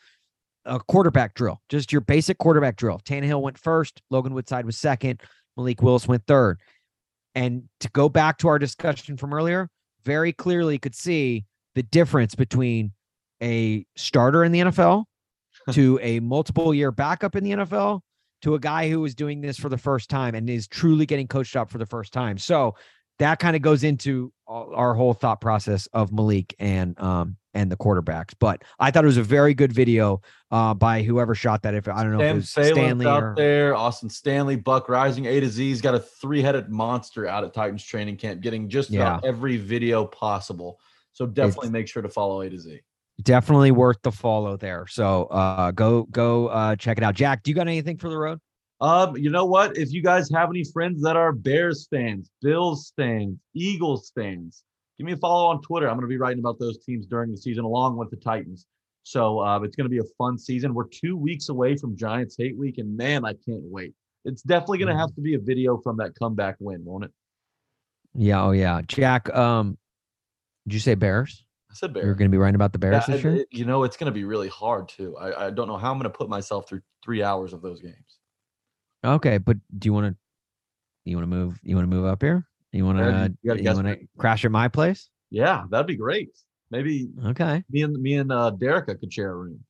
[0.68, 2.99] a quarterback drill, just your basic quarterback drill.
[3.06, 5.22] Tannehill went first, Logan Woodside was second,
[5.56, 6.60] Malik Willis went third.
[7.34, 9.69] And to go back to our discussion from earlier,
[10.03, 11.45] very clearly could see
[11.76, 12.91] the difference between
[13.41, 15.06] a starter in the NFL
[15.72, 18.02] to a multiple year backup in the NFL
[18.41, 21.27] to a guy who is doing this for the first time and is truly getting
[21.27, 22.38] coached up for the first time.
[22.38, 22.76] So
[23.19, 27.75] that kind of goes into our whole thought process of Malik and um and the
[27.75, 28.34] quarterbacks.
[28.39, 30.21] But I thought it was a very good video
[30.51, 31.73] uh by whoever shot that.
[31.73, 34.88] If I don't know if it was Phelan's Stanley out or there, Austin Stanley, Buck
[34.88, 35.67] Reising, A to Z.
[35.67, 40.05] He's got a three-headed monster out at Titans training camp, getting just about every video
[40.05, 40.79] possible.
[41.13, 42.79] So definitely make sure to follow A to Z.
[43.23, 44.85] definitely worth the follow there.
[44.88, 47.15] So uh go go uh check it out.
[47.15, 48.39] Jack, do you got anything for the road?
[48.79, 49.75] Um, you know what?
[49.75, 54.63] If you guys have any friends that are Bears fans, Bills fans, Eagles fans,
[54.98, 55.88] give me a follow on Twitter.
[55.88, 58.65] I'm going to be writing about those teams during the season along with the Titans.
[59.03, 60.74] So uh, it's going to be a fun season.
[60.74, 63.94] We're two weeks away from Giants Hate Week, and man, I can't wait.
[64.26, 67.11] It's definitely going to have to be a video from that comeback win, won't it?
[68.14, 68.82] Yeah, oh yeah.
[68.88, 69.78] Jack, um
[70.68, 71.45] did you say Bears?
[71.72, 72.06] I said Bears.
[72.06, 73.36] You're gonna be writing about the Bears Yeah, this year?
[73.38, 75.15] it- you know, it's going to be really hard too.
[75.18, 77.80] I, I don't know how I'm going to put myself through three hours of those
[77.80, 78.18] games.
[79.06, 80.15] Okay, but do you want to
[81.06, 82.45] you want to move you want to move up here?
[82.72, 85.10] You want to you you want to crash at my place?
[85.30, 86.30] Yeah, that'd be great.
[86.69, 87.64] Maybe Okay.
[87.69, 89.64] me and me and uh, Derica could share a room.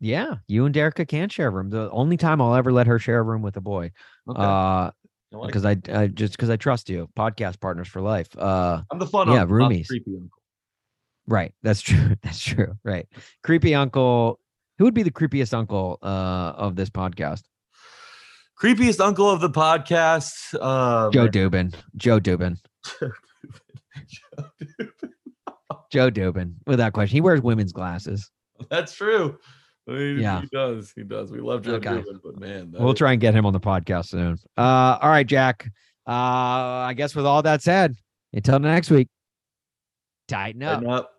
[0.00, 1.70] Yeah, you and Derica can share a room.
[1.70, 3.92] The only time I'll ever let her share a room with a boy.
[4.28, 4.40] Okay.
[4.42, 4.90] Uh
[5.32, 7.08] I like because I, I just because I trust you.
[7.16, 8.28] Podcast partners for life.
[8.36, 9.86] Uh I'm the fun yeah, uncle, roomies.
[9.86, 10.42] creepy uncle.
[11.26, 11.52] right.
[11.62, 12.16] That's true.
[12.22, 12.74] That's true.
[12.84, 13.06] Right.
[13.42, 14.40] Creepy uncle.
[14.78, 17.42] Who would be the creepiest uncle uh of this podcast?
[18.60, 20.54] Creepiest uncle of the podcast.
[20.60, 21.28] Uh, Joe.
[21.28, 21.74] Dubin.
[21.96, 22.56] Joe Dubin.
[25.90, 26.54] Joe Dubin.
[26.66, 27.14] Without question.
[27.14, 28.30] He wears women's glasses.
[28.70, 29.38] That's true.
[29.88, 30.40] I mean, Yeah.
[30.40, 30.92] he does.
[30.96, 31.30] He does.
[31.30, 31.90] We love Joe Okay.
[31.90, 34.36] Dubin, but man, We'll is- try and get him on the podcast soon.
[34.56, 35.68] Uh, all right, Jack.
[36.08, 37.94] Uh, I guess with all that said,
[38.32, 39.08] until next week,
[40.28, 40.76] titan up.
[40.80, 41.10] Titan up.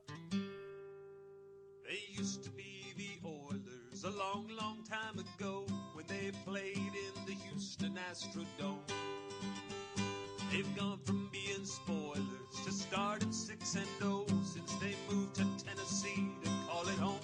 [10.52, 16.30] They've gone from being spoilers to starting six and oh since they moved to Tennessee
[16.44, 17.20] to call it home.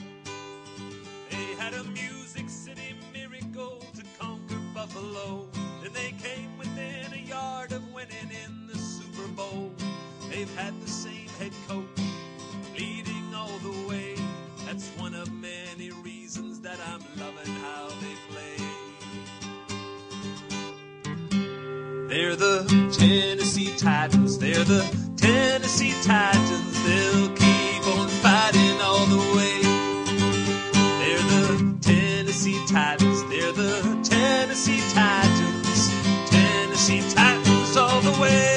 [1.32, 5.48] They had a Music City miracle to conquer Buffalo.
[5.82, 9.72] Then they came within a yard of winning in the Super Bowl.
[10.30, 11.88] They've had the same head coach
[12.78, 14.16] leading all the way.
[14.68, 18.63] That's one of many reasons that I'm loving how they play.
[22.14, 22.64] They're the
[22.96, 24.38] Tennessee Titans.
[24.38, 24.86] They're the
[25.18, 26.84] Tennessee Titans.
[26.84, 29.62] They'll keep on fighting all the way.
[31.00, 33.24] They're the Tennessee Titans.
[33.32, 35.90] They're the Tennessee Titans.
[36.30, 38.53] Tennessee Titans all the way.